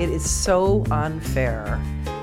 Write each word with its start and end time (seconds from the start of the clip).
It 0.00 0.08
is 0.08 0.28
so 0.30 0.82
unfair 0.90 1.78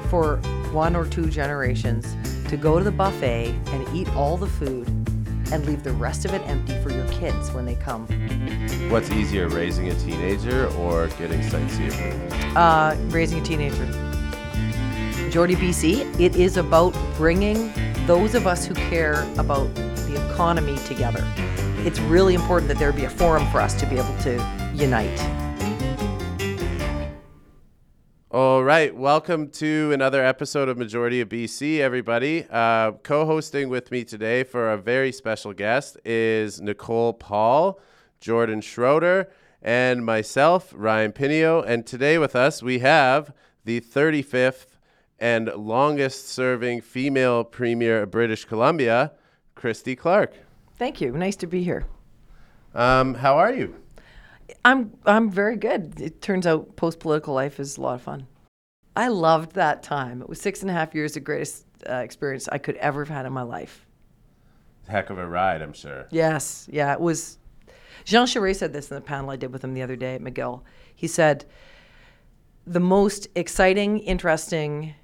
for 0.09 0.37
one 0.71 0.95
or 0.95 1.05
two 1.05 1.29
generations 1.29 2.15
to 2.49 2.57
go 2.57 2.79
to 2.79 2.83
the 2.83 2.91
buffet 2.91 3.53
and 3.67 3.87
eat 3.95 4.09
all 4.15 4.35
the 4.35 4.47
food 4.47 4.87
and 5.51 5.63
leave 5.63 5.83
the 5.83 5.91
rest 5.91 6.25
of 6.25 6.33
it 6.33 6.41
empty 6.47 6.73
for 6.81 6.91
your 6.91 7.07
kids 7.09 7.51
when 7.51 7.67
they 7.67 7.75
come. 7.75 8.07
What's 8.89 9.11
easier, 9.11 9.47
raising 9.47 9.89
a 9.89 9.93
teenager 9.99 10.65
or 10.69 11.05
getting 11.19 11.43
sightseeing? 11.43 11.93
Uh, 12.57 12.97
raising 13.09 13.41
a 13.41 13.43
teenager. 13.43 13.85
Jordy, 15.29 15.55
BC, 15.55 16.19
it 16.19 16.35
is 16.35 16.57
about 16.57 16.95
bringing 17.15 17.71
those 18.07 18.33
of 18.33 18.47
us 18.47 18.65
who 18.65 18.73
care 18.73 19.21
about 19.37 19.71
the 19.75 20.29
economy 20.31 20.77
together. 20.87 21.23
It's 21.85 21.99
really 21.99 22.33
important 22.33 22.69
that 22.69 22.79
there 22.79 22.91
be 22.91 23.03
a 23.03 23.09
forum 23.11 23.45
for 23.51 23.61
us 23.61 23.79
to 23.79 23.85
be 23.85 23.97
able 23.97 24.17
to 24.23 24.71
unite. 24.73 25.46
All 28.29 28.61
right, 28.61 28.93
welcome 28.93 29.47
to 29.51 29.93
another 29.93 30.21
episode 30.21 30.67
of 30.67 30.77
Majority 30.77 31.21
of 31.21 31.29
BC, 31.29 31.79
everybody. 31.79 32.45
Uh, 32.49 32.91
Co 32.91 33.25
hosting 33.25 33.69
with 33.69 33.89
me 33.89 34.03
today 34.03 34.43
for 34.43 34.69
a 34.69 34.77
very 34.77 35.13
special 35.13 35.53
guest 35.53 35.97
is 36.03 36.59
Nicole 36.59 37.13
Paul, 37.13 37.79
Jordan 38.19 38.59
Schroeder, 38.59 39.29
and 39.61 40.05
myself, 40.05 40.73
Ryan 40.75 41.13
Pinio. 41.13 41.61
And 41.61 41.87
today 41.87 42.17
with 42.17 42.35
us, 42.35 42.61
we 42.61 42.79
have 42.79 43.33
the 43.63 43.79
35th 43.79 44.75
and 45.17 45.47
longest 45.55 46.27
serving 46.27 46.81
female 46.81 47.45
premier 47.45 48.03
of 48.03 48.11
British 48.11 48.43
Columbia, 48.43 49.13
Christy 49.55 49.95
Clark. 49.95 50.33
Thank 50.77 50.99
you. 50.99 51.13
Nice 51.13 51.37
to 51.37 51.47
be 51.47 51.63
here. 51.63 51.85
Um, 52.75 53.13
how 53.13 53.37
are 53.37 53.53
you? 53.53 53.75
I'm 54.67 54.91
I'm 55.05 55.31
very 55.31 55.55
good. 55.55 56.01
It 56.01 56.21
turns 56.21 56.45
out 56.45 56.75
post 56.75 56.99
political 56.99 57.33
life 57.33 57.57
is 57.57 57.77
a 57.77 57.81
lot 57.81 57.95
of 57.95 58.01
fun. 58.01 58.27
I 58.97 59.07
loved 59.07 59.53
that 59.53 59.81
time. 59.81 60.21
It 60.21 60.27
was 60.27 60.41
six 60.41 60.61
and 60.61 60.69
a 60.69 60.73
half 60.73 60.93
years, 60.93 61.13
the 61.13 61.21
greatest 61.21 61.65
uh, 61.89 61.93
experience 61.95 62.49
I 62.51 62.57
could 62.57 62.75
ever 62.75 63.05
have 63.05 63.15
had 63.15 63.25
in 63.25 63.31
my 63.31 63.43
life. 63.43 63.85
Heck 64.89 65.09
of 65.09 65.19
a 65.19 65.25
ride, 65.25 65.61
I'm 65.61 65.71
sure. 65.71 66.07
Yes, 66.11 66.67
yeah, 66.69 66.91
it 66.91 66.99
was. 66.99 67.37
Jean 68.03 68.25
Charest 68.25 68.57
said 68.57 68.73
this 68.73 68.91
in 68.91 68.95
the 68.95 69.01
panel 69.01 69.29
I 69.29 69.37
did 69.37 69.53
with 69.53 69.63
him 69.63 69.73
the 69.73 69.83
other 69.83 69.95
day 69.95 70.15
at 70.15 70.21
McGill. 70.21 70.63
He 70.93 71.07
said, 71.07 71.45
the 72.65 72.79
most 72.81 73.27
exciting, 73.35 73.99
interesting, 73.99 74.95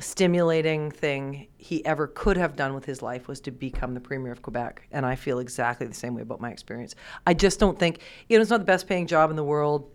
stimulating 0.00 0.90
thing 0.90 1.46
he 1.58 1.84
ever 1.84 2.06
could 2.06 2.36
have 2.36 2.56
done 2.56 2.74
with 2.74 2.84
his 2.84 3.02
life 3.02 3.28
was 3.28 3.40
to 3.40 3.50
become 3.50 3.94
the 3.94 4.00
premier 4.00 4.32
of 4.32 4.42
Quebec. 4.42 4.86
And 4.90 5.04
I 5.06 5.14
feel 5.14 5.38
exactly 5.38 5.86
the 5.86 5.94
same 5.94 6.14
way 6.14 6.22
about 6.22 6.40
my 6.40 6.50
experience. 6.50 6.94
I 7.26 7.34
just 7.34 7.60
don't 7.60 7.78
think, 7.78 8.00
you 8.28 8.36
know, 8.38 8.42
it's 8.42 8.50
not 8.50 8.58
the 8.60 8.64
best 8.64 8.88
paying 8.88 9.06
job 9.06 9.30
in 9.30 9.36
the 9.36 9.44
world. 9.44 9.90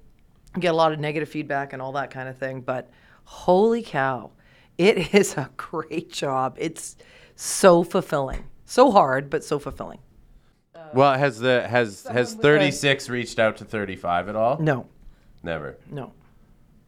You 0.56 0.62
get 0.62 0.73
a 0.73 0.78
lot 0.78 0.94
of 0.94 1.00
negative 1.00 1.30
feedback 1.30 1.73
and 1.73 1.81
all 1.81 1.92
that 1.94 2.09
kind 2.12 2.30
of 2.30 2.38
thing. 2.38 2.62
But 2.62 2.89
holy 3.26 3.81
cow, 3.81 4.31
it 4.78 5.14
is 5.16 5.36
a 5.36 5.50
great 5.58 6.11
job. 6.11 6.56
It's 6.59 6.95
so 7.36 7.84
fulfilling. 7.84 8.45
So 8.66 8.92
hard, 8.92 9.30
but 9.30 9.44
so 9.44 9.59
fulfilling. 9.59 10.00
Well, 10.94 11.17
has 11.17 11.39
the 11.39 11.67
has 11.67 12.04
has 12.09 12.34
36 12.34 13.09
reached 13.09 13.39
out 13.39 13.58
to 13.58 13.66
35 13.66 14.30
at 14.30 14.36
all? 14.38 14.58
No, 14.59 14.88
Never. 15.44 15.78
no, 15.92 16.14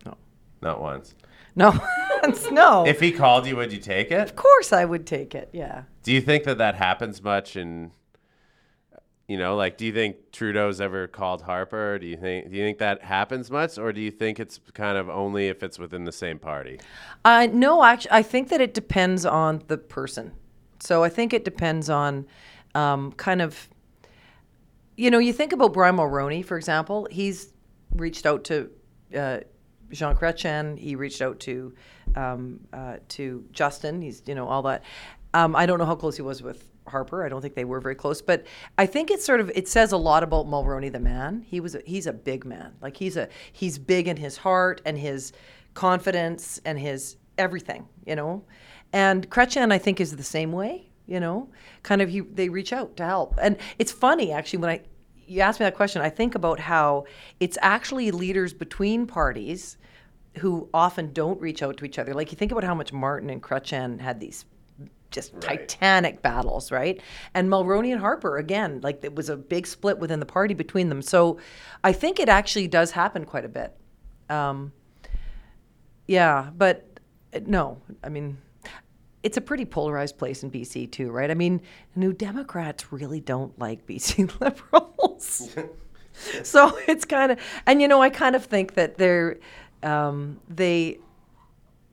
No. 0.05 0.16
Not 0.61 0.79
once. 0.81 1.16
no, 1.55 1.71
no. 2.52 2.86
If 2.86 3.00
he 3.00 3.12
called 3.12 3.48
you, 3.48 3.56
would 3.56 3.72
you 3.72 3.80
take 3.80 4.12
it? 4.12 4.20
of 4.20 4.36
course 4.36 4.73
I 4.73 4.86
would 4.86 5.06
take 5.06 5.36
it. 5.36 5.50
Yeah. 5.53 5.84
Do 6.03 6.14
you 6.14 6.22
think 6.22 6.44
that 6.45 6.58
that 6.58 6.75
happens 6.75 7.22
much 7.22 7.56
in 7.56 7.92
you 9.30 9.38
know, 9.38 9.56
like 9.56 9.78
do 9.78 9.86
you 9.86 9.94
think 9.94 10.31
Trudeau's 10.31 10.81
ever 10.81 11.08
called 11.08 11.44
Harper? 11.44 12.00
Do 12.00 12.08
you 12.08 12.17
think 12.17 12.50
do 12.50 12.58
you 12.58 12.64
think 12.64 12.80
that 12.80 13.03
happens 13.03 13.52
much 13.52 13.78
or 13.78 13.94
do 13.94 14.02
you 14.02 14.09
think 14.09 14.40
it's 14.40 14.59
kind 14.73 14.97
of 14.97 15.08
only 15.08 15.50
if 15.50 15.62
it's 15.62 15.78
within 15.78 16.03
the 16.03 16.12
same 16.12 16.40
party? 16.40 16.80
Uh, 17.23 17.47
no, 17.52 17.84
actually, 17.84 18.12
I 18.12 18.23
think 18.23 18.50
that 18.50 18.59
it 18.59 18.73
depends 18.73 19.28
on 19.28 19.62
the 19.67 19.78
person. 19.78 20.31
So 20.79 21.03
I 21.03 21.09
think 21.09 21.34
it 21.34 21.46
depends 21.46 21.91
on 21.91 22.25
um, 22.74 23.12
kind 23.13 23.41
of, 23.44 23.69
you 24.97 25.12
know, 25.12 25.19
you 25.19 25.31
think 25.31 25.53
about 25.53 25.74
Brian 25.74 25.97
Mulroney, 25.97 26.44
for 26.44 26.58
example. 26.58 27.08
He's 27.12 27.53
reached 27.94 28.25
out 28.25 28.44
to 28.46 28.72
uh, 29.16 29.40
Jean 29.91 30.16
Chrétien. 30.16 30.77
He 30.77 30.95
reached 30.95 31.22
out 31.22 31.39
to 31.41 31.73
um, 32.16 32.59
uh, 32.73 32.97
to 33.09 33.44
Justin. 33.51 34.01
He's 34.01 34.23
you 34.25 34.35
know 34.35 34.47
all 34.47 34.61
that. 34.63 34.83
Um, 35.33 35.55
I 35.55 35.66
don't 35.66 35.79
know 35.79 35.85
how 35.85 35.95
close 35.95 36.16
he 36.16 36.22
was 36.22 36.41
with 36.41 36.69
Harper. 36.88 37.23
I 37.23 37.29
don't 37.29 37.41
think 37.41 37.53
they 37.53 37.66
were 37.66 37.79
very 37.79 37.95
close, 37.95 38.22
but 38.22 38.45
I 38.78 38.85
think 38.85 39.11
it's 39.11 39.25
sort 39.25 39.39
of 39.39 39.51
it 39.55 39.67
says 39.67 39.91
a 39.91 39.97
lot 39.97 40.23
about 40.23 40.47
Mulroney 40.47 40.91
the 40.91 40.99
man. 40.99 41.45
He 41.47 41.59
was 41.59 41.75
a, 41.75 41.81
he's 41.85 42.07
a 42.07 42.13
big 42.13 42.45
man. 42.45 42.73
Like 42.81 42.97
he's 42.97 43.17
a 43.17 43.29
he's 43.51 43.78
big 43.78 44.07
in 44.07 44.17
his 44.17 44.38
heart 44.38 44.81
and 44.85 44.97
his 44.97 45.33
confidence 45.73 46.59
and 46.66 46.79
his 46.79 47.17
everything, 47.38 47.88
you 48.05 48.16
know. 48.16 48.44
And 48.91 49.29
Chrétien, 49.29 49.72
I 49.72 49.78
think, 49.78 50.01
is 50.01 50.16
the 50.16 50.23
same 50.23 50.51
way, 50.51 50.89
you 51.05 51.19
know. 51.19 51.49
Kind 51.83 52.01
of 52.01 52.09
he 52.09 52.22
they 52.22 52.49
reach 52.49 52.73
out 52.73 52.97
to 52.97 53.05
help, 53.05 53.35
and 53.41 53.57
it's 53.78 53.91
funny 53.91 54.31
actually 54.31 54.59
when 54.59 54.69
I 54.69 54.81
you 55.29 55.41
asked 55.41 55.59
me 55.59 55.66
that 55.66 55.75
question. 55.75 56.01
I 56.01 56.09
think 56.09 56.35
about 56.35 56.59
how 56.59 57.06
it's 57.40 57.57
actually 57.62 58.12
leaders 58.12 58.53
between 58.53 59.06
parties 59.06 59.78
who 60.38 60.69
often 60.73 61.13
don't 61.13 61.40
reach 61.40 61.62
out 61.62 61.78
to 61.78 61.85
each 61.85 62.00
other. 62.00 62.13
Like 62.13 62.31
you 62.31 62.38
think 62.38 62.51
about 62.51 62.63
how 62.63 62.75
much 62.75 62.91
Martin 62.91 63.29
and 63.29 63.41
Chrétien 63.41 64.00
had 64.00 64.19
these 64.19 64.45
just 65.12 65.40
titanic 65.41 66.22
battles, 66.22 66.72
right? 66.72 67.01
And 67.34 67.50
Mulroney 67.50 67.91
and 67.91 68.00
Harper, 68.00 68.38
again, 68.38 68.79
like 68.81 69.03
it 69.03 69.16
was 69.16 69.29
a 69.29 69.38
big 69.38 69.66
split 69.66 69.97
within 69.97 70.19
the 70.19 70.25
party 70.25 70.53
between 70.53 70.90
them. 70.90 71.01
So 71.01 71.40
I 71.84 71.94
think 71.94 72.19
it 72.19 72.29
actually 72.29 72.67
does 72.67 72.91
happen 72.91 73.25
quite 73.25 73.46
a 73.46 73.50
bit. 73.50 73.75
Um, 74.29 74.72
yeah, 76.07 76.50
but 76.56 77.00
uh, 77.34 77.40
no, 77.46 77.81
I 78.03 78.09
mean, 78.09 78.38
it's 79.24 79.38
a 79.38 79.41
pretty 79.41 79.66
polarized 79.66 80.18
place 80.18 80.44
in 80.44 80.52
BC 80.52 80.91
too, 80.91 81.12
right? 81.12 81.30
I 81.30 81.34
mean, 81.34 81.62
New 81.96 82.13
Democrats 82.13 82.91
really 82.91 83.19
don't 83.19 83.57
like 83.59 83.85
BC 83.85 84.40
liberals. 84.41 85.57
so 86.44 86.78
it's 86.88 87.06
kind 87.06 87.31
of, 87.31 87.40
and 87.66 87.81
you 87.81 87.88
know, 87.88 88.02
I 88.02 88.09
kind 88.09 88.35
of 88.35 88.46
think 88.46 88.75
that 88.75 88.97
they're, 88.97 89.40
um, 89.84 90.40
they, 90.47 91.00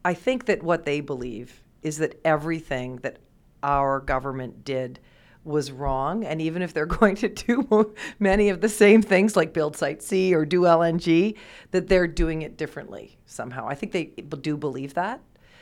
I 0.05 0.15
think 0.15 0.47
that 0.47 0.63
what 0.63 0.85
they 0.85 1.01
believe 1.01 1.63
is 1.83 1.99
that 1.99 2.21
everything 2.25 2.97
that 2.99 3.19
our 3.63 4.01
government 4.01 4.65
did 4.65 5.01
was 5.47 5.71
wrong. 5.71 6.25
And 6.25 6.43
even 6.43 6.63
if 6.63 6.75
they're 6.75 6.87
going 6.87 7.17
to 7.17 7.29
do 7.29 7.95
many 8.19 8.49
of 8.49 8.61
the 8.61 8.69
same 8.69 9.03
things 9.03 9.37
like 9.37 9.53
build 9.53 9.77
Site 9.77 10.03
C 10.03 10.35
or 10.35 10.45
do 10.45 10.63
LNG, 10.63 11.37
that 11.71 11.89
they're 11.89 12.09
doing 12.09 12.43
it 12.43 12.57
differently 12.57 13.19
somehow. 13.27 13.67
I 13.67 13.75
think 13.75 13.93
they 13.93 14.05
do 14.05 14.57
believe 14.57 14.95
that. 14.95 15.21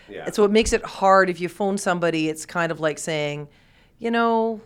Yeah. 0.09 0.25
And 0.27 0.35
so 0.35 0.45
it 0.45 0.51
makes 0.51 0.73
it 0.73 0.85
hard 0.85 1.31
if 1.31 1.41
you 1.41 1.49
phone 1.49 1.79
somebody, 1.79 2.29
it's 2.29 2.47
kind 2.47 2.71
of 2.71 2.81
like 2.81 2.99
saying, 2.99 3.49
you 3.99 4.11
know, 4.11 4.61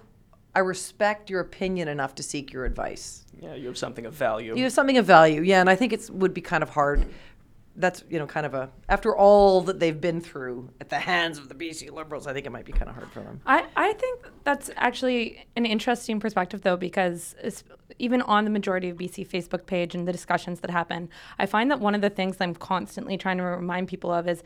I 0.55 0.61
respect 0.61 1.31
your 1.31 1.41
opinion 1.41 1.89
enough 1.89 2.15
to 2.17 2.23
seek 2.23 2.53
your 2.53 2.65
advice. 2.65 3.25
Yeah, 3.41 3.55
you 3.55 3.69
have 3.69 3.79
something 3.79 4.07
of 4.07 4.15
value. 4.15 4.57
You 4.57 4.65
have 4.65 4.73
something 4.73 4.99
of 4.99 5.07
value, 5.07 5.43
yeah, 5.43 5.61
and 5.61 5.71
I 5.71 5.77
think 5.77 5.93
it 5.93 6.11
would 6.11 6.35
be 6.35 6.41
kind 6.41 6.63
of 6.63 6.71
hard. 6.71 7.07
That's 7.77 8.03
you 8.11 8.19
know 8.19 8.27
kind 8.27 8.45
of 8.45 8.55
a 8.55 8.69
after 8.89 9.17
all 9.17 9.61
that 9.63 9.79
they've 9.79 10.01
been 10.01 10.21
through 10.21 10.71
at 10.81 10.89
the 10.89 10.99
hands 10.99 11.39
of 11.39 11.49
the 11.49 11.55
BC 11.55 11.93
Liberals, 11.93 12.27
I 12.27 12.33
think 12.33 12.45
it 12.45 12.51
might 12.51 12.65
be 12.65 12.73
kind 12.73 12.89
of 12.89 12.97
hard 12.97 13.09
for 13.13 13.21
them. 13.21 13.41
I, 13.47 13.67
I 13.77 13.93
think 13.93 14.27
that's 14.43 14.69
actually 14.75 15.47
an 15.55 15.65
interesting 15.65 16.19
perspective, 16.19 16.63
though, 16.63 16.77
because 16.77 17.37
it's, 17.41 17.63
even 18.01 18.21
on 18.23 18.43
the 18.43 18.51
majority 18.51 18.89
of 18.89 18.97
BC 18.97 19.29
Facebook 19.29 19.67
page 19.67 19.95
and 19.95 20.09
the 20.09 20.13
discussions 20.13 20.59
that 20.61 20.71
happen, 20.71 21.09
I 21.39 21.47
find 21.47 21.71
that 21.71 21.79
one 21.79 21.95
of 21.95 22.01
the 22.01 22.11
things 22.11 22.39
I'm 22.41 22.55
constantly 22.55 23.17
trying 23.17 23.37
to 23.37 23.45
remind 23.45 23.87
people 23.87 24.11
of 24.11 24.27
is 24.27 24.43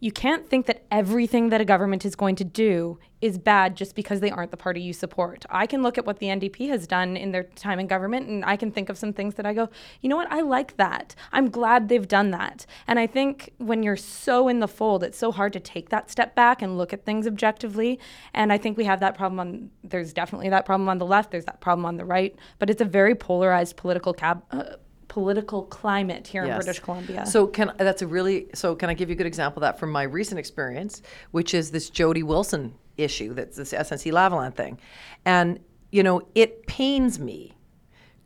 you 0.00 0.10
can't 0.10 0.48
think 0.48 0.66
that 0.66 0.84
everything 0.90 1.50
that 1.50 1.60
a 1.60 1.64
government 1.64 2.04
is 2.04 2.16
going 2.16 2.34
to 2.36 2.44
do 2.44 2.98
is 3.20 3.36
bad 3.36 3.76
just 3.76 3.94
because 3.94 4.20
they 4.20 4.30
aren't 4.30 4.50
the 4.50 4.56
party 4.56 4.80
you 4.80 4.94
support. 4.94 5.44
I 5.50 5.66
can 5.66 5.82
look 5.82 5.98
at 5.98 6.06
what 6.06 6.18
the 6.18 6.26
NDP 6.26 6.70
has 6.70 6.86
done 6.86 7.18
in 7.18 7.32
their 7.32 7.42
time 7.42 7.78
in 7.78 7.86
government 7.86 8.26
and 8.28 8.42
I 8.44 8.56
can 8.56 8.72
think 8.72 8.88
of 8.88 8.96
some 8.96 9.12
things 9.12 9.34
that 9.34 9.44
I 9.44 9.52
go, 9.52 9.68
you 10.00 10.08
know 10.08 10.16
what, 10.16 10.32
I 10.32 10.40
like 10.40 10.78
that. 10.78 11.14
I'm 11.32 11.50
glad 11.50 11.88
they've 11.88 12.08
done 12.08 12.30
that. 12.30 12.64
And 12.86 12.98
I 12.98 13.06
think 13.06 13.52
when 13.58 13.82
you're 13.82 13.96
so 13.96 14.48
in 14.48 14.60
the 14.60 14.68
fold, 14.68 15.04
it's 15.04 15.18
so 15.18 15.32
hard 15.32 15.52
to 15.52 15.60
take 15.60 15.90
that 15.90 16.10
step 16.10 16.34
back 16.34 16.62
and 16.62 16.78
look 16.78 16.94
at 16.94 17.04
things 17.04 17.26
objectively. 17.26 18.00
And 18.32 18.52
I 18.52 18.58
think 18.58 18.78
we 18.78 18.84
have 18.84 19.00
that 19.00 19.14
problem 19.14 19.38
on, 19.38 19.70
there's 19.84 20.14
definitely 20.14 20.48
that 20.48 20.64
problem 20.64 20.88
on 20.88 20.96
the 20.96 21.06
left, 21.06 21.30
there's 21.30 21.44
that 21.44 21.60
problem 21.60 21.84
on 21.84 21.98
the 21.98 22.06
right, 22.06 22.34
but 22.58 22.70
it's 22.70 22.80
a 22.80 22.86
very 22.86 23.14
polarized 23.14 23.76
political 23.76 24.14
cab. 24.14 24.42
Uh, 24.50 24.76
political 25.10 25.64
climate 25.64 26.24
here 26.24 26.44
in 26.44 26.54
British 26.54 26.78
Columbia. 26.78 27.26
So 27.26 27.44
can 27.48 27.72
that's 27.78 28.00
a 28.00 28.06
really 28.06 28.46
so 28.54 28.76
can 28.76 28.88
I 28.88 28.94
give 28.94 29.10
you 29.10 29.14
a 29.14 29.16
good 29.16 29.26
example 29.26 29.60
of 29.60 29.62
that 29.62 29.78
from 29.78 29.90
my 29.90 30.04
recent 30.04 30.38
experience, 30.38 31.02
which 31.32 31.52
is 31.52 31.72
this 31.72 31.90
Jody 31.90 32.22
Wilson 32.22 32.74
issue 32.96 33.34
that's 33.34 33.56
this 33.56 33.72
SNC 33.72 34.12
Lavalin 34.12 34.54
thing, 34.54 34.78
and 35.24 35.58
you 35.90 36.04
know 36.04 36.22
it 36.36 36.64
pains 36.68 37.18
me 37.18 37.52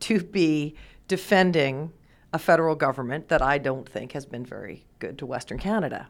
to 0.00 0.20
be 0.20 0.76
defending 1.08 1.90
a 2.34 2.38
federal 2.38 2.74
government 2.74 3.28
that 3.28 3.40
I 3.40 3.56
don't 3.56 3.88
think 3.88 4.12
has 4.12 4.26
been 4.26 4.44
very 4.44 4.84
good 4.98 5.16
to 5.18 5.26
Western 5.26 5.58
Canada. 5.58 6.08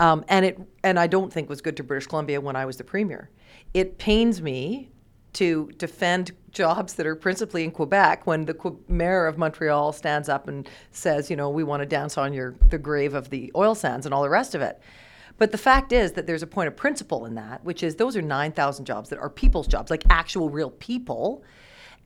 Um, 0.00 0.22
and 0.28 0.44
it 0.44 0.60
and 0.84 1.00
I 1.00 1.06
don't 1.06 1.32
think 1.32 1.48
was 1.48 1.62
good 1.62 1.78
to 1.78 1.82
British 1.82 2.08
Columbia 2.08 2.42
when 2.42 2.56
I 2.56 2.66
was 2.66 2.76
the 2.76 2.84
premier. 2.84 3.30
It 3.72 3.96
pains 3.96 4.42
me 4.42 4.90
to 5.32 5.70
defend 5.78 6.32
jobs 6.52 6.94
that 6.94 7.06
are 7.06 7.16
principally 7.16 7.64
in 7.64 7.70
Quebec 7.70 8.26
when 8.26 8.44
the 8.44 8.76
mayor 8.88 9.26
of 9.26 9.38
Montreal 9.38 9.92
stands 9.92 10.28
up 10.28 10.48
and 10.48 10.68
says, 10.90 11.30
you 11.30 11.36
know, 11.36 11.50
we 11.50 11.64
want 11.64 11.80
to 11.80 11.86
dance 11.86 12.18
on 12.18 12.32
your 12.32 12.54
the 12.68 12.78
grave 12.78 13.14
of 13.14 13.30
the 13.30 13.50
oil 13.56 13.74
sands 13.74 14.06
and 14.06 14.14
all 14.14 14.22
the 14.22 14.30
rest 14.30 14.54
of 14.54 14.60
it. 14.60 14.80
But 15.38 15.50
the 15.50 15.58
fact 15.58 15.92
is 15.92 16.12
that 16.12 16.26
there's 16.26 16.42
a 16.42 16.46
point 16.46 16.68
of 16.68 16.76
principle 16.76 17.26
in 17.26 17.34
that, 17.34 17.64
which 17.64 17.82
is 17.82 17.96
those 17.96 18.16
are 18.16 18.22
9,000 18.22 18.84
jobs 18.84 19.08
that 19.10 19.18
are 19.18 19.30
people's 19.30 19.66
jobs, 19.66 19.90
like 19.90 20.04
actual 20.10 20.50
real 20.50 20.70
people. 20.70 21.42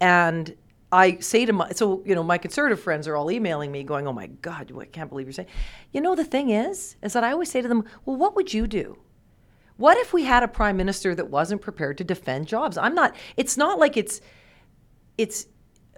And 0.00 0.54
I 0.92 1.18
say 1.18 1.44
to 1.44 1.52
my, 1.52 1.70
so, 1.72 2.02
you 2.06 2.14
know, 2.14 2.22
my 2.22 2.38
conservative 2.38 2.80
friends 2.80 3.08
are 3.08 3.16
all 3.16 3.30
emailing 3.30 3.72
me 3.72 3.82
going, 3.82 4.06
oh 4.06 4.12
my 4.12 4.28
God, 4.28 4.72
I 4.80 4.84
can't 4.84 5.10
believe 5.10 5.26
you're 5.26 5.32
saying. 5.32 5.48
You 5.92 6.00
know, 6.00 6.14
the 6.14 6.24
thing 6.24 6.50
is, 6.50 6.96
is 7.02 7.12
that 7.14 7.24
I 7.24 7.32
always 7.32 7.50
say 7.50 7.60
to 7.60 7.68
them, 7.68 7.84
well, 8.04 8.16
what 8.16 8.36
would 8.36 8.54
you 8.54 8.66
do? 8.66 8.96
What 9.76 9.98
if 9.98 10.12
we 10.12 10.24
had 10.24 10.42
a 10.42 10.48
prime 10.48 10.76
minister 10.76 11.14
that 11.14 11.30
wasn't 11.30 11.60
prepared 11.60 11.98
to 11.98 12.04
defend 12.04 12.46
jobs? 12.46 12.78
I'm 12.78 12.94
not, 12.94 13.14
it's 13.36 13.56
not 13.56 13.78
like 13.78 13.96
it's, 13.96 14.20
it's, 15.18 15.46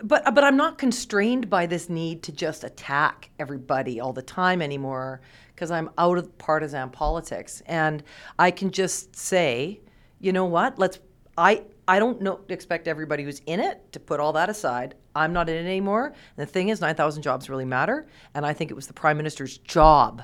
but, 0.03 0.35
but 0.35 0.45
I'm 0.45 0.57
not 0.57 0.79
constrained 0.79 1.49
by 1.49 1.67
this 1.67 1.89
need 1.89 2.23
to 2.25 2.33
just 2.33 2.65
attack 2.65 3.31
everybody 3.39 4.01
all 4.01 4.13
the 4.13 4.23
time 4.23 4.63
anymore 4.63 5.21
because 5.55 5.71
I'm 5.71 5.91
out 5.99 6.19
of 6.19 6.37
partisan 6.39 6.91
politics. 6.91 7.63
And 7.67 8.03
I 8.39 8.51
can 8.51 8.71
just 8.71 9.15
say, 9.15 9.81
you 10.21 10.33
know 10.33 10.45
what, 10.45 10.79
let's, 10.79 10.99
I, 11.37 11.65
I 11.87 12.01
don't 12.01 12.21
know, 12.21 12.41
expect 12.49 12.89
everybody 12.89 13.23
who's 13.23 13.41
in 13.47 13.61
it 13.61 13.93
to 13.93 14.01
put 14.01 14.19
all 14.19 14.33
that 14.35 14.51
aside. 14.51 14.95
I'm 15.15 15.33
not 15.33 15.49
in 15.49 15.57
it 15.57 15.69
anymore. 15.69 16.07
And 16.07 16.47
the 16.47 16.47
thing 16.47 16.69
is, 16.69 16.81
9,000 16.81 17.23
jobs 17.23 17.49
really 17.49 17.65
matter. 17.65 18.07
And 18.35 18.45
I 18.45 18.53
think 18.53 18.71
it 18.71 18.75
was 18.75 18.89
the 18.89 18.93
prime 18.93 19.17
minister's 19.17 19.59
job 19.59 20.23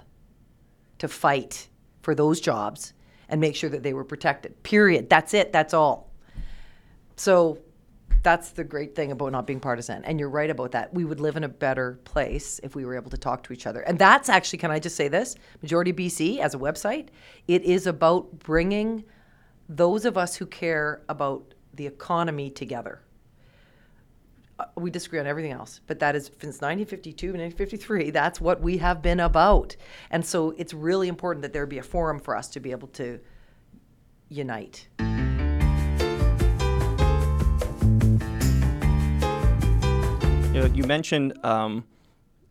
to 0.98 1.08
fight 1.08 1.68
for 2.02 2.14
those 2.14 2.40
jobs 2.40 2.92
and 3.34 3.40
make 3.40 3.56
sure 3.56 3.68
that 3.68 3.82
they 3.82 3.92
were 3.92 4.04
protected. 4.04 4.62
Period. 4.62 5.10
That's 5.10 5.34
it. 5.34 5.52
That's 5.52 5.74
all. 5.74 6.08
So 7.16 7.58
that's 8.22 8.50
the 8.50 8.62
great 8.62 8.94
thing 8.94 9.10
about 9.10 9.32
not 9.32 9.44
being 9.44 9.58
partisan. 9.58 10.04
And 10.04 10.20
you're 10.20 10.30
right 10.30 10.48
about 10.48 10.70
that. 10.70 10.94
We 10.94 11.04
would 11.04 11.18
live 11.18 11.34
in 11.34 11.42
a 11.42 11.48
better 11.48 11.98
place 12.04 12.60
if 12.62 12.76
we 12.76 12.84
were 12.84 12.94
able 12.94 13.10
to 13.10 13.18
talk 13.18 13.42
to 13.42 13.52
each 13.52 13.66
other. 13.66 13.80
And 13.80 13.98
that's 13.98 14.28
actually, 14.28 14.60
can 14.60 14.70
I 14.70 14.78
just 14.78 14.94
say 14.94 15.08
this? 15.08 15.34
Majority 15.62 15.92
BC 15.92 16.38
as 16.38 16.54
a 16.54 16.58
website, 16.58 17.08
it 17.48 17.62
is 17.62 17.88
about 17.88 18.38
bringing 18.38 19.02
those 19.68 20.04
of 20.04 20.16
us 20.16 20.36
who 20.36 20.46
care 20.46 21.02
about 21.08 21.54
the 21.72 21.88
economy 21.88 22.50
together. 22.50 23.02
Uh, 24.56 24.66
we 24.76 24.88
disagree 24.88 25.18
on 25.18 25.26
everything 25.26 25.50
else, 25.50 25.80
but 25.88 25.98
that 25.98 26.14
is 26.14 26.26
since 26.26 26.60
1952 26.60 27.26
and 27.26 27.40
1953, 27.40 28.10
that's 28.12 28.40
what 28.40 28.60
we 28.60 28.78
have 28.78 29.02
been 29.02 29.18
about. 29.18 29.74
And 30.12 30.24
so 30.24 30.54
it's 30.56 30.72
really 30.72 31.08
important 31.08 31.42
that 31.42 31.52
there 31.52 31.66
be 31.66 31.78
a 31.78 31.82
forum 31.82 32.20
for 32.20 32.36
us 32.36 32.46
to 32.50 32.60
be 32.60 32.70
able 32.70 32.86
to 32.88 33.18
unite. 34.28 34.86
You, 40.54 40.60
know, 40.60 40.66
you 40.72 40.84
mentioned 40.84 41.44
um, 41.44 41.84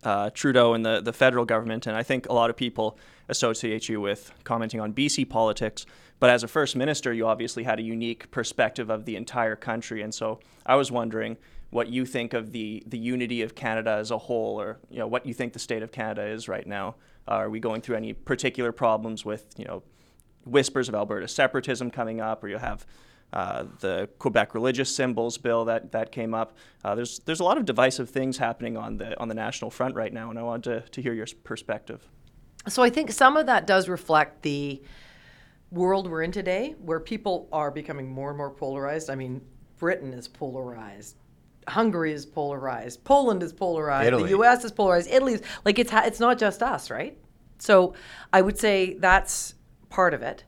uh, 0.04 0.30
Trudeau 0.32 0.74
and 0.74 0.86
the, 0.86 1.00
the 1.00 1.14
federal 1.14 1.46
government, 1.46 1.88
and 1.88 1.96
I 1.96 2.04
think 2.04 2.28
a 2.28 2.34
lot 2.34 2.50
of 2.50 2.58
people 2.58 2.98
associate 3.30 3.88
you 3.88 4.02
with 4.02 4.34
commenting 4.44 4.82
on 4.82 4.92
BC 4.92 5.30
politics. 5.30 5.86
But 6.20 6.30
as 6.30 6.44
a 6.44 6.50
first 6.50 6.76
minister, 6.76 7.14
you 7.14 7.28
obviously 7.28 7.64
had 7.64 7.80
a 7.80 7.82
unique 7.82 8.30
perspective 8.30 8.90
of 8.90 9.06
the 9.06 9.16
entire 9.16 9.56
country, 9.56 10.02
and 10.02 10.14
so 10.14 10.42
I 10.66 10.76
was 10.76 10.92
wondering 10.92 11.38
what 11.74 11.90
you 11.90 12.06
think 12.06 12.34
of 12.34 12.52
the 12.52 12.84
the 12.86 12.98
unity 12.98 13.42
of 13.42 13.56
Canada 13.56 13.92
as 13.92 14.12
a 14.12 14.18
whole, 14.18 14.62
or 14.62 14.80
you 14.90 15.00
know 15.00 15.08
what 15.08 15.25
you 15.25 15.34
think 15.34 15.54
the 15.54 15.60
state 15.60 15.84
of 15.84 15.92
Canada 15.92 16.25
is 16.25 16.48
right 16.48 16.68
now. 16.68 16.96
Uh, 17.28 17.36
are 17.36 17.50
we 17.50 17.60
going 17.60 17.81
through 17.81 17.96
any 17.96 18.14
particular 18.14 18.72
problems 18.72 19.25
with 19.25 19.54
you 19.58 19.66
know 19.66 19.84
whispers 20.46 20.90
of 20.90 20.96
Alberta 20.96 21.28
separatism 21.28 21.90
coming 21.90 22.22
up, 22.22 22.44
or 22.44 22.48
you 22.48 22.58
have 22.58 22.86
uh, 23.34 23.66
the 23.80 24.08
Quebec 24.20 24.54
religious 24.54 24.96
symbols 24.96 25.38
bill 25.40 25.66
that, 25.66 25.92
that 25.92 26.12
came 26.12 26.36
up. 26.36 26.56
Uh, 26.86 26.94
there's 26.94 27.20
there's 27.20 27.40
a 27.40 27.44
lot 27.44 27.58
of 27.58 27.66
divisive 27.66 28.10
things 28.10 28.38
happening 28.38 28.78
on 28.78 28.98
the 28.98 29.19
on 29.19 29.28
the 29.28 29.34
national 29.34 29.72
front 29.72 29.96
right 29.96 30.14
now, 30.14 30.30
and 30.30 30.38
I 30.38 30.44
wanted 30.44 30.84
to, 30.84 30.90
to 30.90 31.02
hear 31.02 31.14
your 31.14 31.28
perspective. 31.44 32.08
So 32.68 32.84
I 32.84 32.90
think 32.90 33.12
some 33.12 33.36
of 33.36 33.48
that 33.48 33.68
does 33.68 33.90
reflect 33.90 34.44
the 34.44 34.81
world 35.72 36.10
we're 36.10 36.22
in 36.22 36.31
today, 36.31 36.76
where 36.80 37.00
people 37.00 37.50
are 37.52 37.72
becoming 37.72 38.08
more 38.08 38.30
and 38.30 38.38
more 38.38 38.52
polarized. 38.52 39.10
I 39.10 39.16
mean, 39.16 39.42
Britain 39.80 40.14
is 40.14 40.28
polarized. 40.28 41.18
Hungary 41.68 42.13
is 42.13 42.25
polarized. 42.25 43.04
Poland 43.04 43.44
is 43.44 43.54
polarized. 43.54 44.07
Italy. 44.07 44.24
The 44.24 44.30
U.S. 44.30 44.63
is 44.63 44.71
polarized. 44.71 45.10
Italy 45.10 45.33
is 45.33 45.42
like 45.65 45.80
it's 45.80 45.92
ha- 45.92 46.04
it's 46.06 46.19
not 46.19 46.38
just 46.38 46.63
us, 46.63 46.89
right? 46.89 47.18
So 47.60 47.94
I 48.31 48.42
would 48.42 48.57
say 48.57 48.95
that's 48.95 49.56
part 49.89 50.13
of 50.13 50.21
it. 50.21 50.44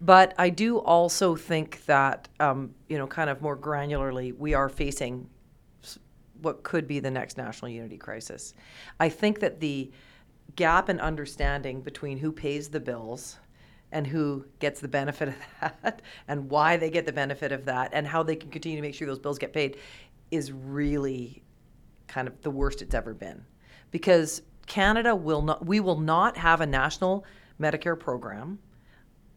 But 0.00 0.34
I 0.36 0.50
do 0.50 0.78
also 0.78 1.36
think 1.36 1.84
that, 1.86 2.28
um, 2.38 2.74
you 2.88 2.98
know, 2.98 3.06
kind 3.06 3.30
of 3.30 3.40
more 3.40 3.56
granularly, 3.56 4.36
we 4.36 4.52
are 4.52 4.68
facing 4.68 5.28
what 6.42 6.62
could 6.62 6.86
be 6.86 7.00
the 7.00 7.10
next 7.10 7.38
national 7.38 7.70
unity 7.70 7.96
crisis. 7.96 8.52
I 9.00 9.08
think 9.08 9.40
that 9.40 9.60
the 9.60 9.90
gap 10.54 10.88
in 10.90 11.00
understanding 11.00 11.80
between 11.80 12.18
who 12.18 12.30
pays 12.30 12.68
the 12.68 12.80
bills 12.80 13.38
and 13.92 14.06
who 14.06 14.44
gets 14.58 14.80
the 14.80 14.88
benefit 14.88 15.28
of 15.28 15.34
that 15.60 16.02
and 16.28 16.50
why 16.50 16.76
they 16.76 16.90
get 16.90 17.06
the 17.06 17.12
benefit 17.12 17.52
of 17.52 17.64
that 17.64 17.90
and 17.92 18.06
how 18.06 18.22
they 18.22 18.36
can 18.36 18.50
continue 18.50 18.76
to 18.76 18.82
make 18.82 18.94
sure 18.94 19.06
those 19.06 19.18
bills 19.18 19.38
get 19.38 19.52
paid 19.52 19.78
is 20.30 20.52
really 20.52 21.42
kind 22.06 22.28
of 22.28 22.40
the 22.42 22.50
worst 22.50 22.82
it's 22.82 22.94
ever 22.94 23.14
been. 23.14 23.44
Because 23.90 24.42
Canada 24.66 25.14
will 25.14 25.42
not, 25.42 25.64
we 25.64 25.80
will 25.80 26.00
not 26.00 26.36
have 26.36 26.60
a 26.60 26.66
national 26.66 27.24
Medicare 27.60 27.98
program 27.98 28.58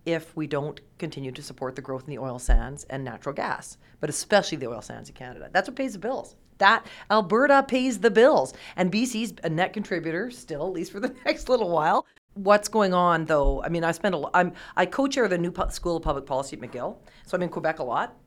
if 0.06 0.36
we 0.36 0.48
don't 0.48 0.80
continue 0.98 1.32
to 1.32 1.42
support 1.42 1.76
the 1.76 1.82
growth 1.82 2.04
in 2.06 2.10
the 2.10 2.18
oil 2.18 2.40
sands 2.40 2.84
and 2.86 3.04
natural 3.04 3.34
gas, 3.34 3.78
but 4.00 4.10
especially 4.10 4.58
the 4.58 4.68
oil 4.68 4.82
sands 4.82 5.10
in 5.10 5.16
Canada. 5.16 5.50
That's 5.54 5.70
what 5.70 5.76
pays 5.76 5.94
the 5.94 6.00
bills. 6.00 6.36
That 6.58 6.86
Alberta 7.10 7.64
pays 7.68 8.00
the 8.00 8.12
bills, 8.12 8.54
and 8.76 8.92
BC's 8.92 9.34
a 9.44 9.50
net 9.50 9.72
contributor 9.72 10.30
still, 10.30 10.68
at 10.68 10.74
least 10.74 10.92
for 10.92 11.00
the 11.00 11.16
next 11.26 11.48
little 11.48 11.70
while. 11.70 12.06
What's 12.34 12.68
going 12.68 12.94
on, 12.94 13.26
though? 13.26 13.64
I 13.64 13.70
mean, 13.70 13.84
I 13.84 13.92
spend 13.92 14.16
a 14.16 14.18
lot. 14.18 14.32
I'm 14.34 14.54
I 14.76 14.86
co-chair 14.86 15.28
the 15.28 15.38
new 15.38 15.54
School 15.70 15.98
of 15.98 16.04
Public 16.04 16.26
Policy 16.26 16.58
at 16.58 16.62
McGill, 16.62 16.98
so 17.26 17.36
I'm 17.36 17.44
in 17.44 17.50
Quebec 17.50 17.80
a 17.80 17.84
lot, 17.84 18.18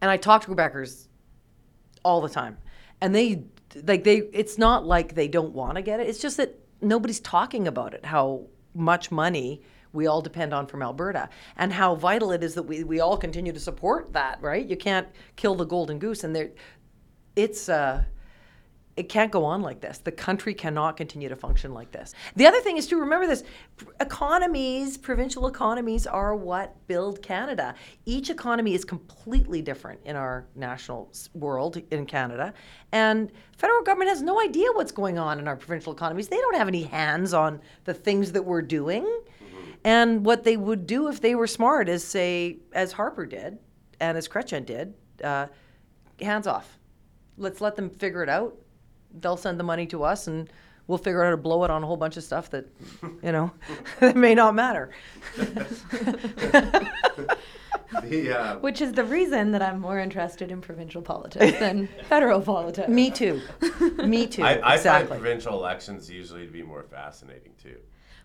and 0.00 0.10
I 0.10 0.16
talk 0.16 0.42
to 0.42 0.48
Quebecers 0.50 1.08
all 2.04 2.20
the 2.20 2.28
time, 2.28 2.58
and 3.00 3.14
they 3.14 3.44
like 3.82 4.04
they. 4.04 4.18
It's 4.32 4.58
not 4.58 4.86
like 4.86 5.14
they 5.14 5.28
don't 5.28 5.52
want 5.52 5.76
to 5.76 5.82
get 5.82 6.00
it. 6.00 6.08
It's 6.08 6.20
just 6.20 6.36
that 6.36 6.58
nobody's 6.80 7.20
talking 7.20 7.66
about 7.66 7.94
it. 7.94 8.04
How 8.04 8.46
much 8.74 9.10
money 9.10 9.62
we 9.92 10.06
all 10.06 10.20
depend 10.20 10.52
on 10.52 10.66
from 10.66 10.82
Alberta, 10.82 11.28
and 11.56 11.72
how 11.72 11.94
vital 11.94 12.32
it 12.32 12.42
is 12.42 12.54
that 12.54 12.64
we, 12.64 12.84
we 12.84 13.00
all 13.00 13.16
continue 13.16 13.52
to 13.52 13.60
support 13.60 14.12
that, 14.12 14.40
right? 14.42 14.66
You 14.66 14.76
can't 14.76 15.08
kill 15.36 15.54
the 15.54 15.64
golden 15.64 15.98
goose, 15.98 16.24
and 16.24 16.34
there, 16.34 16.50
it's 17.36 17.68
uh, 17.68 18.04
it 18.96 19.08
can't 19.08 19.32
go 19.32 19.44
on 19.44 19.60
like 19.60 19.80
this. 19.80 19.98
The 19.98 20.12
country 20.12 20.54
cannot 20.54 20.96
continue 20.96 21.28
to 21.28 21.36
function 21.36 21.74
like 21.74 21.90
this. 21.90 22.14
The 22.36 22.46
other 22.46 22.60
thing 22.60 22.76
is 22.76 22.86
to 22.88 22.96
remember 22.96 23.26
this: 23.26 23.42
economies, 24.00 24.96
provincial 24.96 25.46
economies, 25.46 26.06
are 26.06 26.36
what 26.36 26.74
build 26.86 27.22
Canada. 27.22 27.74
Each 28.06 28.30
economy 28.30 28.74
is 28.74 28.84
completely 28.84 29.62
different 29.62 30.00
in 30.04 30.16
our 30.16 30.46
national 30.54 31.12
world 31.34 31.82
in 31.90 32.06
Canada, 32.06 32.54
and 32.92 33.32
federal 33.56 33.82
government 33.82 34.10
has 34.10 34.22
no 34.22 34.40
idea 34.40 34.68
what's 34.72 34.92
going 34.92 35.18
on 35.18 35.38
in 35.38 35.48
our 35.48 35.56
provincial 35.56 35.92
economies. 35.92 36.28
They 36.28 36.38
don't 36.38 36.56
have 36.56 36.68
any 36.68 36.84
hands 36.84 37.34
on 37.34 37.60
the 37.84 37.94
things 37.94 38.32
that 38.32 38.42
we're 38.42 38.62
doing. 38.62 39.06
And 39.86 40.24
what 40.24 40.44
they 40.44 40.56
would 40.56 40.86
do 40.86 41.08
if 41.08 41.20
they 41.20 41.34
were 41.34 41.46
smart 41.46 41.90
is 41.90 42.02
say, 42.02 42.56
as 42.72 42.90
Harper 42.92 43.26
did 43.26 43.58
and 44.00 44.16
as 44.16 44.26
Chrétien 44.26 44.64
did, 44.64 44.94
uh, 45.22 45.48
hands 46.20 46.46
off. 46.46 46.78
Let's 47.36 47.60
let 47.60 47.76
them 47.76 47.90
figure 47.90 48.22
it 48.22 48.30
out. 48.30 48.56
They'll 49.20 49.36
send 49.36 49.58
the 49.58 49.64
money 49.64 49.86
to 49.86 50.04
us 50.04 50.26
and 50.26 50.48
we'll 50.86 50.98
figure 50.98 51.22
out 51.22 51.26
how 51.26 51.30
to 51.30 51.36
blow 51.36 51.64
it 51.64 51.70
on 51.70 51.82
a 51.82 51.86
whole 51.86 51.96
bunch 51.96 52.16
of 52.16 52.24
stuff 52.24 52.50
that, 52.50 52.66
you 53.22 53.32
know, 53.32 53.50
that 54.00 54.16
may 54.16 54.34
not 54.34 54.54
matter. 54.54 54.90
The, 58.02 58.36
uh, 58.36 58.58
Which 58.58 58.80
is 58.80 58.92
the 58.92 59.04
reason 59.04 59.52
that 59.52 59.62
I'm 59.62 59.80
more 59.80 59.98
interested 59.98 60.50
in 60.50 60.60
provincial 60.60 61.00
politics 61.00 61.58
than 61.58 61.88
federal 62.08 62.40
politics. 62.40 62.88
Me 62.88 63.10
too. 63.10 63.40
Me 63.98 64.26
too. 64.26 64.42
I, 64.42 64.54
I 64.56 64.74
exactly. 64.74 65.08
find 65.08 65.20
provincial 65.20 65.54
elections 65.54 66.10
usually 66.10 66.44
to 66.44 66.52
be 66.52 66.62
more 66.62 66.82
fascinating 66.82 67.52
too. 67.62 67.76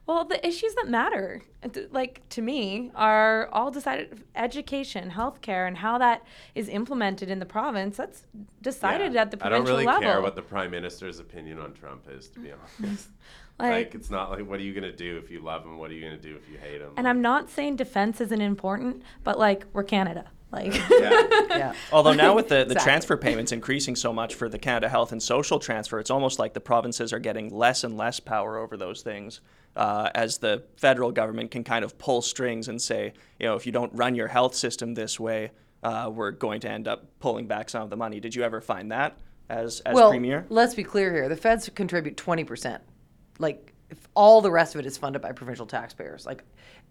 Well, 0.10 0.26
the 0.26 0.44
issues 0.44 0.74
that 0.74 0.88
matter, 0.88 1.44
uh, 1.64 1.70
like 1.92 2.28
to 2.30 2.42
me, 2.42 2.90
are 2.96 3.48
all 3.52 3.70
decided 3.70 4.24
education, 4.36 5.12
healthcare, 5.12 5.68
and 5.68 5.78
how 5.78 6.00
that 6.00 6.24
is 6.56 6.68
implemented 6.68 7.30
in 7.30 7.38
the 7.38 7.46
province. 7.46 7.98
That's 7.98 8.26
decided 8.60 9.14
Yeah. 9.14 9.22
at 9.22 9.30
the 9.30 9.38
provincial 9.38 9.66
level. 9.66 9.68
I 9.68 9.70
don't 9.70 9.72
really 9.76 9.86
level. 9.86 10.02
care 10.02 10.22
what 10.24 10.36
the 10.36 10.42
prime 10.42 10.72
minister's 10.72 11.20
opinion 11.20 11.60
on 11.60 11.74
Trump 11.74 12.08
is, 12.10 12.28
to 12.30 12.40
be 12.40 12.50
honest. 12.52 13.10
like, 13.60 13.72
Like- 13.72 13.94
it's 13.94 14.10
not 14.10 14.32
like 14.32 14.48
what 14.50 14.60
are 14.60 14.64
you 14.64 14.74
gonna 14.74 14.92
do 14.92 15.18
if 15.18 15.30
you 15.30 15.42
love 15.42 15.64
him? 15.64 15.78
What 15.78 15.92
are 15.92 15.94
you 15.94 16.02
gonna 16.02 16.18
do 16.18 16.36
if 16.36 16.50
you 16.50 16.58
hate 16.58 16.82
him? 16.82 16.90
and 16.98 17.08
I'm 17.08 17.22
not 17.22 17.52
saying 17.52 17.76
defense 17.76 18.20
isn't 18.20 18.42
important, 18.42 19.04
but 19.24 19.38
like 19.38 19.68
we're 19.74 19.84
Canada. 19.84 20.32
Like 20.52 20.74
yeah. 20.90 21.28
yeah. 21.50 21.74
Although 21.92 22.14
now 22.14 22.36
with 22.36 22.48
the, 22.48 22.56
the 22.56 22.62
Exactly. 22.62 22.84
transfer 22.84 23.18
payments 23.18 23.52
increasing 23.52 23.96
so 23.96 24.12
much 24.12 24.36
for 24.36 24.50
the 24.50 24.58
Canada 24.58 24.90
Health 24.90 25.12
and 25.12 25.22
Social 25.22 25.60
transfer, 25.60 26.00
it's 26.00 26.10
almost 26.10 26.40
like 26.40 26.54
the 26.54 26.60
provinces 26.60 27.14
are 27.14 27.20
getting 27.20 27.50
less 27.50 27.84
and 27.84 27.98
less 27.98 28.20
power 28.20 28.58
over 28.58 28.76
those 28.76 29.02
things 29.02 29.42
uh, 29.76 30.10
as 30.16 30.40
the 30.40 30.64
federal 30.78 31.12
government 31.12 31.52
can 31.52 31.64
kind 31.64 31.86
of 31.86 31.98
pull 31.98 32.22
strings 32.22 32.68
and 32.68 32.82
say, 32.82 33.14
you 33.40 33.46
know, 33.46 33.56
if 33.56 33.66
you 33.66 33.72
don't 33.72 33.94
run 33.94 34.16
your 34.16 34.28
health 34.28 34.56
system 34.56 34.94
this 34.96 35.20
way, 35.20 35.52
uh, 35.84 36.10
were 36.12 36.32
going 36.32 36.60
to 36.62 36.70
end 36.70 36.88
up 36.88 37.06
pulling 37.20 37.48
back 37.48 37.70
some 37.70 37.84
of 37.84 37.90
the 37.90 37.96
money. 37.98 38.20
Did 38.20 38.36
you 38.36 38.44
ever 38.44 38.60
find 38.60 38.92
that 38.92 39.18
as 39.50 39.80
as 39.82 39.94
well, 39.96 40.10
premier? 40.10 40.46
let's 40.50 40.74
be 40.74 40.84
clear 40.84 41.14
here. 41.14 41.30
The 41.30 41.36
feds 41.38 41.70
contribute 41.74 42.18
20%. 42.18 42.80
Like 43.38 43.74
if 43.90 44.08
all 44.16 44.42
the 44.42 44.52
rest 44.52 44.76
of 44.76 44.80
it 44.80 44.86
is 44.86 44.98
funded 44.98 45.22
by 45.22 45.32
provincial 45.32 45.66
taxpayers. 45.66 46.26
Like 46.26 46.44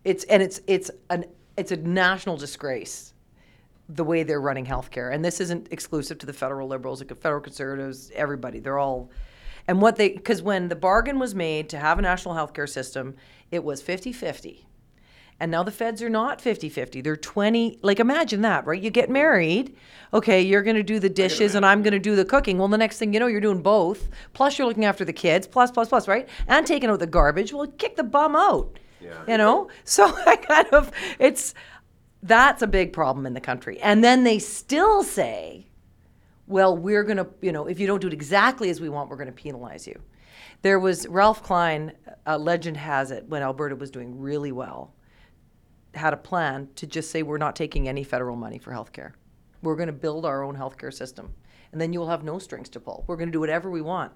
it's 0.05 0.25
and 0.25 0.43
it's 0.43 0.61
it's 0.67 0.91
an 1.11 1.27
it's 1.57 1.73
a 1.73 1.77
national 1.77 2.37
disgrace 2.37 3.13
the 3.89 4.05
way 4.05 4.23
they're 4.23 4.41
running 4.41 4.67
healthcare. 4.67 5.13
And 5.13 5.25
this 5.25 5.41
isn't 5.41 5.69
exclusive 5.71 6.19
to 6.19 6.27
the 6.27 6.33
federal 6.33 6.69
liberals, 6.69 7.01
like 7.01 7.09
the 7.09 7.15
federal 7.15 7.41
conservatives, 7.41 8.11
everybody. 8.15 8.61
They're 8.61 8.79
all 8.79 9.11
and 9.67 9.83
what 9.83 9.97
they 9.97 10.11
because 10.11 10.43
when 10.43 10.69
the 10.69 10.77
bargain 10.77 11.19
was 11.19 11.35
made 11.35 11.69
to 11.71 11.79
have 11.79 11.99
a 11.99 12.03
national 12.03 12.35
healthcare 12.35 12.69
system, 12.69 13.15
it 13.51 13.63
was 13.63 13.83
50-50. 13.83 14.65
And 15.41 15.53
now 15.53 15.63
the 15.63 15.71
feds 15.71 16.03
are 16.03 16.09
not 16.09 16.41
50 16.41 16.69
50. 16.69 17.01
They're 17.01 17.17
20. 17.17 17.79
Like, 17.83 18.01
imagine 18.01 18.43
that, 18.43 18.67
right? 18.67 18.81
You 18.81 18.91
get 18.91 19.09
married. 19.09 19.77
Okay, 20.13 20.43
you're 20.43 20.63
going 20.63 20.77
to 20.77 20.83
do 20.83 20.99
the 20.99 21.09
dishes 21.09 21.55
and 21.55 21.65
I'm 21.65 21.83
going 21.83 21.93
to 21.93 22.01
do 22.01 22.17
the 22.17 22.25
cooking. 22.25 22.59
Well, 22.59 22.67
the 22.67 22.79
next 22.79 22.99
thing 22.99 23.15
you 23.15 23.21
know, 23.21 23.29
you're 23.29 23.41
doing 23.41 23.63
both. 23.63 24.09
Plus, 24.33 24.59
you're 24.59 24.67
looking 24.67 24.85
after 24.85 25.05
the 25.05 25.13
kids. 25.13 25.47
Plus, 25.47 25.71
plus, 25.71 25.89
plus, 25.91 26.09
right? 26.09 26.29
And 26.49 26.67
taking 26.67 26.91
out 26.91 26.99
the 26.99 27.07
garbage. 27.07 27.53
Well, 27.53 27.69
kick 27.79 27.95
the 27.95 28.03
bum 28.03 28.35
out. 28.35 28.81
Yeah. 29.01 29.23
You 29.29 29.39
know? 29.39 29.69
So 29.85 30.13
I 30.27 30.37
kind 30.37 30.69
of, 30.73 30.91
it's, 31.21 31.55
that's 32.23 32.63
a 32.63 32.67
big 32.67 32.93
problem 32.93 33.27
in 33.27 33.35
the 33.35 33.41
country. 33.41 33.79
And 33.81 34.03
then 34.03 34.25
they 34.25 34.39
still 34.39 35.03
say, 35.03 35.67
well, 36.47 36.77
we're 36.77 37.05
going 37.05 37.19
to, 37.19 37.29
you 37.41 37.53
know, 37.53 37.67
if 37.67 37.79
you 37.79 37.87
don't 37.87 38.01
do 38.01 38.09
it 38.09 38.13
exactly 38.13 38.71
as 38.71 38.81
we 38.81 38.89
want, 38.89 39.11
we're 39.11 39.17
going 39.17 39.27
to 39.27 39.33
penalize 39.33 39.87
you. 39.87 40.01
There 40.63 40.81
was 40.81 41.07
Ralph 41.07 41.43
Klein, 41.43 41.93
uh, 42.27 42.39
legend 42.39 42.77
has 42.77 43.11
it, 43.11 43.25
when 43.29 43.43
Alberta 43.43 43.77
was 43.77 43.91
doing 43.91 44.19
really 44.19 44.51
well 44.51 44.95
had 45.95 46.13
a 46.13 46.17
plan 46.17 46.69
to 46.77 46.87
just 46.87 47.11
say 47.11 47.23
we're 47.23 47.39
not 47.39 47.57
taking 47.57 47.89
any 47.89 48.05
federal 48.05 48.37
money 48.37 48.59
for 48.59 48.73
healthcare. 48.73 49.13
We're 49.63 49.77
going 49.77 49.89
to 49.89 49.93
build 49.93 50.25
our 50.25 50.45
own 50.45 50.57
healthcare 50.57 50.93
system, 50.93 51.35
and 51.73 51.81
then 51.81 51.93
you 51.93 52.01
will 52.01 52.09
have 52.09 52.23
no 52.23 52.39
strings 52.39 52.69
to 52.71 52.81
pull. 52.81 53.05
We're 53.07 53.17
going 53.17 53.29
to 53.29 53.33
do 53.33 53.41
whatever 53.41 53.71
we 53.71 53.83
want, 53.83 54.13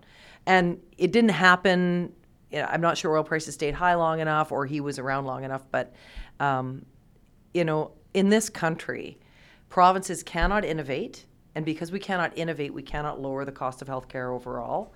and 0.46 0.80
it 0.96 1.12
didn't 1.12 1.30
happen. 1.30 2.12
You 2.50 2.60
know, 2.60 2.68
I'm 2.70 2.80
not 2.80 2.96
sure 2.96 3.16
oil 3.16 3.24
prices 3.24 3.54
stayed 3.54 3.74
high 3.74 3.94
long 3.94 4.20
enough, 4.20 4.52
or 4.52 4.66
he 4.66 4.80
was 4.80 4.98
around 4.98 5.24
long 5.24 5.44
enough. 5.44 5.64
But 5.70 5.94
um, 6.38 6.84
you 7.54 7.64
know, 7.64 7.92
in 8.14 8.28
this 8.28 8.48
country, 8.50 9.18
provinces 9.68 10.22
cannot 10.22 10.64
innovate, 10.64 11.26
and 11.54 11.64
because 11.64 11.92
we 11.92 11.98
cannot 11.98 12.36
innovate, 12.36 12.72
we 12.72 12.82
cannot 12.82 13.20
lower 13.20 13.44
the 13.44 13.52
cost 13.52 13.82
of 13.82 13.88
healthcare 13.88 14.34
overall. 14.34 14.94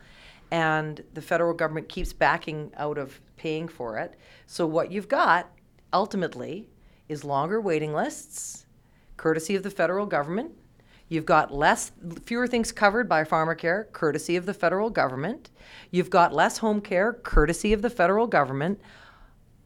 And 0.51 1.03
the 1.15 1.23
federal 1.23 1.55
government 1.55 1.89
keeps 1.89 2.13
backing 2.13 2.73
out 2.77 2.99
of 2.99 3.21
paying 3.37 3.69
for 3.69 3.99
it. 3.99 4.15
So 4.47 4.67
what 4.67 4.93
you've 4.93 5.09
got 5.09 5.51
ultimately 5.93 6.69
is 7.09 7.25
longer 7.25 7.61
waiting 7.61 7.93
lists, 7.93 8.67
courtesy 9.17 9.57
of 9.57 9.63
the 9.63 9.71
federal 9.71 10.07
government. 10.07 10.53
You've 11.09 11.27
got 11.27 11.53
less, 11.53 11.93
fewer 12.25 12.47
things 12.47 12.73
covered 12.73 13.09
by 13.09 13.25
pharmacare, 13.25 13.91
courtesy 13.93 14.37
of 14.37 14.47
the 14.47 14.55
federal 14.55 14.91
government. 14.91 15.51
You've 15.91 16.11
got 16.11 16.33
less 16.33 16.59
home 16.59 16.81
care, 16.81 17.13
courtesy 17.13 17.73
of 17.73 17.83
the 17.83 17.91
federal 17.91 18.27
government. 18.27 18.81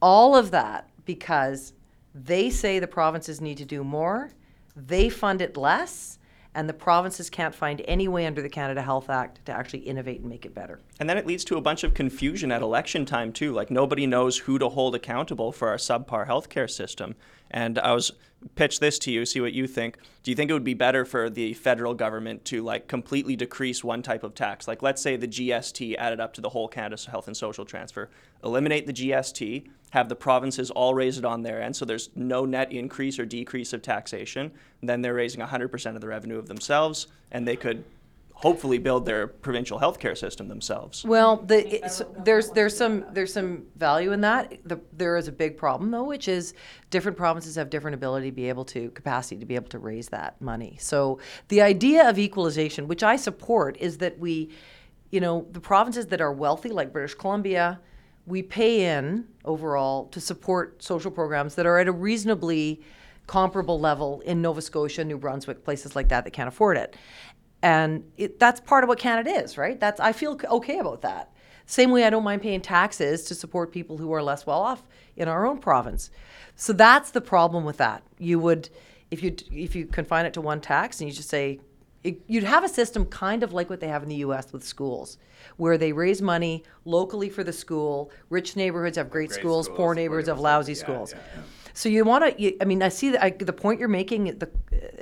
All 0.01 0.35
of 0.35 0.51
that 0.51 0.89
because 1.05 1.73
they 2.13 2.49
say 2.49 2.79
the 2.79 2.87
provinces 2.87 3.41
need 3.41 3.57
to 3.57 3.65
do 3.65 3.83
more, 3.83 4.31
they 4.75 5.09
fund 5.09 5.41
it 5.41 5.57
less, 5.57 6.19
and 6.53 6.67
the 6.67 6.73
provinces 6.73 7.29
can't 7.29 7.55
find 7.55 7.81
any 7.85 8.07
way 8.07 8.25
under 8.25 8.41
the 8.41 8.49
Canada 8.49 8.81
Health 8.81 9.09
Act 9.09 9.45
to 9.45 9.53
actually 9.53 9.79
innovate 9.79 10.19
and 10.19 10.29
make 10.29 10.45
it 10.45 10.53
better. 10.53 10.79
And 10.99 11.09
then 11.09 11.17
it 11.17 11.25
leads 11.25 11.45
to 11.45 11.57
a 11.57 11.61
bunch 11.61 11.83
of 11.83 11.93
confusion 11.93 12.51
at 12.51 12.61
election 12.61 13.05
time 13.05 13.31
too. 13.31 13.53
Like 13.53 13.71
nobody 13.71 14.05
knows 14.05 14.37
who 14.37 14.59
to 14.59 14.67
hold 14.67 14.95
accountable 14.95 15.51
for 15.51 15.69
our 15.69 15.77
subpar 15.77 16.27
healthcare 16.27 16.69
system. 16.69 17.15
And 17.51 17.79
I 17.79 17.93
was 17.93 18.11
pitch 18.55 18.79
this 18.79 18.99
to 18.99 19.11
you, 19.11 19.25
see 19.25 19.41
what 19.41 19.53
you 19.53 19.67
think. 19.67 19.97
Do 20.23 20.31
you 20.31 20.35
think 20.35 20.49
it 20.49 20.53
would 20.53 20.63
be 20.63 20.73
better 20.73 21.05
for 21.05 21.29
the 21.29 21.53
federal 21.53 21.93
government 21.93 22.45
to 22.45 22.63
like 22.63 22.87
completely 22.87 23.35
decrease 23.35 23.83
one 23.83 24.01
type 24.01 24.23
of 24.23 24.35
tax? 24.35 24.67
Like 24.67 24.81
let's 24.81 25.01
say 25.01 25.15
the 25.15 25.27
GST 25.27 25.95
added 25.97 26.19
up 26.19 26.33
to 26.33 26.41
the 26.41 26.49
whole 26.49 26.67
Canada 26.67 27.01
Health 27.09 27.27
and 27.27 27.37
Social 27.37 27.65
Transfer. 27.65 28.09
Eliminate 28.43 28.87
the 28.87 28.93
GST, 28.93 29.67
have 29.91 30.09
the 30.09 30.15
provinces 30.15 30.71
all 30.71 30.93
raise 30.93 31.17
it 31.17 31.25
on 31.25 31.43
their 31.43 31.61
end, 31.61 31.75
so 31.75 31.85
there's 31.85 32.09
no 32.15 32.45
net 32.45 32.71
increase 32.71 33.19
or 33.19 33.25
decrease 33.25 33.73
of 33.73 33.81
taxation. 33.81 34.51
Then 34.81 35.01
they're 35.01 35.13
raising 35.13 35.41
100% 35.41 35.95
of 35.95 36.01
the 36.01 36.07
revenue 36.07 36.37
of 36.37 36.47
themselves, 36.47 37.07
and 37.31 37.47
they 37.47 37.55
could 37.55 37.83
hopefully 38.41 38.79
build 38.79 39.05
their 39.05 39.27
provincial 39.27 39.79
healthcare 39.79 40.17
system 40.17 40.47
themselves. 40.47 41.05
Well, 41.05 41.37
the, 41.37 41.85
it's, 41.85 42.01
there's 42.23 42.49
there's 42.49 42.75
some 42.75 43.05
there's 43.11 43.31
some 43.31 43.67
value 43.75 44.11
in 44.13 44.21
that. 44.21 44.57
The, 44.65 44.81
there 44.93 45.15
is 45.15 45.27
a 45.27 45.31
big 45.31 45.57
problem 45.57 45.91
though, 45.91 46.03
which 46.03 46.27
is 46.27 46.55
different 46.89 47.17
provinces 47.17 47.55
have 47.55 47.69
different 47.69 47.93
ability 47.93 48.31
to 48.31 48.35
be 48.35 48.49
able 48.49 48.65
to 48.65 48.89
capacity 48.91 49.37
to 49.37 49.45
be 49.45 49.53
able 49.53 49.69
to 49.69 49.79
raise 49.79 50.09
that 50.09 50.41
money. 50.41 50.75
So 50.79 51.19
the 51.49 51.61
idea 51.61 52.09
of 52.09 52.17
equalization, 52.17 52.87
which 52.87 53.03
I 53.03 53.15
support, 53.15 53.77
is 53.77 53.99
that 53.99 54.17
we, 54.17 54.49
you 55.11 55.21
know, 55.21 55.45
the 55.51 55.61
provinces 55.61 56.07
that 56.07 56.19
are 56.19 56.33
wealthy, 56.33 56.69
like 56.69 56.91
British 56.91 57.13
Columbia, 57.13 57.79
we 58.25 58.41
pay 58.41 58.97
in 58.97 59.27
overall 59.45 60.05
to 60.07 60.19
support 60.19 60.81
social 60.81 61.11
programs 61.11 61.53
that 61.55 61.67
are 61.67 61.77
at 61.77 61.87
a 61.87 61.91
reasonably 61.91 62.81
comparable 63.27 63.79
level 63.79 64.19
in 64.21 64.41
Nova 64.41 64.61
Scotia, 64.61 65.05
New 65.05 65.17
Brunswick, 65.17 65.63
places 65.63 65.95
like 65.95 66.09
that 66.09 66.23
that 66.23 66.31
can't 66.31 66.47
afford 66.47 66.75
it 66.75 66.95
and 67.61 68.03
it, 68.17 68.39
that's 68.39 68.59
part 68.59 68.83
of 68.83 68.87
what 68.87 68.99
Canada 68.99 69.31
is, 69.31 69.57
right? 69.57 69.79
That's 69.79 69.99
I 69.99 70.11
feel 70.13 70.39
okay 70.49 70.79
about 70.79 71.01
that. 71.01 71.31
Same 71.65 71.91
way 71.91 72.03
I 72.03 72.09
don't 72.09 72.23
mind 72.23 72.41
paying 72.41 72.61
taxes 72.61 73.23
to 73.25 73.35
support 73.35 73.71
people 73.71 73.97
who 73.97 74.11
are 74.13 74.21
less 74.21 74.45
well 74.45 74.61
off 74.61 74.83
in 75.15 75.27
our 75.27 75.45
own 75.45 75.59
province. 75.59 76.09
So 76.55 76.73
that's 76.73 77.11
the 77.11 77.21
problem 77.21 77.63
with 77.63 77.77
that. 77.77 78.03
You 78.17 78.39
would, 78.39 78.69
if 79.09 79.23
you 79.23 79.35
if 79.51 79.75
you 79.75 79.85
confine 79.85 80.25
it 80.25 80.33
to 80.33 80.41
one 80.41 80.59
tax 80.59 80.99
and 80.99 81.09
you 81.09 81.15
just 81.15 81.29
say, 81.29 81.59
it, 82.03 82.19
you'd 82.27 82.43
have 82.43 82.63
a 82.63 82.69
system 82.69 83.05
kind 83.05 83.43
of 83.43 83.53
like 83.53 83.69
what 83.69 83.79
they 83.79 83.87
have 83.87 84.01
in 84.03 84.09
the 84.09 84.15
U.S. 84.17 84.51
with 84.51 84.63
schools, 84.63 85.17
where 85.57 85.77
they 85.77 85.93
raise 85.93 86.21
money 86.21 86.63
locally 86.83 87.29
for 87.29 87.43
the 87.43 87.53
school. 87.53 88.11
Rich 88.29 88.55
neighborhoods 88.55 88.97
have 88.97 89.09
great, 89.09 89.29
Great 89.29 89.39
schools, 89.39 89.65
schools, 89.67 89.77
poor 89.77 89.93
neighborhoods 89.93 90.27
have 90.27 90.39
lousy 90.39 90.73
yeah, 90.73 90.77
schools. 90.79 91.13
yeah, 91.13 91.19
yeah. 91.35 91.41
So 91.73 91.89
you 91.89 92.03
want 92.03 92.37
to. 92.37 92.61
I 92.61 92.65
mean, 92.65 92.81
I 92.83 92.89
see 92.89 93.09
that 93.11 93.23
I, 93.23 93.29
the 93.31 93.53
point 93.53 93.79
you're 93.79 93.89
making. 93.89 94.25
The 94.39 94.49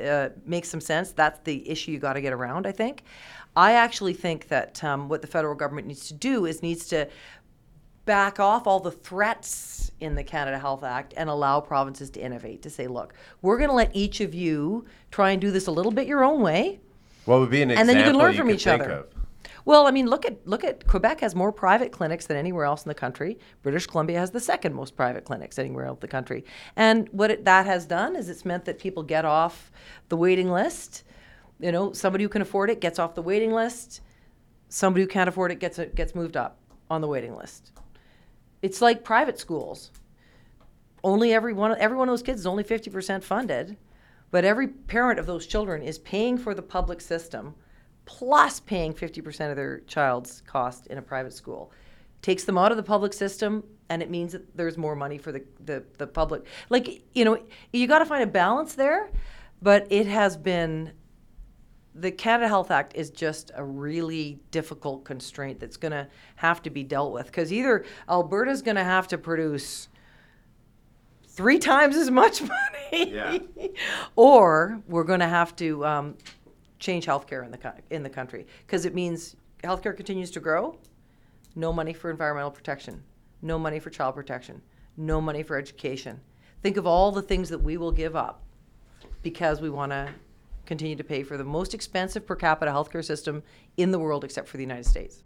uh, 0.09 0.29
makes 0.45 0.69
some 0.69 0.81
sense. 0.81 1.11
That's 1.11 1.39
the 1.43 1.69
issue 1.69 1.91
you 1.91 1.99
got 1.99 2.13
to 2.13 2.21
get 2.21 2.33
around. 2.33 2.67
I 2.67 2.71
think. 2.71 3.03
I 3.55 3.73
actually 3.73 4.13
think 4.13 4.47
that 4.49 4.83
um, 4.83 5.09
what 5.09 5.21
the 5.21 5.27
federal 5.27 5.55
government 5.55 5.87
needs 5.87 6.07
to 6.07 6.13
do 6.13 6.45
is 6.45 6.61
needs 6.61 6.85
to 6.87 7.07
back 8.05 8.39
off 8.39 8.67
all 8.67 8.79
the 8.79 8.91
threats 8.91 9.91
in 9.99 10.15
the 10.15 10.23
Canada 10.23 10.57
Health 10.57 10.83
Act 10.83 11.13
and 11.17 11.29
allow 11.29 11.59
provinces 11.59 12.09
to 12.11 12.19
innovate. 12.21 12.61
To 12.63 12.69
say, 12.69 12.87
look, 12.87 13.13
we're 13.41 13.57
going 13.57 13.69
to 13.69 13.75
let 13.75 13.95
each 13.95 14.21
of 14.21 14.33
you 14.33 14.85
try 15.11 15.31
and 15.31 15.41
do 15.41 15.51
this 15.51 15.67
a 15.67 15.71
little 15.71 15.91
bit 15.91 16.07
your 16.07 16.23
own 16.23 16.41
way, 16.41 16.79
What 17.25 17.39
would 17.39 17.49
be 17.49 17.61
an 17.61 17.71
and 17.71 17.79
example 17.81 17.93
then 17.95 18.05
you 18.05 18.11
can 18.11 18.19
learn 18.19 18.31
you 18.33 18.37
from 18.39 18.49
each 18.51 18.67
other. 18.67 18.89
of? 18.91 19.07
Well, 19.69 19.85
I 19.85 19.91
mean, 19.91 20.07
look 20.07 20.25
at 20.25 20.47
look 20.47 20.63
at 20.63 20.87
Quebec 20.87 21.19
has 21.19 21.35
more 21.35 21.51
private 21.51 21.91
clinics 21.91 22.25
than 22.25 22.37
anywhere 22.37 22.65
else 22.65 22.83
in 22.83 22.89
the 22.89 22.95
country. 22.95 23.37
British 23.61 23.85
Columbia 23.85 24.17
has 24.17 24.31
the 24.31 24.39
second 24.39 24.73
most 24.73 24.95
private 24.95 25.25
clinics 25.25 25.59
anywhere 25.59 25.85
else 25.85 25.97
in 25.97 25.99
the 25.99 26.07
country. 26.07 26.43
And 26.75 27.07
what 27.09 27.29
it, 27.29 27.45
that 27.45 27.67
has 27.67 27.85
done 27.85 28.15
is 28.15 28.29
it's 28.29 28.45
meant 28.45 28.65
that 28.65 28.79
people 28.79 29.03
get 29.03 29.25
off 29.25 29.71
the 30.07 30.17
waiting 30.17 30.49
list. 30.49 31.03
You 31.59 31.71
know, 31.71 31.93
somebody 31.93 32.23
who 32.23 32.29
can 32.29 32.41
afford 32.41 32.71
it 32.71 32.81
gets 32.81 32.97
off 32.97 33.13
the 33.13 33.21
waiting 33.21 33.53
list. 33.53 34.01
Somebody 34.69 35.03
who 35.03 35.07
can't 35.07 35.29
afford 35.29 35.51
it 35.51 35.59
gets 35.59 35.79
gets 35.93 36.15
moved 36.15 36.35
up 36.35 36.57
on 36.89 37.01
the 37.01 37.07
waiting 37.07 37.35
list. 37.35 37.71
It's 38.63 38.81
like 38.81 39.03
private 39.03 39.37
schools. 39.37 39.91
Only 41.03 41.31
every 41.31 41.53
one 41.53 41.77
every 41.77 41.95
one 41.95 42.09
of 42.09 42.13
those 42.13 42.23
kids 42.23 42.39
is 42.39 42.47
only 42.47 42.63
50% 42.63 43.23
funded, 43.23 43.77
but 44.31 44.43
every 44.43 44.67
parent 44.67 45.19
of 45.19 45.27
those 45.27 45.45
children 45.45 45.83
is 45.83 45.99
paying 45.99 46.39
for 46.39 46.55
the 46.55 46.63
public 46.63 47.01
system 47.01 47.53
plus 48.09 48.59
paying 48.59 48.91
50% 48.91 49.51
of 49.51 49.55
their 49.55 49.81
child's 49.81 50.41
cost 50.47 50.87
in 50.87 50.97
a 50.97 51.01
private 51.01 51.31
school. 51.31 51.71
Takes 52.23 52.43
them 52.43 52.57
out 52.57 52.71
of 52.71 52.77
the 52.77 52.81
public 52.83 53.13
system, 53.13 53.63
and 53.89 54.01
it 54.01 54.09
means 54.09 54.31
that 54.31 54.57
there's 54.57 54.79
more 54.79 54.95
money 54.95 55.19
for 55.19 55.31
the, 55.31 55.43
the, 55.63 55.83
the 55.99 56.07
public. 56.07 56.43
Like, 56.69 57.03
you 57.13 57.23
know, 57.23 57.37
you 57.71 57.85
got 57.85 57.99
to 57.99 58.05
find 58.07 58.23
a 58.23 58.27
balance 58.27 58.73
there, 58.73 59.11
but 59.61 59.85
it 59.91 60.07
has 60.07 60.35
been 60.35 60.91
the 61.93 62.09
Canada 62.09 62.47
Health 62.47 62.71
Act 62.71 62.95
is 62.95 63.11
just 63.11 63.51
a 63.53 63.63
really 63.63 64.39
difficult 64.49 65.05
constraint 65.05 65.59
that's 65.59 65.77
going 65.77 65.91
to 65.91 66.07
have 66.37 66.63
to 66.63 66.71
be 66.71 66.83
dealt 66.83 67.13
with 67.13 67.27
because 67.27 67.53
either 67.53 67.85
Alberta's 68.09 68.63
going 68.63 68.77
to 68.77 68.83
have 68.83 69.07
to 69.09 69.19
produce 69.19 69.87
three 71.27 71.59
times 71.59 71.95
as 71.95 72.09
much 72.09 72.41
money, 72.91 73.13
Yeah. 73.13 73.37
or 74.15 74.81
we're 74.87 75.03
going 75.03 75.19
to 75.19 75.27
have 75.27 75.55
to 75.57 75.85
um, 75.85 76.17
change 76.79 77.05
healthcare 77.05 77.45
in 77.45 77.51
the 77.51 77.73
in 77.89 78.03
the 78.03 78.09
country 78.09 78.47
because 78.65 78.85
it 78.85 78.95
means 78.95 79.35
healthcare 79.63 79.95
continues 79.95 80.31
to 80.31 80.39
grow. 80.39 80.77
No 81.55 81.73
money 81.73 81.93
for 81.93 82.09
environmental 82.09 82.51
protection, 82.51 83.03
no 83.41 83.59
money 83.59 83.79
for 83.79 83.89
child 83.89 84.15
protection, 84.15 84.61
no 84.97 85.19
money 85.19 85.43
for 85.43 85.57
education. 85.57 86.19
Think 86.61 86.77
of 86.77 86.85
all 86.85 87.11
the 87.11 87.21
things 87.21 87.49
that 87.49 87.59
we 87.59 87.77
will 87.77 87.91
give 87.91 88.15
up 88.15 88.43
because 89.21 89.61
we 89.61 89.69
want 89.69 89.91
to 89.91 90.09
continue 90.65 90.95
to 90.95 91.03
pay 91.03 91.23
for 91.23 91.37
the 91.37 91.43
most 91.43 91.73
expensive 91.73 92.25
per 92.25 92.35
capita 92.35 92.71
healthcare 92.71 93.03
system 93.03 93.43
in 93.77 93.91
the 93.91 93.99
world 93.99 94.23
except 94.23 94.47
for 94.47 94.57
the 94.57 94.63
United 94.63 94.85
States. 94.85 95.21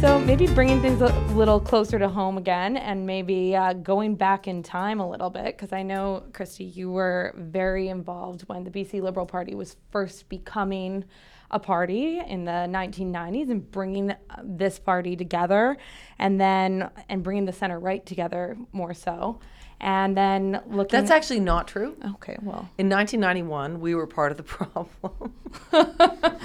So 0.00 0.20
maybe 0.20 0.46
bringing 0.46 0.82
things 0.82 1.00
a 1.00 1.06
little 1.32 1.58
closer 1.58 1.98
to 1.98 2.08
home 2.08 2.36
again, 2.36 2.76
and 2.76 3.06
maybe 3.06 3.56
uh, 3.56 3.72
going 3.72 4.14
back 4.14 4.46
in 4.46 4.62
time 4.62 5.00
a 5.00 5.08
little 5.08 5.30
bit, 5.30 5.56
because 5.56 5.72
I 5.72 5.82
know 5.82 6.24
Christy, 6.34 6.64
you 6.64 6.90
were 6.90 7.32
very 7.34 7.88
involved 7.88 8.42
when 8.42 8.62
the 8.64 8.70
BC 8.70 9.00
Liberal 9.02 9.24
Party 9.24 9.54
was 9.54 9.76
first 9.90 10.28
becoming 10.28 11.04
a 11.50 11.58
party 11.58 12.18
in 12.20 12.44
the 12.44 12.50
1990s 12.68 13.50
and 13.50 13.70
bringing 13.70 14.10
uh, 14.10 14.16
this 14.44 14.78
party 14.78 15.16
together, 15.16 15.78
and 16.18 16.38
then 16.38 16.90
and 17.08 17.22
bringing 17.22 17.46
the 17.46 17.52
center 17.52 17.78
right 17.80 18.04
together 18.04 18.56
more 18.72 18.92
so, 18.92 19.40
and 19.80 20.14
then 20.16 20.60
looking. 20.66 21.00
That's 21.00 21.10
actually 21.10 21.40
not 21.40 21.68
true. 21.68 21.96
okay. 22.16 22.36
Well, 22.42 22.68
In 22.76 22.90
1991, 22.90 23.80
we 23.80 23.94
were 23.94 24.06
part 24.06 24.30
of 24.30 24.36
the 24.36 24.42
problem. 24.44 25.32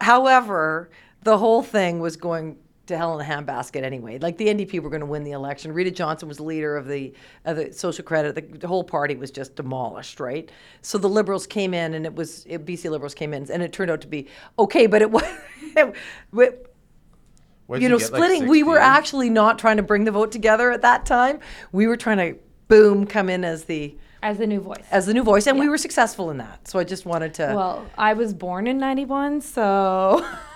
However, 0.00 0.90
the 1.24 1.38
whole 1.38 1.62
thing 1.62 1.98
was 1.98 2.16
going 2.16 2.58
to 2.86 2.96
hell 2.96 3.18
in 3.18 3.26
a 3.26 3.28
handbasket 3.28 3.82
anyway. 3.82 4.18
Like 4.18 4.36
the 4.36 4.46
NDP 4.46 4.80
were 4.80 4.90
going 4.90 5.00
to 5.00 5.06
win 5.06 5.24
the 5.24 5.32
election. 5.32 5.72
Rita 5.72 5.90
Johnston 5.90 6.28
was 6.28 6.38
leader 6.38 6.76
of 6.76 6.86
the 6.86 7.14
of 7.44 7.56
the 7.56 7.72
Social 7.72 8.04
Credit. 8.04 8.34
The, 8.34 8.58
the 8.58 8.68
whole 8.68 8.84
party 8.84 9.16
was 9.16 9.30
just 9.30 9.56
demolished, 9.56 10.20
right? 10.20 10.50
So 10.82 10.98
the 10.98 11.08
Liberals 11.08 11.46
came 11.46 11.74
in, 11.74 11.94
and 11.94 12.04
it 12.04 12.14
was 12.14 12.44
it, 12.46 12.64
BC 12.64 12.90
Liberals 12.90 13.14
came 13.14 13.32
in, 13.32 13.50
and 13.50 13.62
it 13.62 13.72
turned 13.72 13.90
out 13.90 14.02
to 14.02 14.06
be 14.06 14.28
okay. 14.58 14.86
But 14.86 15.02
it 15.02 15.10
was. 15.10 15.24
It, 15.76 16.70
What'd 17.66 17.82
you 17.82 17.88
know, 17.88 17.98
get, 17.98 18.12
like, 18.12 18.22
splitting. 18.22 18.46
we 18.46 18.62
were 18.62 18.78
actually 18.78 19.28
not 19.28 19.58
trying 19.58 19.78
to 19.78 19.82
bring 19.82 20.04
the 20.04 20.12
vote 20.12 20.30
together 20.30 20.70
at 20.70 20.82
that 20.82 21.04
time. 21.04 21.40
We 21.72 21.88
were 21.88 21.96
trying 21.96 22.18
to 22.18 22.38
boom 22.68 23.06
come 23.06 23.28
in 23.28 23.44
as 23.44 23.64
the 23.64 23.96
as 24.22 24.38
the 24.38 24.46
new 24.46 24.60
voice. 24.60 24.84
as 24.90 25.06
the 25.06 25.14
new 25.14 25.24
voice, 25.24 25.48
and 25.48 25.58
we 25.58 25.68
were 25.68 25.78
successful 25.78 26.30
in 26.30 26.36
that. 26.38 26.68
So 26.68 26.78
I 26.78 26.84
just 26.84 27.06
wanted 27.06 27.34
to. 27.34 27.54
well, 27.56 27.86
I 27.98 28.12
was 28.12 28.34
born 28.34 28.66
in 28.66 28.78
91, 28.78 29.40
so. 29.40 30.24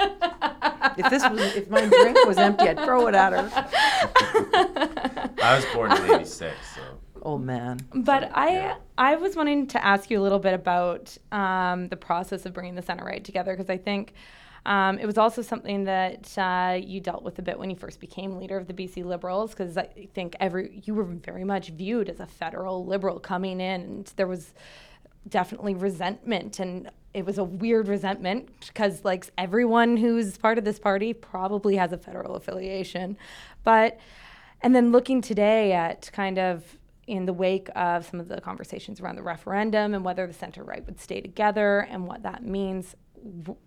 if 0.00 1.10
this 1.10 1.22
was, 1.28 1.40
if 1.56 1.70
my 1.70 1.86
drink 1.86 2.18
was 2.26 2.38
empty, 2.38 2.68
I'd 2.68 2.78
throw 2.84 3.06
it 3.06 3.14
at 3.14 3.32
her. 3.32 3.50
I 5.42 5.56
was 5.56 5.64
born 5.74 5.92
in 5.92 6.10
'86, 6.10 6.56
so 6.74 6.82
Oh 7.22 7.38
man. 7.38 7.80
But 7.94 8.30
I 8.34 8.50
yeah. 8.50 8.74
I 8.96 9.16
was 9.16 9.36
wanting 9.36 9.66
to 9.68 9.84
ask 9.84 10.10
you 10.10 10.20
a 10.20 10.22
little 10.22 10.38
bit 10.38 10.54
about 10.54 11.16
um, 11.32 11.88
the 11.88 11.96
process 11.96 12.46
of 12.46 12.52
bringing 12.52 12.74
the 12.74 12.82
center 12.82 13.04
right 13.04 13.22
together 13.22 13.56
because 13.56 13.70
I 13.70 13.76
think 13.76 14.14
um, 14.66 14.98
it 14.98 15.06
was 15.06 15.16
also 15.16 15.40
something 15.42 15.84
that 15.84 16.36
uh, 16.36 16.78
you 16.80 17.00
dealt 17.00 17.22
with 17.22 17.38
a 17.38 17.42
bit 17.42 17.58
when 17.58 17.70
you 17.70 17.76
first 17.76 17.98
became 17.98 18.36
leader 18.36 18.58
of 18.58 18.66
the 18.66 18.74
BC 18.74 19.04
Liberals 19.04 19.50
because 19.50 19.76
I 19.76 19.86
think 20.14 20.36
every 20.40 20.82
you 20.84 20.94
were 20.94 21.04
very 21.04 21.44
much 21.44 21.68
viewed 21.70 22.08
as 22.08 22.20
a 22.20 22.26
federal 22.26 22.84
liberal 22.84 23.20
coming 23.20 23.60
in 23.60 23.80
and 23.82 24.12
there 24.16 24.26
was 24.26 24.52
definitely 25.28 25.74
resentment 25.74 26.58
and 26.58 26.90
it 27.12 27.24
was 27.24 27.38
a 27.38 27.44
weird 27.44 27.88
resentment 27.88 28.48
because 28.68 29.04
like 29.04 29.28
everyone 29.36 29.96
who's 29.96 30.36
part 30.36 30.58
of 30.58 30.64
this 30.64 30.78
party 30.78 31.12
probably 31.12 31.76
has 31.76 31.92
a 31.92 31.98
federal 31.98 32.36
affiliation. 32.36 33.16
But 33.64 33.98
and 34.62 34.74
then 34.74 34.92
looking 34.92 35.22
today 35.22 35.72
at 35.72 36.10
kind 36.12 36.38
of 36.38 36.78
in 37.06 37.26
the 37.26 37.32
wake 37.32 37.68
of 37.74 38.06
some 38.06 38.20
of 38.20 38.28
the 38.28 38.40
conversations 38.40 39.00
around 39.00 39.16
the 39.16 39.22
referendum 39.22 39.94
and 39.94 40.04
whether 40.04 40.26
the 40.26 40.32
center 40.32 40.62
right 40.62 40.84
would 40.86 41.00
stay 41.00 41.20
together 41.20 41.80
and 41.90 42.06
what 42.06 42.22
that 42.22 42.44
means 42.44 42.94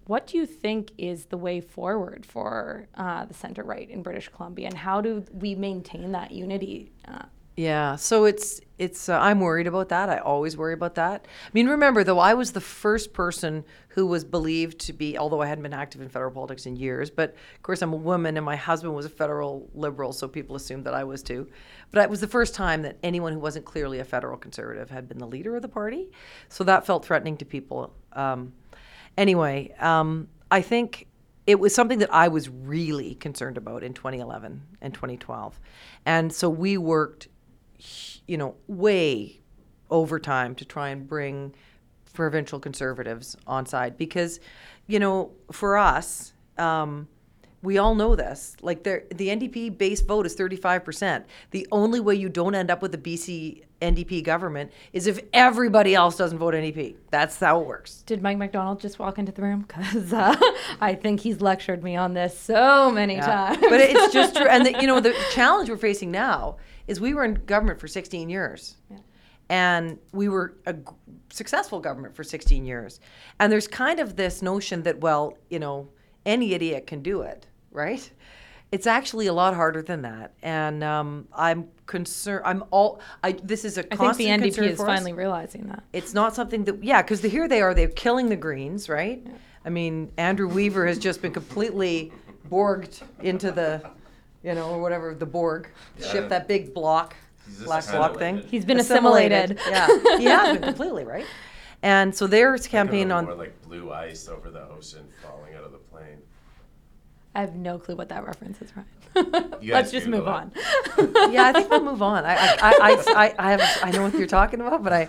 what 0.05 0.25
do 0.25 0.37
you 0.37 0.45
think 0.47 0.91
is 0.97 1.25
the 1.25 1.37
way 1.37 1.61
forward 1.61 2.25
for 2.25 2.87
uh, 2.95 3.23
the 3.25 3.33
center 3.33 3.63
right 3.63 3.89
in 3.89 4.01
british 4.01 4.29
columbia? 4.29 4.67
And 4.67 4.77
how 4.77 5.01
do 5.01 5.23
we 5.31 5.55
maintain 5.55 6.11
that 6.13 6.31
unity 6.31 6.91
uh, 7.07 7.23
Yeah. 7.55 7.95
So 7.97 8.25
it's 8.25 8.59
it's. 8.79 9.09
Uh, 9.09 9.19
I'm 9.19 9.39
worried 9.39 9.67
about 9.67 9.89
that. 9.89 10.09
I 10.09 10.17
always 10.17 10.57
worry 10.57 10.73
about 10.73 10.95
that. 10.95 11.25
I 11.45 11.49
mean, 11.53 11.67
remember 11.67 12.03
though, 12.03 12.17
I 12.17 12.33
was 12.33 12.51
the 12.51 12.61
first 12.61 13.13
person 13.13 13.63
who 13.89 14.07
was 14.07 14.23
believed 14.23 14.79
to 14.79 14.93
be, 14.93 15.17
although 15.19 15.41
I 15.41 15.45
hadn't 15.45 15.61
been 15.61 15.73
active 15.73 16.01
in 16.01 16.09
federal 16.09 16.31
politics 16.31 16.65
in 16.65 16.75
years, 16.75 17.11
but 17.11 17.35
of 17.55 17.61
course 17.61 17.83
I'm 17.83 17.93
a 17.93 17.97
woman 17.97 18.37
and 18.37 18.45
my 18.45 18.55
husband 18.55 18.95
was 18.95 19.05
a 19.05 19.09
federal 19.09 19.69
liberal, 19.75 20.13
so 20.13 20.27
people 20.27 20.55
assumed 20.55 20.85
that 20.85 20.95
I 20.95 21.03
was 21.03 21.21
too. 21.21 21.47
But 21.91 22.03
it 22.03 22.09
was 22.09 22.21
the 22.21 22.27
first 22.27 22.55
time 22.55 22.81
that 22.81 22.97
anyone 23.03 23.33
who 23.33 23.39
wasn't 23.39 23.65
clearly 23.65 23.99
a 23.99 24.03
federal 24.03 24.37
conservative 24.37 24.89
had 24.89 25.07
been 25.07 25.19
the 25.19 25.27
leader 25.27 25.55
of 25.55 25.61
the 25.61 25.67
party, 25.67 26.09
so 26.49 26.63
that 26.63 26.87
felt 26.87 27.05
threatening 27.05 27.37
to 27.37 27.45
people. 27.45 27.93
Um, 28.13 28.53
anyway, 29.15 29.75
um, 29.79 30.27
I 30.49 30.61
think 30.61 31.07
it 31.45 31.59
was 31.59 31.75
something 31.75 31.99
that 31.99 32.13
I 32.13 32.29
was 32.29 32.49
really 32.49 33.15
concerned 33.15 33.57
about 33.57 33.83
in 33.83 33.93
2011 33.93 34.61
and 34.81 34.93
2012. 34.93 35.59
And 36.05 36.31
so 36.31 36.49
we 36.49 36.77
worked, 36.77 37.27
you 38.27 38.37
know, 38.37 38.55
way 38.67 39.39
overtime 39.89 40.55
to 40.55 40.65
try 40.65 40.89
and 40.89 41.07
bring 41.07 41.53
provincial 42.13 42.59
conservatives 42.59 43.35
on 43.47 43.65
side 43.65 43.97
because, 43.97 44.39
you 44.87 44.99
know, 44.99 45.31
for 45.51 45.77
us, 45.77 46.33
um, 46.57 47.07
we 47.61 47.77
all 47.77 47.95
know 47.95 48.15
this. 48.15 48.55
Like 48.61 48.83
the 48.83 49.01
NDP 49.09 49.77
base 49.77 50.01
vote 50.01 50.25
is 50.25 50.35
35%. 50.35 51.23
The 51.51 51.67
only 51.71 51.99
way 51.99 52.15
you 52.15 52.29
don't 52.29 52.55
end 52.55 52.69
up 52.69 52.81
with 52.81 52.93
a 52.93 52.97
BC 52.97 53.63
NDP 53.83 54.23
government 54.23 54.71
is 54.93 55.07
if 55.07 55.19
everybody 55.33 55.93
else 55.95 56.15
doesn't 56.17 56.37
vote 56.37 56.53
NDP. 56.53 56.95
That's 57.11 57.39
how 57.39 57.59
it 57.61 57.67
works. 57.67 58.01
did 58.05 58.21
mike 58.21 58.37
mcdonald 58.37 58.79
just 58.79 58.97
walk 58.99 59.17
into 59.19 59.31
the 59.31 59.41
room 59.41 59.61
because 59.67 60.13
uh, 60.13 60.35
i 60.81 60.93
think 60.95 61.19
he's 61.19 61.41
lectured 61.41 61.83
me 61.83 61.95
on 61.95 62.13
this 62.13 62.37
so 62.39 62.89
many 62.91 63.15
Yeah. 63.15 63.25
times 63.25 63.57
but 63.61 63.79
it's 63.81 64.13
just 64.13 64.35
true. 64.35 64.47
And 64.47 64.65
the, 64.65 64.73
you 64.81 64.87
know, 64.87 64.99
the 64.99 65.13
challenge 65.33 65.69
we're 65.69 65.77
facing 65.77 66.11
now 66.11 66.57
is 66.87 66.99
we 66.99 67.13
were 67.13 67.23
in 67.23 67.35
government 67.45 67.79
for 67.79 67.87
16 67.87 68.29
years, 68.29 68.75
and 69.49 69.97
we 70.11 70.27
were 70.29 70.57
a 70.65 70.73
g- 70.73 70.81
successful 71.31 71.79
government 71.79 72.15
for 72.15 72.23
16 72.23 72.65
years. 72.65 72.99
And 73.39 73.51
there's 73.51 73.67
kind 73.67 73.99
of 73.99 74.15
this 74.15 74.41
notion 74.41 74.83
that, 74.83 74.99
well, 74.99 75.37
you 75.49 75.59
know, 75.59 75.87
any 76.25 76.53
idiot 76.53 76.87
can 76.87 77.01
do 77.01 77.21
it, 77.21 77.47
right? 77.71 78.09
It's 78.73 78.87
actually 78.87 79.27
a 79.27 79.33
lot 79.33 79.53
harder 79.53 79.83
than 79.83 80.01
that, 80.01 80.33
and 80.41 80.83
um, 80.83 81.27
I'm 81.31 81.67
concerned. 81.85 82.41
I'm 82.43 82.63
all. 82.71 83.01
I 83.23 83.33
this 83.33 83.65
is 83.65 83.77
a 83.77 83.81
i 83.81 83.83
think 83.83 83.91
the 83.91 83.97
constant 83.97 84.41
ndp 84.41 84.43
concern 84.45 84.63
is 84.65 84.77
for 84.77 84.89
us 84.89 84.95
finally 84.95 85.13
realizing 85.13 85.67
that 85.67 85.83
it's 85.93 86.13
not 86.15 86.33
something 86.33 86.63
that 86.63 86.83
yeah 86.83 87.03
because 87.03 87.21
the, 87.21 87.27
here 87.27 87.47
they 87.47 87.61
are 87.61 87.75
they're 87.75 87.87
killing 87.87 88.29
the 88.29 88.35
greens 88.35 88.89
right 88.89 89.25
i 89.63 89.69
mean 89.69 90.11
andrew 90.17 90.47
weaver 90.47 90.87
has 90.87 90.97
just 90.97 91.21
been 91.21 91.31
completely 91.31 92.11
borged 92.49 93.03
into 93.21 93.51
the 93.51 93.81
you 94.43 94.55
know 94.55 94.69
or 94.69 94.81
whatever 94.81 95.13
the 95.13 95.25
borg 95.25 95.67
ship 95.99 96.29
that 96.29 96.47
big 96.47 96.73
block 96.73 97.15
He's 97.45 97.55
just 97.57 97.65
black 97.67 97.85
block 97.91 98.17
thing 98.17 98.37
it. 98.37 98.45
He's 98.45 98.65
been 98.65 98.79
assimilated. 98.79 99.59
yeah 99.69 99.87
he 100.17 100.25
has 100.25 100.57
been 100.57 100.63
completely 100.63 101.03
right 101.03 101.25
and 101.83 102.15
so 102.15 102.25
their 102.27 102.57
campaign 102.57 103.11
on 103.11 103.25
More 103.25 103.33
on 103.33 103.39
like 103.39 103.61
blue 103.61 103.91
ice 103.91 104.27
over 104.29 104.49
the 104.49 104.67
ocean 104.69 105.05
falling 105.21 105.53
out 105.53 105.65
of 105.65 105.73
the 105.73 105.77
plane. 105.77 106.21
I 107.35 107.41
have 107.41 107.55
no 107.55 107.79
clue 107.79 107.95
what 107.95 108.09
that 108.09 108.25
reference 108.25 108.61
is, 108.61 108.71
Ryan. 108.75 109.55
Let's 109.73 109.91
just 109.91 110.07
move 110.07 110.27
on. 110.27 110.51
it. 110.55 111.31
yeah 111.33 111.45
i 111.45 111.53
think 111.53 111.69
we'll 111.69 111.83
move 111.83 112.01
on 112.01 112.25
i 112.25 112.33
i 112.35 112.57
i, 112.61 113.03
I, 113.15 113.35
I 113.37 113.51
have 113.51 113.61
i 113.83 113.91
know 113.91 114.01
what 114.03 114.13
you're 114.15 114.25
talking 114.25 114.59
about 114.59 114.83
but 114.83 114.91
i 114.91 115.01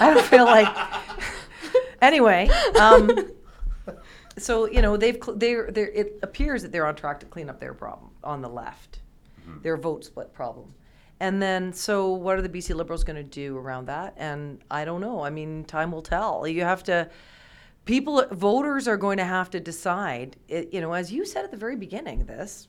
i 0.00 0.12
don't 0.14 0.24
feel 0.24 0.44
like 0.46 0.68
anyway 2.00 2.48
um 2.80 3.10
so 4.38 4.66
you 4.70 4.80
know 4.80 4.96
they've 4.96 5.18
cl- 5.22 5.36
they're, 5.36 5.70
they're 5.70 5.88
it 5.90 6.18
appears 6.22 6.62
that 6.62 6.72
they're 6.72 6.86
on 6.86 6.94
track 6.94 7.20
to 7.20 7.26
clean 7.26 7.50
up 7.50 7.60
their 7.60 7.74
problem 7.74 8.10
on 8.24 8.40
the 8.40 8.48
left 8.48 9.00
their 9.62 9.76
vote 9.76 10.04
split 10.04 10.32
problem 10.32 10.72
and 11.20 11.42
then 11.42 11.72
so 11.72 12.10
what 12.12 12.36
are 12.38 12.42
the 12.42 12.48
bc 12.48 12.74
liberals 12.74 13.04
going 13.04 13.16
to 13.16 13.22
do 13.22 13.56
around 13.58 13.86
that 13.86 14.14
and 14.16 14.60
i 14.70 14.84
don't 14.84 15.00
know 15.00 15.20
i 15.22 15.28
mean 15.30 15.64
time 15.64 15.92
will 15.92 16.02
tell 16.02 16.46
you 16.46 16.62
have 16.62 16.82
to 16.82 17.08
people 17.84 18.24
voters 18.30 18.86
are 18.86 18.96
going 18.96 19.18
to 19.18 19.24
have 19.24 19.50
to 19.50 19.60
decide 19.60 20.36
it, 20.48 20.72
you 20.72 20.80
know 20.80 20.92
as 20.92 21.12
you 21.12 21.24
said 21.24 21.44
at 21.44 21.50
the 21.50 21.56
very 21.56 21.76
beginning 21.76 22.20
of 22.20 22.26
this 22.26 22.68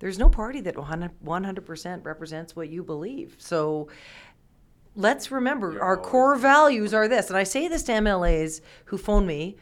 there's 0.00 0.18
no 0.18 0.28
party 0.28 0.60
that 0.60 0.76
100 0.76 1.10
100% 1.24 2.04
represents 2.04 2.54
what 2.54 2.68
you 2.68 2.84
believe. 2.84 3.34
So 3.38 3.88
let's 4.94 5.32
remember 5.32 5.72
You're 5.72 5.82
our 5.82 5.96
always- 5.96 6.08
core 6.08 6.36
values 6.36 6.94
are 6.94 7.08
this. 7.08 7.28
And 7.28 7.36
i 7.36 7.42
say 7.42 7.66
this 7.68 7.82
to 7.84 7.92
mlas 7.92 8.60
who 8.86 8.96
phone 8.98 9.26
me 9.26 9.56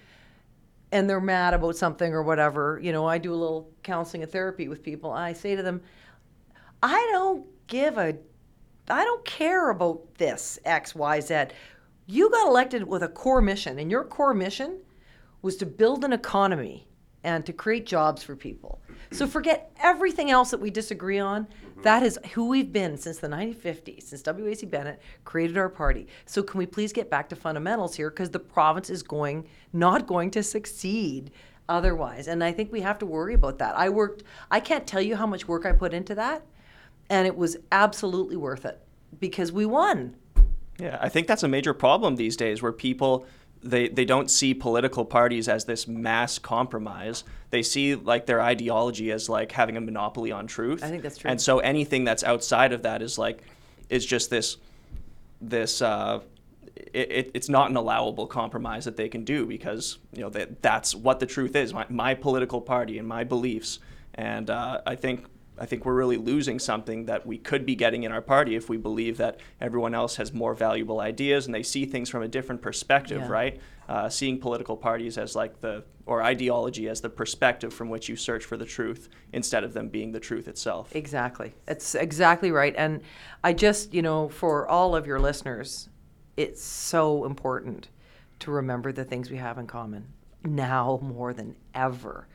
and 0.92 1.08
they're 1.08 1.20
mad 1.20 1.54
about 1.54 1.76
something 1.76 2.12
or 2.12 2.22
whatever 2.22 2.78
you 2.82 2.92
know 2.92 3.06
i 3.06 3.18
do 3.18 3.32
a 3.32 3.34
little 3.34 3.70
counseling 3.82 4.22
and 4.22 4.30
therapy 4.30 4.68
with 4.68 4.82
people. 4.82 5.10
I 5.10 5.32
say 5.32 5.56
to 5.56 5.62
them 5.62 5.80
i 6.82 7.08
don't 7.12 7.46
give 7.66 7.96
a 7.96 8.16
i 8.88 9.04
don't 9.04 9.24
care 9.24 9.70
about 9.70 10.14
this 10.16 10.58
x 10.64 10.94
y 10.94 11.18
z 11.20 11.46
you 12.07 12.31
got 12.31 12.47
elected 12.47 12.85
with 12.85 13.03
a 13.03 13.09
core 13.09 13.42
mission 13.42 13.79
and 13.79 13.90
your 13.90 14.05
core 14.05 14.35
mission 14.35 14.81
was 15.42 15.57
to 15.57 15.66
build 15.66 16.05
an 16.05 16.12
economy 16.12 16.87
and 17.25 17.45
to 17.45 17.53
create 17.53 17.87
jobs 17.87 18.23
for 18.23 18.37
people. 18.37 18.81
So 19.11 19.27
forget 19.27 19.73
everything 19.83 20.31
else 20.31 20.53
that 20.53 20.61
we 20.61 20.71
disagree 20.71 21.19
on. 21.19 21.45
Mm-hmm. 21.45 21.83
That 21.83 22.05
is 22.05 22.19
who 22.33 22.49
we've 22.49 22.73
been 22.73 22.97
since 22.97 23.19
the 23.19 23.29
1950s 23.29 24.05
since 24.05 24.23
W.A.C. 24.23 24.66
bennett 24.66 25.01
created 25.25 25.59
our 25.59 25.69
party. 25.69 26.07
So 26.25 26.42
can 26.42 26.59
we 26.59 26.66
please 26.66 26.92
get 26.92 27.11
back 27.11 27.29
to 27.31 27.37
fundamentals 27.37 27.97
here? 27.97 28.11
Because 28.11 28.31
the 28.31 28.38
province 28.38 28.90
is 28.90 29.03
going 29.03 29.49
not 29.73 30.07
going 30.07 30.31
to 30.33 30.42
succeed 30.42 31.33
otherwise. 31.69 32.29
And 32.29 32.45
i 32.45 32.53
think 32.53 32.71
we 32.71 32.81
have 32.81 32.99
to 33.01 33.07
worry 33.07 33.35
about 33.35 33.59
that. 33.59 33.77
I 33.77 33.88
worked 33.88 34.23
i 34.51 34.61
can't 34.61 34.87
tell 34.87 35.03
you 35.03 35.16
how 35.16 35.27
much 35.27 35.49
work 35.49 35.66
i 35.66 35.73
put 35.73 35.92
into 35.92 36.14
that 36.14 36.42
and 37.11 37.27
it 37.27 37.37
was 37.37 37.57
absolutely 37.73 38.37
worth 38.37 38.64
it 38.64 38.81
because 39.19 39.53
we 39.53 39.66
won 39.66 40.16
Yeah, 40.78 40.98
I 41.00 41.08
think 41.08 41.26
that's 41.26 41.42
a 41.42 41.48
major 41.48 41.74
problem 41.74 42.16
these 42.16 42.36
days 42.36 42.62
where 42.62 42.72
people 42.72 43.26
they 43.62 43.88
they 43.88 44.04
don't 44.04 44.30
see 44.30 44.54
political 44.54 45.04
parties 45.04 45.48
as 45.48 45.64
this 45.64 45.88
mass 45.88 46.38
compromise. 46.38 47.24
They 47.50 47.62
see 47.62 47.94
like 47.94 48.26
their 48.26 48.40
ideology 48.40 49.10
as 49.10 49.28
like 49.28 49.52
having 49.52 49.76
a 49.76 49.80
monopoly 49.80 50.32
on 50.32 50.46
truth. 50.46 50.82
I 50.82 50.88
think 50.88 51.02
that's 51.02 51.18
true. 51.18 51.30
And 51.30 51.40
so 51.40 51.58
anything 51.60 52.04
that's 52.04 52.24
outside 52.24 52.72
of 52.72 52.82
that 52.82 53.02
is 53.02 53.18
like 53.18 53.42
is 53.88 54.04
just 54.04 54.30
this 54.30 54.56
this 55.40 55.82
uh, 55.82 56.20
it, 56.76 57.10
it, 57.10 57.30
it's 57.34 57.48
not 57.48 57.70
an 57.70 57.76
allowable 57.76 58.26
compromise 58.26 58.84
that 58.84 58.96
they 58.96 59.08
can 59.08 59.24
do 59.24 59.46
because 59.46 59.98
you 60.12 60.22
know 60.22 60.30
that 60.30 60.62
that's 60.62 60.94
what 60.94 61.20
the 61.20 61.26
truth 61.26 61.56
is 61.56 61.72
my, 61.72 61.86
my 61.88 62.14
political 62.14 62.60
party 62.60 62.98
and 62.98 63.08
my 63.08 63.24
beliefs 63.24 63.78
and 64.14 64.50
uh, 64.50 64.80
I 64.86 64.94
think 64.94 65.26
I 65.59 65.66
think 65.66 65.85
we're 65.85 65.95
really 65.95 66.16
losing 66.19 66.59
something 66.59 67.07
that 67.07 67.27
we 67.27 67.38
could 67.38 67.64
be 67.64 67.75
getting 67.75 68.03
in 68.03 68.12
our 68.12 68.21
party 68.21 68.57
if 68.57 68.69
we 68.69 68.77
believe 68.77 69.16
that 69.16 69.38
everyone 69.61 69.95
else 69.95 70.16
has 70.16 70.33
more 70.35 70.55
valuable 70.55 71.01
ideas 71.01 71.47
and 71.47 71.55
they 71.55 71.62
see 71.62 71.87
things 71.87 72.11
from 72.11 72.23
a 72.23 72.29
different 72.29 72.61
perspective, 72.62 73.23
Yeah. 73.23 73.29
right? 73.29 73.61
Uh, 73.88 74.09
seeing 74.09 74.38
political 74.38 74.77
parties 74.77 75.16
as 75.16 75.35
like 75.37 75.61
the 75.61 75.85
or 76.07 76.23
ideology 76.23 76.88
as 76.88 77.01
the 77.01 77.09
perspective 77.09 77.73
from 77.73 77.88
which 77.88 78.09
you 78.09 78.16
search 78.16 78.45
for 78.45 78.57
the 78.57 78.64
truth 78.64 79.09
instead 79.33 79.64
of 79.64 79.73
them 79.73 79.88
being 79.88 80.12
the 80.12 80.21
truth 80.21 80.47
itself. 80.49 80.95
Exactly. 80.95 81.55
That's 81.66 81.95
exactly 81.95 82.51
right. 82.53 82.75
And 82.77 83.01
I 83.42 83.53
just, 83.53 83.92
you 83.95 84.03
know, 84.03 84.29
for 84.29 84.69
all 84.69 84.95
of 84.95 85.07
your 85.07 85.19
listeners, 85.19 85.88
it's 86.37 86.62
so 86.62 87.25
important 87.25 87.88
to 88.40 88.51
remember 88.51 88.92
the 88.92 89.05
things 89.05 89.31
we 89.31 89.37
have 89.38 89.57
in 89.59 89.66
common 89.66 90.07
now 90.45 90.99
more 91.03 91.33
than 91.33 91.57
ever. 91.75 92.29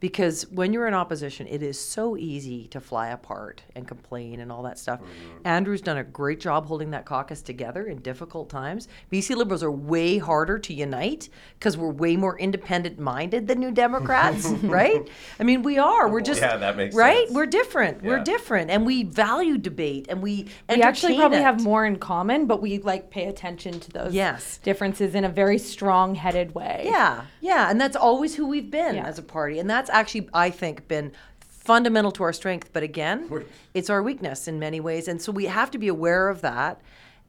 Because 0.00 0.46
when 0.50 0.72
you're 0.72 0.86
in 0.86 0.94
opposition, 0.94 1.46
it 1.46 1.62
is 1.62 1.78
so 1.78 2.16
easy 2.16 2.66
to 2.68 2.80
fly 2.80 3.08
apart 3.08 3.62
and 3.74 3.86
complain 3.88 4.40
and 4.40 4.50
all 4.52 4.62
that 4.64 4.78
stuff. 4.78 5.00
Mm-hmm. 5.00 5.46
Andrew's 5.46 5.80
done 5.80 5.96
a 5.98 6.04
great 6.04 6.40
job 6.40 6.66
holding 6.66 6.90
that 6.90 7.04
caucus 7.06 7.42
together 7.42 7.86
in 7.86 7.98
difficult 7.98 8.50
times. 8.50 8.88
BC 9.10 9.36
Liberals 9.36 9.62
are 9.62 9.70
way 9.70 10.18
harder 10.18 10.58
to 10.58 10.74
unite 10.74 11.28
because 11.58 11.76
we're 11.76 11.90
way 11.90 12.16
more 12.16 12.38
independent 12.38 12.98
minded 12.98 13.46
than 13.48 13.60
New 13.60 13.70
Democrats, 13.70 14.46
right? 14.62 15.08
I 15.40 15.42
mean, 15.42 15.62
we 15.62 15.78
are. 15.78 16.08
We're 16.08 16.20
just, 16.20 16.40
Yeah, 16.40 16.56
that 16.56 16.76
makes 16.76 16.94
right? 16.94 17.24
sense. 17.26 17.34
We're 17.34 17.46
different. 17.46 18.02
We're 18.02 18.22
different, 18.22 18.70
and 18.70 18.84
we 18.84 19.04
value 19.04 19.58
debate, 19.58 20.06
and 20.08 20.22
we 20.22 20.48
we 20.68 20.82
actually 20.82 21.16
probably 21.16 21.38
it. 21.38 21.42
have 21.42 21.62
more 21.62 21.86
in 21.86 21.96
common, 21.96 22.46
but 22.46 22.60
we 22.60 22.78
like 22.78 23.10
pay 23.10 23.24
attention 23.26 23.80
to 23.80 23.90
those 23.90 24.12
Yes. 24.14 24.58
differences 24.62 25.14
in 25.14 25.24
a 25.24 25.28
very 25.28 25.58
strong-headed 25.58 26.54
way. 26.54 26.82
Yeah, 26.86 27.22
yeah, 27.40 27.70
and 27.70 27.80
that's 27.80 27.96
always 27.96 28.34
who 28.36 28.46
we've 28.46 28.70
been 28.70 28.96
Yeah. 28.96 29.06
as 29.06 29.18
a 29.18 29.22
party, 29.22 29.58
and 29.58 29.68
that's 29.84 29.94
actually, 29.94 30.30
I 30.32 30.48
think, 30.48 30.88
been 30.88 31.12
fundamental 31.40 32.10
to 32.12 32.22
our 32.22 32.32
strength. 32.32 32.70
But 32.72 32.82
again, 32.82 33.28
it's 33.74 33.90
our 33.90 34.02
weakness 34.02 34.48
in 34.48 34.58
many 34.58 34.80
ways, 34.80 35.08
and 35.08 35.20
so 35.20 35.30
we 35.30 35.44
have 35.44 35.70
to 35.72 35.78
be 35.78 35.88
aware 35.88 36.30
of 36.30 36.40
that, 36.40 36.80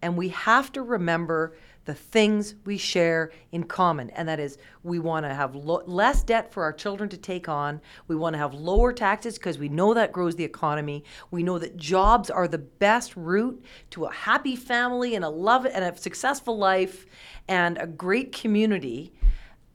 and 0.01 0.15
we 0.15 0.29
have 0.29 0.71
to 0.71 0.81
remember 0.81 1.57
the 1.83 1.93
things 1.93 2.55
we 2.63 2.77
share 2.77 3.31
in 3.51 3.65
common, 3.65 4.09
and 4.11 4.27
that 4.29 4.39
is 4.39 4.57
we 4.83 4.99
want 4.99 5.25
to 5.25 5.33
have 5.33 5.53
lo- 5.53 5.83
less 5.85 6.23
debt 6.23 6.51
for 6.53 6.63
our 6.63 6.71
children 6.71 7.09
to 7.09 7.17
take 7.17 7.49
on. 7.49 7.81
We 8.07 8.15
want 8.15 8.33
to 8.35 8.37
have 8.37 8.53
lower 8.53 8.93
taxes 8.93 9.37
because 9.37 9.59
we 9.59 9.67
know 9.67 9.93
that 9.93 10.13
grows 10.13 10.37
the 10.37 10.45
economy. 10.45 11.03
We 11.29 11.43
know 11.43 11.59
that 11.59 11.75
jobs 11.75 12.29
are 12.29 12.47
the 12.47 12.57
best 12.57 13.17
route 13.17 13.63
to 13.91 14.05
a 14.05 14.11
happy 14.13 14.55
family 14.55 15.13
and 15.13 15.25
a 15.25 15.29
love 15.29 15.65
and 15.65 15.83
a 15.83 15.95
successful 15.97 16.57
life 16.57 17.05
and 17.49 17.77
a 17.77 17.85
great 17.85 18.31
community. 18.31 19.13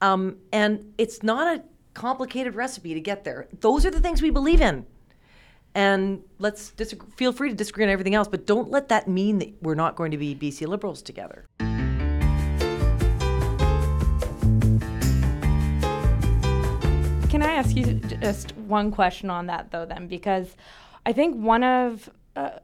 Um, 0.01 0.38
and 0.51 0.95
it's 0.97 1.23
not 1.23 1.59
a 1.59 1.62
complicated 2.01 2.55
recipe 2.55 2.95
to 2.95 3.01
get 3.01 3.25
there. 3.25 3.47
Those 3.61 3.85
are 3.85 3.91
the 3.91 4.01
things 4.01 4.23
we 4.23 4.31
believe 4.31 4.63
in. 4.63 4.87
And 5.75 6.23
let's 6.39 6.71
disagree, 6.71 7.11
feel 7.15 7.31
free 7.31 7.51
to 7.51 7.55
disagree 7.55 7.85
on 7.85 7.91
everything 7.91 8.15
else, 8.15 8.27
but 8.27 8.47
don't 8.47 8.71
let 8.71 8.89
that 8.89 9.07
mean 9.07 9.39
that 9.41 9.53
we're 9.61 9.75
not 9.75 9.97
going 9.97 10.11
to 10.13 10.17
be 10.17 10.35
BC 10.35 10.67
Liberals 10.67 11.03
together. 11.03 11.45
Can 17.29 17.43
I 17.43 17.53
ask 17.53 17.77
you 17.77 18.01
just 18.23 18.57
one 18.57 18.91
question 18.91 19.29
on 19.29 19.49
that, 19.49 19.71
though, 19.71 19.85
then? 19.85 20.07
Because 20.07 20.57
I 21.05 21.13
think 21.13 21.37
one 21.37 21.63
of 21.63 22.09
uh, 22.35 22.61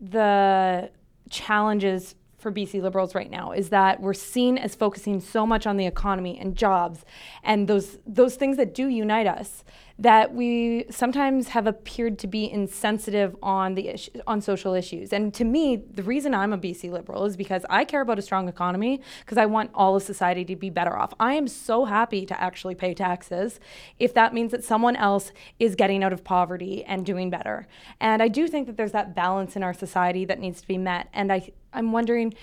the 0.00 0.90
challenges 1.30 2.16
for 2.40 2.50
BC 2.50 2.82
Liberals 2.82 3.14
right 3.14 3.30
now 3.30 3.52
is 3.52 3.68
that 3.68 4.00
we're 4.00 4.14
seen 4.14 4.58
as 4.58 4.74
focusing 4.74 5.20
so 5.20 5.46
much 5.46 5.66
on 5.66 5.76
the 5.76 5.86
economy 5.86 6.38
and 6.38 6.56
jobs 6.56 7.04
and 7.42 7.68
those 7.68 7.98
those 8.06 8.36
things 8.36 8.56
that 8.56 8.74
do 8.74 8.88
unite 8.88 9.26
us 9.26 9.64
that 10.00 10.34
we 10.34 10.86
sometimes 10.88 11.48
have 11.48 11.66
appeared 11.66 12.18
to 12.18 12.26
be 12.26 12.50
insensitive 12.50 13.36
on 13.42 13.74
the 13.74 13.88
issue, 13.88 14.10
on 14.26 14.40
social 14.40 14.72
issues. 14.72 15.12
And 15.12 15.32
to 15.34 15.44
me, 15.44 15.76
the 15.76 16.02
reason 16.02 16.34
I'm 16.34 16.54
a 16.54 16.58
BC 16.58 16.90
Liberal 16.90 17.26
is 17.26 17.36
because 17.36 17.66
I 17.68 17.84
care 17.84 18.00
about 18.00 18.18
a 18.18 18.22
strong 18.22 18.48
economy 18.48 19.02
because 19.20 19.36
I 19.36 19.44
want 19.44 19.70
all 19.74 19.94
of 19.94 20.02
society 20.02 20.42
to 20.46 20.56
be 20.56 20.70
better 20.70 20.96
off. 20.96 21.12
I 21.20 21.34
am 21.34 21.46
so 21.46 21.84
happy 21.84 22.24
to 22.24 22.40
actually 22.40 22.74
pay 22.74 22.94
taxes 22.94 23.60
if 23.98 24.14
that 24.14 24.32
means 24.32 24.52
that 24.52 24.64
someone 24.64 24.96
else 24.96 25.32
is 25.58 25.74
getting 25.74 26.02
out 26.02 26.14
of 26.14 26.24
poverty 26.24 26.82
and 26.84 27.04
doing 27.04 27.28
better. 27.28 27.66
And 28.00 28.22
I 28.22 28.28
do 28.28 28.48
think 28.48 28.68
that 28.68 28.78
there's 28.78 28.92
that 28.92 29.14
balance 29.14 29.54
in 29.54 29.62
our 29.62 29.74
society 29.74 30.24
that 30.24 30.38
needs 30.38 30.62
to 30.62 30.66
be 30.66 30.78
met. 30.78 31.08
And 31.12 31.30
I 31.30 31.50
I'm 31.72 31.92
wondering 31.92 32.34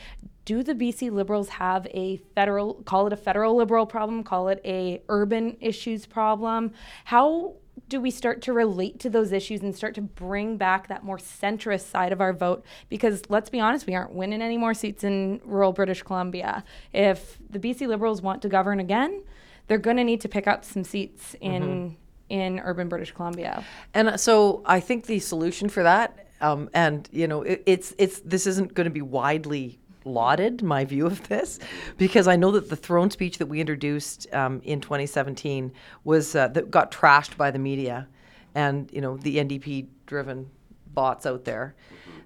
do 0.48 0.64
the 0.64 0.74
BC 0.74 1.12
Liberals 1.12 1.50
have 1.50 1.88
a 1.92 2.16
federal, 2.34 2.76
call 2.76 3.06
it 3.06 3.12
a 3.12 3.18
federal 3.18 3.58
liberal 3.58 3.86
problem, 3.86 4.24
call 4.24 4.48
it 4.48 4.62
a 4.64 5.02
urban 5.10 5.58
issues 5.60 6.06
problem? 6.06 6.72
How 7.04 7.56
do 7.90 8.00
we 8.00 8.10
start 8.10 8.42
to 8.44 8.54
relate 8.54 8.98
to 9.02 9.10
those 9.10 9.34
issues 9.34 9.62
and 9.62 9.76
start 9.76 9.94
to 9.96 10.02
bring 10.02 10.56
back 10.56 10.88
that 10.88 11.04
more 11.04 11.18
centrist 11.18 11.92
side 11.92 12.14
of 12.14 12.22
our 12.22 12.32
vote? 12.32 12.64
Because 12.88 13.24
let's 13.28 13.50
be 13.50 13.60
honest, 13.60 13.88
we 13.88 13.94
aren't 13.94 14.14
winning 14.14 14.42
any 14.42 14.56
more 14.56 14.74
seats 14.74 15.04
in 15.04 15.42
rural 15.44 15.74
British 15.74 16.02
Columbia. 16.02 16.64
If 16.94 17.38
the 17.50 17.60
BC 17.60 17.86
Liberals 17.86 18.22
want 18.22 18.42
to 18.44 18.48
govern 18.48 18.80
again, 18.80 19.24
they're 19.68 19.78
going 19.78 19.98
to 19.98 20.04
need 20.06 20.22
to 20.22 20.30
pick 20.30 20.48
up 20.48 20.64
some 20.64 20.86
seats 20.86 21.36
in 21.42 21.98
in 22.30 22.62
urban 22.62 22.88
British 22.88 23.12
Columbia. 23.12 23.66
And 23.94 24.08
uh, 24.08 24.18
so 24.18 24.64
I 24.66 24.80
think 24.80 25.08
the 25.08 25.20
solution 25.20 25.68
for 25.68 25.84
that, 25.84 26.28
um, 26.40 26.70
and 26.74 27.10
you 27.12 27.28
know, 27.28 27.42
it, 27.42 27.64
it's 27.66 27.94
it's 27.98 28.22
this 28.22 28.48
isn't 28.48 28.74
going 28.76 28.86
to 28.86 28.92
be 28.92 29.02
widely 29.02 29.80
lauded 30.08 30.64
my 30.64 30.86
view 30.86 31.06
of 31.06 31.28
this 31.28 31.60
because 31.98 32.28
I 32.28 32.36
know 32.36 32.52
that 32.52 32.70
the 32.70 32.76
throne 32.76 33.12
speech 33.12 33.38
that 33.38 33.48
we 33.48 33.60
introduced 33.60 34.34
um, 34.34 34.62
in 34.64 34.82
2017 34.82 35.72
was 36.04 36.36
uh, 36.36 36.48
that 36.50 36.72
got 36.72 36.92
trashed 36.92 37.38
by 37.38 37.52
the 37.52 37.60
media 37.60 38.08
and 38.56 38.90
you 38.92 39.02
know 39.02 39.18
the 39.18 39.38
NDP 39.38 39.88
driven 40.06 40.50
bots 40.94 41.26
out 41.26 41.46
there. 41.46 41.76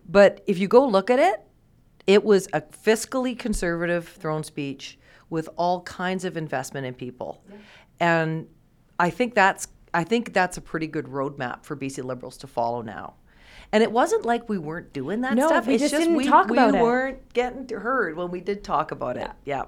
But 0.07 0.43
if 0.47 0.57
you 0.57 0.67
go 0.67 0.85
look 0.87 1.09
at 1.09 1.19
it, 1.19 1.41
it 2.07 2.23
was 2.23 2.47
a 2.53 2.61
fiscally 2.61 3.37
conservative 3.37 4.07
throne 4.07 4.43
speech 4.43 4.97
with 5.29 5.49
all 5.57 5.81
kinds 5.81 6.25
of 6.25 6.37
investment 6.37 6.85
in 6.85 6.93
people. 6.93 7.43
And 7.99 8.47
I 8.99 9.09
think 9.09 9.35
that's 9.35 9.67
I 9.93 10.03
think 10.03 10.33
that's 10.33 10.57
a 10.57 10.61
pretty 10.61 10.87
good 10.87 11.05
roadmap 11.05 11.65
for 11.65 11.75
BC 11.75 12.03
Liberals 12.03 12.37
to 12.37 12.47
follow 12.47 12.81
now. 12.81 13.15
And 13.73 13.81
it 13.81 13.91
wasn't 13.91 14.25
like 14.25 14.49
we 14.49 14.57
weren't 14.57 14.91
doing 14.91 15.21
that 15.21 15.35
No, 15.35 15.47
stuff. 15.47 15.65
we 15.65 15.75
it's 15.75 15.81
just 15.83 15.91
just 15.91 16.03
didn't 16.03 16.17
we, 16.17 16.25
talk 16.25 16.49
we 16.49 16.57
about 16.57 16.75
it. 16.75 16.81
weren't 16.81 17.33
getting 17.33 17.69
heard 17.69 18.17
when 18.17 18.29
we 18.29 18.41
did 18.41 18.63
talk 18.63 18.91
about 18.91 19.15
it. 19.15 19.31
Yeah. 19.45 19.65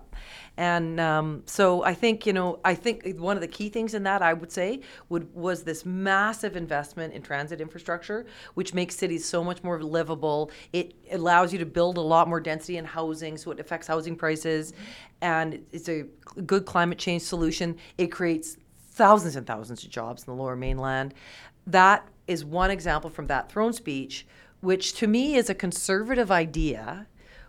And 0.57 0.99
um, 0.99 1.43
so 1.45 1.83
I 1.83 1.93
think 1.95 2.25
you 2.27 2.33
know 2.33 2.59
I 2.63 2.75
think 2.75 3.17
one 3.17 3.37
of 3.37 3.41
the 3.41 3.47
key 3.47 3.69
things 3.69 3.93
in 3.93 4.03
that 4.03 4.21
I 4.21 4.33
would 4.33 4.51
say 4.51 4.81
would 5.09 5.33
was 5.33 5.63
this 5.63 5.85
massive 5.85 6.55
investment 6.55 7.13
in 7.13 7.21
transit 7.23 7.59
infrastructure, 7.61 8.25
which 8.53 8.73
makes 8.73 8.95
cities 8.95 9.25
so 9.25 9.43
much 9.43 9.63
more 9.63 9.81
livable. 9.81 10.51
It 10.73 10.93
allows 11.11 11.53
you 11.53 11.59
to 11.59 11.65
build 11.65 11.97
a 11.97 12.01
lot 12.01 12.27
more 12.27 12.39
density 12.39 12.77
in 12.77 12.85
housing, 12.85 13.37
so 13.37 13.51
it 13.51 13.59
affects 13.59 13.87
housing 13.87 14.15
prices, 14.15 14.73
and 15.21 15.65
it's 15.71 15.89
a 15.89 16.03
good 16.45 16.65
climate 16.65 16.99
change 16.99 17.23
solution. 17.23 17.77
It 17.97 18.07
creates 18.07 18.57
thousands 18.91 19.35
and 19.35 19.47
thousands 19.47 19.83
of 19.83 19.89
jobs 19.89 20.23
in 20.27 20.35
the 20.35 20.39
lower 20.39 20.55
mainland. 20.55 21.15
That 21.65 22.07
is 22.27 22.45
one 22.45 22.71
example 22.71 23.09
from 23.09 23.27
that 23.27 23.51
throne 23.51 23.73
speech, 23.73 24.25
which 24.61 24.93
to 24.93 25.07
me 25.07 25.35
is 25.35 25.49
a 25.49 25.55
conservative 25.55 26.31
idea 26.31 27.07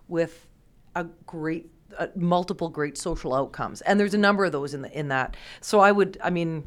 with 0.08 0.46
a 0.94 1.04
great 1.26 1.70
uh, 1.98 2.08
multiple 2.16 2.68
great 2.68 2.98
social 2.98 3.34
outcomes. 3.34 3.80
And 3.82 4.00
there's 4.00 4.14
a 4.14 4.18
number 4.18 4.44
of 4.44 4.52
those 4.52 4.74
in 4.74 4.82
the 4.82 4.98
in 4.98 5.08
that. 5.08 5.36
So 5.60 5.80
i 5.80 5.92
would 5.92 6.18
i 6.22 6.30
mean 6.30 6.64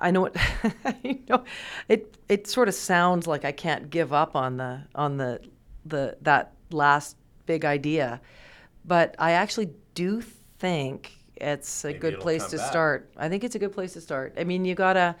i 0.00 0.10
know 0.10 0.26
it 0.26 0.36
you 1.02 1.20
know 1.28 1.44
it 1.88 2.16
it 2.28 2.46
sort 2.46 2.68
of 2.68 2.74
sounds 2.74 3.26
like 3.26 3.44
i 3.44 3.52
can't 3.52 3.90
give 3.90 4.12
up 4.12 4.36
on 4.36 4.56
the 4.56 4.82
on 4.94 5.16
the 5.16 5.40
the 5.86 6.16
that 6.22 6.52
last 6.70 7.16
big 7.46 7.64
idea. 7.64 8.20
But 8.84 9.14
i 9.18 9.32
actually 9.32 9.70
do 9.94 10.22
think 10.58 11.12
it's 11.36 11.84
a 11.84 11.88
Maybe 11.88 11.98
good 12.00 12.20
place 12.20 12.46
to 12.46 12.56
back. 12.56 12.66
start. 12.68 13.10
I 13.16 13.28
think 13.28 13.44
it's 13.44 13.54
a 13.54 13.60
good 13.60 13.72
place 13.72 13.92
to 13.92 14.00
start. 14.00 14.34
I 14.36 14.42
mean 14.44 14.64
you 14.64 14.74
gotta 14.74 15.14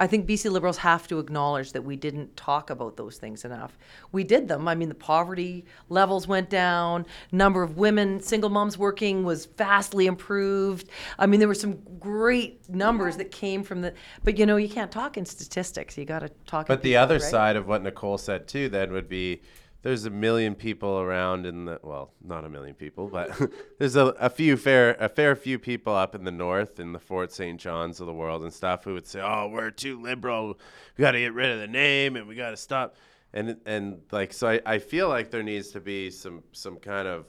I 0.00 0.06
think 0.06 0.26
BC 0.26 0.50
Liberals 0.50 0.78
have 0.78 1.06
to 1.08 1.18
acknowledge 1.18 1.72
that 1.72 1.82
we 1.82 1.94
didn't 1.94 2.34
talk 2.34 2.70
about 2.70 2.96
those 2.96 3.18
things 3.18 3.44
enough. 3.44 3.76
We 4.12 4.24
did 4.24 4.48
them. 4.48 4.66
I 4.66 4.74
mean, 4.74 4.88
the 4.88 4.94
poverty 4.94 5.66
levels 5.90 6.26
went 6.26 6.48
down, 6.48 7.04
number 7.32 7.62
of 7.62 7.76
women, 7.76 8.20
single 8.20 8.48
moms 8.48 8.78
working 8.78 9.24
was 9.24 9.44
vastly 9.44 10.06
improved. 10.06 10.88
I 11.18 11.26
mean, 11.26 11.38
there 11.38 11.48
were 11.48 11.54
some 11.54 11.78
great 11.98 12.66
numbers 12.70 13.18
that 13.18 13.30
came 13.30 13.62
from 13.62 13.82
the, 13.82 13.92
but 14.24 14.38
you 14.38 14.46
know, 14.46 14.56
you 14.56 14.70
can't 14.70 14.90
talk 14.90 15.18
in 15.18 15.26
statistics. 15.26 15.98
You 15.98 16.06
got 16.06 16.20
to 16.20 16.30
talk. 16.46 16.70
in 16.70 16.74
But 16.74 16.82
the 16.82 16.92
people, 16.92 17.02
other 17.02 17.18
right? 17.18 17.22
side 17.22 17.56
of 17.56 17.66
what 17.68 17.82
Nicole 17.82 18.16
said 18.16 18.48
too 18.48 18.70
then 18.70 18.92
would 18.92 19.08
be 19.08 19.42
there's 19.82 20.04
a 20.04 20.10
million 20.10 20.54
people 20.54 21.00
around 21.00 21.46
in 21.46 21.64
the 21.64 21.80
well, 21.82 22.12
not 22.22 22.44
a 22.44 22.48
million 22.48 22.74
people, 22.74 23.08
but 23.08 23.30
there's 23.78 23.96
a, 23.96 24.06
a 24.18 24.28
few 24.28 24.56
fair 24.56 24.94
a 25.00 25.08
fair 25.08 25.34
few 25.34 25.58
people 25.58 25.94
up 25.94 26.14
in 26.14 26.24
the 26.24 26.30
north 26.30 26.78
in 26.78 26.92
the 26.92 26.98
Fort 26.98 27.32
St. 27.32 27.58
John's 27.58 28.00
of 28.00 28.06
the 28.06 28.12
world 28.12 28.42
and 28.42 28.52
stuff 28.52 28.84
who 28.84 28.94
would 28.94 29.06
say, 29.06 29.20
"Oh, 29.20 29.48
we're 29.48 29.70
too 29.70 30.00
liberal. 30.00 30.58
We 30.96 31.02
got 31.02 31.12
to 31.12 31.18
get 31.18 31.32
rid 31.32 31.50
of 31.50 31.60
the 31.60 31.66
name 31.66 32.16
and 32.16 32.26
we 32.26 32.34
got 32.34 32.50
to 32.50 32.56
stop." 32.56 32.96
And 33.32 33.56
and 33.64 34.02
like 34.10 34.32
so, 34.32 34.48
I, 34.48 34.60
I 34.66 34.78
feel 34.78 35.08
like 35.08 35.30
there 35.30 35.42
needs 35.42 35.70
to 35.70 35.80
be 35.80 36.10
some 36.10 36.42
some 36.52 36.76
kind 36.76 37.08
of 37.08 37.26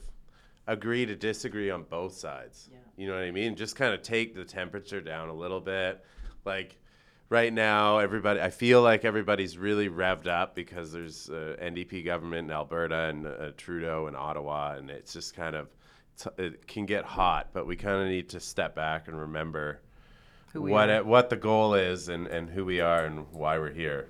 agree 0.67 1.05
to 1.05 1.15
disagree 1.15 1.69
on 1.69 1.83
both 1.83 2.13
sides. 2.13 2.69
Yeah. 2.71 2.77
You 2.97 3.07
know 3.07 3.13
what 3.13 3.23
I 3.23 3.31
mean? 3.31 3.55
Just 3.55 3.75
kind 3.75 3.93
of 3.93 4.01
take 4.01 4.35
the 4.35 4.45
temperature 4.45 5.01
down 5.01 5.29
a 5.29 5.33
little 5.33 5.61
bit. 5.61 6.03
Like 6.45 6.77
right 7.32 7.54
now, 7.54 8.00
everybody, 8.00 8.41
I 8.41 8.50
feel 8.50 8.82
like 8.82 9.06
everybody's 9.06 9.58
really 9.58 9.89
revved 9.89 10.28
up 10.28 10.54
because 10.54 10.91
there's 10.91 11.30
uh, 11.30 11.56
NDP 11.60 12.06
government 12.06 12.50
in 12.50 12.52
Alberta 12.52 13.06
and 13.06 13.26
uh, 13.26 13.52
Trudeau 13.58 14.08
in 14.08 14.15
Ottawa, 14.15 14.76
and 14.76 14.91
it's 14.91 15.13
just 15.13 15.34
kind 15.34 15.56
of 15.56 15.70
t- 16.17 16.30
it 16.38 16.67
can 16.67 16.86
get 16.86 17.06
hot. 17.06 17.48
But 17.54 17.65
we 17.65 17.78
kind 17.78 18.04
of 18.04 18.10
need 18.10 18.30
to 18.30 18.39
step 18.39 18.76
back 18.76 19.08
and 19.08 19.17
remember 19.17 19.80
what 20.54 20.89
it, 20.89 21.06
what 21.06 21.30
the 21.30 21.38
goal 21.38 21.74
is 21.74 22.10
and, 22.10 22.28
and 22.28 22.50
who 22.50 22.65
we 22.65 22.82
are 22.82 23.06
and 23.06 23.26
why 23.32 23.58
we're 23.58 23.72
here. 23.72 24.08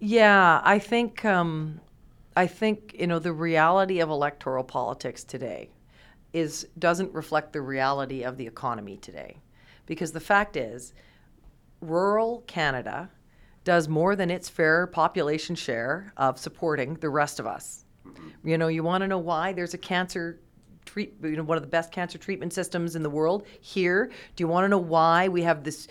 Yeah, 0.00 0.62
I 0.64 0.78
think 0.78 1.24
um, 1.26 1.80
I 2.34 2.46
think 2.46 2.96
you 2.98 3.06
know 3.06 3.18
the 3.18 3.32
reality 3.32 4.00
of 4.00 4.08
electoral 4.08 4.64
politics 4.64 5.22
today 5.22 5.68
is 6.32 6.66
doesn't 6.78 7.12
reflect 7.12 7.52
the 7.52 7.60
reality 7.60 8.22
of 8.22 8.38
the 8.38 8.46
economy 8.46 8.96
today, 8.96 9.36
because 9.84 10.12
the 10.12 10.20
fact 10.20 10.56
is, 10.56 10.94
rural 11.80 12.42
Canada 12.46 13.10
does 13.64 13.88
more 13.88 14.16
than 14.16 14.30
its 14.30 14.48
fair 14.48 14.86
population 14.86 15.54
share 15.54 16.12
of 16.16 16.38
supporting 16.38 16.94
the 16.94 17.10
rest 17.10 17.38
of 17.38 17.46
us. 17.46 17.84
You 18.42 18.56
know, 18.56 18.68
you 18.68 18.82
want 18.82 19.02
to 19.02 19.08
know 19.08 19.18
why 19.18 19.52
there's 19.52 19.74
a 19.74 19.78
cancer 19.78 20.40
treat, 20.86 21.14
you 21.22 21.36
know, 21.36 21.42
one 21.42 21.58
of 21.58 21.62
the 21.62 21.68
best 21.68 21.92
cancer 21.92 22.16
treatment 22.16 22.52
systems 22.52 22.96
in 22.96 23.02
the 23.02 23.10
world 23.10 23.46
here. 23.60 24.10
Do 24.36 24.42
you 24.42 24.48
want 24.48 24.64
to 24.64 24.68
know 24.68 24.78
why 24.78 25.28
we 25.28 25.42
have 25.42 25.64
this 25.64 25.86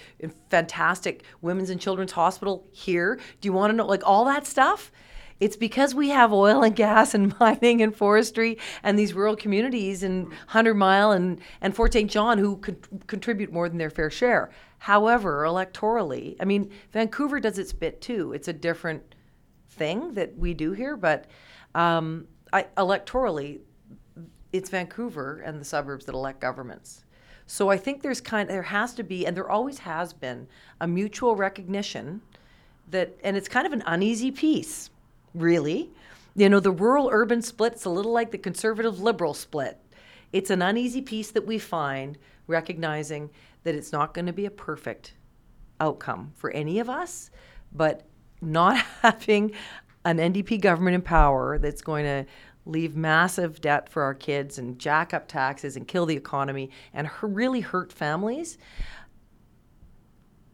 fantastic 0.50 1.24
women's 1.42 1.70
and 1.70 1.80
children's 1.80 2.12
hospital 2.12 2.66
here? 2.72 3.20
Do 3.40 3.48
you 3.48 3.54
want 3.54 3.72
to 3.72 3.78
know 3.78 3.86
like 3.86 4.02
all 4.06 4.26
that 4.26 4.48
stuff? 4.48 4.92
It's 5.40 5.56
because 5.56 5.94
we 5.94 6.10
have 6.10 6.34
oil 6.34 6.64
and 6.64 6.76
gas 6.76 7.14
and 7.14 7.38
mining 7.40 7.82
and 7.82 7.96
forestry 7.96 8.58
and 8.82 8.98
these 8.98 9.14
rural 9.14 9.36
communities 9.36 10.02
in 10.02 10.32
Hundred 10.48 10.74
Mile 10.76 11.12
and, 11.12 11.40
and 11.62 11.76
Fort 11.76 11.94
St. 11.94 12.10
John 12.10 12.40
who 12.40 12.58
con- 12.58 12.78
contribute 13.06 13.54
more 13.54 13.70
than 13.70 13.78
their 13.78 13.92
fair 13.92 14.10
share. 14.10 14.50
However, 14.80 15.44
electorally, 15.44 16.36
I 16.40 16.46
mean, 16.46 16.72
Vancouver 16.92 17.40
does 17.40 17.58
its 17.58 17.74
bit 17.74 18.02
too. 18.02 18.34
It's 18.34 18.48
a 18.48 18.54
different 18.54 19.16
thing 19.70 20.14
that 20.14 20.38
we 20.38 20.54
do 20.54 20.72
here, 20.72 20.96
but 20.96 21.26
um, 21.76 22.28
I, 22.54 22.64
electorally, 22.78 23.60
it's 24.54 24.70
Vancouver 24.70 25.40
and 25.40 25.60
the 25.60 25.66
suburbs 25.66 26.06
that 26.06 26.16
elect 26.16 26.40
governments. 26.40 27.06
So 27.46 27.70
I 27.70 27.78
think 27.78 28.02
there's 28.02 28.22
kind 28.22 28.50
there 28.50 28.62
has 28.62 28.94
to 28.96 29.04
be, 29.04 29.26
and 29.26 29.36
there 29.36 29.50
always 29.50 29.80
has 29.80 30.14
been, 30.14 30.48
a 30.82 30.88
mutual 30.88 31.36
recognition 31.36 32.22
that, 32.90 33.18
and 33.24 33.38
it's 33.38 33.48
kind 33.48 33.66
of 33.66 33.74
an 33.74 33.84
uneasy 33.86 34.32
peace, 34.32 34.90
really. 35.34 35.90
You 36.36 36.50
know, 36.50 36.60
the 36.60 36.72
rural 36.72 37.10
urban 37.12 37.42
split's 37.42 37.86
a 37.86 37.90
little 37.90 38.12
like 38.12 38.32
the 38.32 38.38
conservative 38.38 39.00
liberal 39.00 39.34
split. 39.34 39.80
It's 40.34 40.50
an 40.50 40.62
uneasy 40.62 41.02
peace 41.02 41.32
that 41.32 41.48
we 41.48 41.58
find, 41.58 42.18
recognizing 42.48 43.30
that 43.68 43.76
it's 43.76 43.92
not 43.92 44.14
going 44.14 44.26
to 44.26 44.32
be 44.32 44.46
a 44.46 44.50
perfect 44.50 45.14
outcome 45.82 46.32
for 46.38 46.50
any 46.52 46.80
of 46.80 46.90
us, 46.90 47.30
but 47.74 48.08
not 48.40 48.78
having 49.02 49.52
an 50.06 50.20
NDP 50.20 50.62
government 50.62 50.96
in 50.96 51.02
power 51.02 51.58
that's 51.58 51.82
going 51.82 52.06
to 52.06 52.26
leave 52.66 52.96
massive 52.96 53.60
debt 53.60 53.90
for 53.90 54.04
our 54.04 54.14
kids 54.14 54.58
and 54.58 54.80
jack 54.80 55.14
up 55.14 55.28
taxes 55.28 55.76
and 55.76 55.86
kill 55.86 56.06
the 56.06 56.16
economy 56.16 56.70
and 56.94 57.10
really 57.22 57.60
hurt 57.60 57.92
families. 57.92 58.58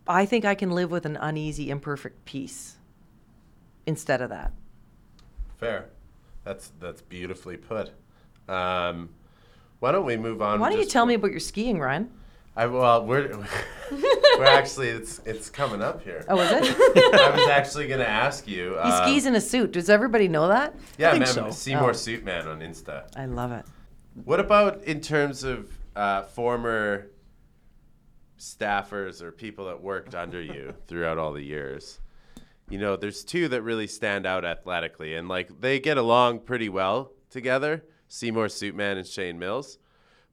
I 0.08 0.26
think 0.26 0.43
I 0.43 0.56
can 0.56 0.71
live 0.71 0.89
with 0.89 1.06
an 1.06 1.15
uneasy, 1.17 1.69
imperfect 1.69 2.26
peace 2.26 2.78
instead 3.86 4.23
of 4.23 4.32
that. 4.32 4.54
Fair. 5.58 5.89
That's 6.45 6.71
that's 6.80 7.04
beautifully 7.04 7.58
put. 7.58 7.91
Um, 8.49 9.10
why 9.82 9.91
don't 9.91 10.04
we 10.04 10.17
move 10.17 10.41
on? 10.41 10.60
Why 10.60 10.71
don't 10.71 10.80
you 10.80 10.86
tell 10.88 11.06
me 11.06 11.13
about 11.13 11.30
your 11.30 11.39
skiing, 11.39 11.80
Ryan? 11.80 12.10
I 12.56 12.68
well, 12.68 13.06
we're 13.06 13.36
we're 13.92 14.46
actually 14.46 14.89
it's 14.89 15.20
it's 15.26 15.50
coming 15.50 15.82
up 15.82 16.04
here. 16.04 16.24
Oh, 16.30 16.39
is 16.39 16.52
it? 16.52 17.16
I 17.16 17.36
was 17.36 17.48
actually 17.50 17.88
gonna 17.88 18.04
ask 18.04 18.48
you. 18.48 18.72
he 18.74 18.78
uh, 18.78 19.06
skis 19.06 19.26
in 19.26 19.36
a 19.36 19.42
suit. 19.42 19.72
Does 19.72 19.89
everybody 19.89 20.28
know 20.28 20.48
that? 20.48 20.76
Yeah, 20.98 21.12
think 21.12 21.26
man, 21.26 21.34
so. 21.34 21.50
Seymour 21.52 21.89
Oh. 21.89 21.94
Suitman 21.94 22.46
on 22.46 22.60
Insta. 22.60 23.06
I 23.16 23.26
love 23.26 23.52
it. 23.52 23.66
What 24.24 24.39
about 24.39 24.84
in 24.84 25.02
terms 25.02 25.44
of 25.44 25.72
uh, 25.96 26.24
former 26.24 27.08
staffers 28.39 29.22
or 29.22 29.32
people 29.32 29.66
that 29.66 29.82
worked 29.82 30.16
under 30.16 30.42
you 30.42 30.74
throughout 30.88 31.18
all 31.18 31.34
the 31.34 31.44
years? 31.44 32.00
You 32.70 32.78
know, 32.80 32.96
there's 32.96 33.24
two 33.24 33.48
that 33.50 33.62
really 33.62 33.88
stand 33.88 34.26
out 34.26 34.46
athletically, 34.46 35.16
and 35.16 35.28
like 35.28 35.60
they 35.60 35.80
get 35.80 35.98
along 35.98 36.39
pretty 36.42 36.70
well 36.70 37.12
together. 37.30 37.84
Seymour 38.08 38.46
Suitman 38.48 38.98
and 38.98 39.08
Shane 39.08 39.39
Mills. 39.39 39.80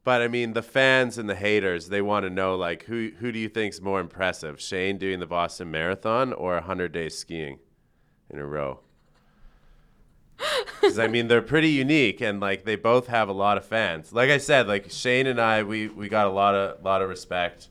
But 0.03 0.23
I 0.23 0.29
mean, 0.29 0.55
the 0.55 0.63
fans 0.63 1.19
and 1.19 1.29
the 1.29 1.35
haters, 1.35 1.89
they 1.89 2.01
want 2.01 2.25
to 2.25 2.31
know 2.31 2.57
like 2.57 2.85
who 2.85 3.11
who 3.19 3.31
do 3.33 3.39
you 3.39 3.49
think's 3.49 3.81
more 3.81 4.01
impressive, 4.01 4.61
Shane 4.61 4.97
doing 4.99 5.21
the 5.21 5.27
Boston 5.27 5.71
Marathon 5.71 6.33
or 6.33 6.55
100 6.55 6.91
days 6.93 7.17
skiing 7.19 7.59
in 8.31 8.39
a 8.39 8.47
row? 8.47 8.81
Because 10.81 10.99
I 10.99 11.09
mean, 11.09 11.29
they're 11.29 11.43
pretty 11.43 11.69
unique, 11.69 12.23
and 12.23 12.41
like 12.41 12.65
they 12.65 12.75
both 12.75 13.09
have 13.09 13.29
a 13.29 13.33
lot 13.35 13.59
of 13.59 13.67
fans. 13.67 14.15
Like 14.15 14.31
I 14.31 14.39
said, 14.39 14.67
like 14.67 14.91
Shane 14.91 15.27
and 15.27 15.39
I, 15.39 15.63
we 15.63 15.89
we 15.89 16.09
got 16.09 16.27
a 16.27 16.31
lot 16.31 16.55
of 16.55 16.83
lot 16.83 17.03
of 17.03 17.11
respect. 17.11 17.69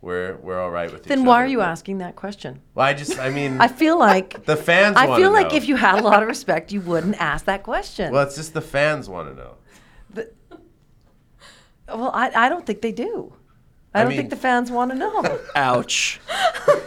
We're 0.00 0.36
we're 0.36 0.60
all 0.60 0.70
right 0.70 0.90
with 0.90 1.00
each 1.00 1.06
other. 1.06 1.16
Then 1.16 1.24
why 1.24 1.38
other, 1.38 1.44
are 1.44 1.48
you 1.48 1.58
but- 1.58 1.68
asking 1.68 1.98
that 1.98 2.14
question? 2.14 2.60
Well, 2.74 2.86
I 2.86 2.94
just, 2.94 3.18
I 3.18 3.30
mean, 3.30 3.60
I 3.60 3.66
feel 3.66 3.98
like 3.98 4.44
the 4.46 4.56
fans. 4.56 4.96
I 4.96 5.06
wanna 5.06 5.22
feel 5.22 5.32
like 5.32 5.50
know. 5.50 5.56
if 5.56 5.66
you 5.66 5.74
had 5.74 5.98
a 5.98 6.02
lot 6.02 6.22
of 6.22 6.28
respect, 6.28 6.70
you 6.70 6.80
wouldn't 6.80 7.20
ask 7.20 7.44
that 7.46 7.64
question. 7.64 8.12
Well, 8.12 8.24
it's 8.24 8.36
just 8.36 8.54
the 8.54 8.60
fans 8.60 9.08
want 9.08 9.28
to 9.28 9.34
know. 9.34 9.56
Well, 11.94 12.10
I, 12.14 12.30
I 12.34 12.48
don't 12.48 12.64
think 12.66 12.80
they 12.80 12.92
do. 12.92 13.34
I, 13.94 14.00
I 14.00 14.02
don't 14.02 14.10
mean- 14.10 14.18
think 14.18 14.30
the 14.30 14.36
fans 14.36 14.70
want 14.70 14.90
to 14.92 14.96
know. 14.96 15.40
Ouch. 15.54 16.20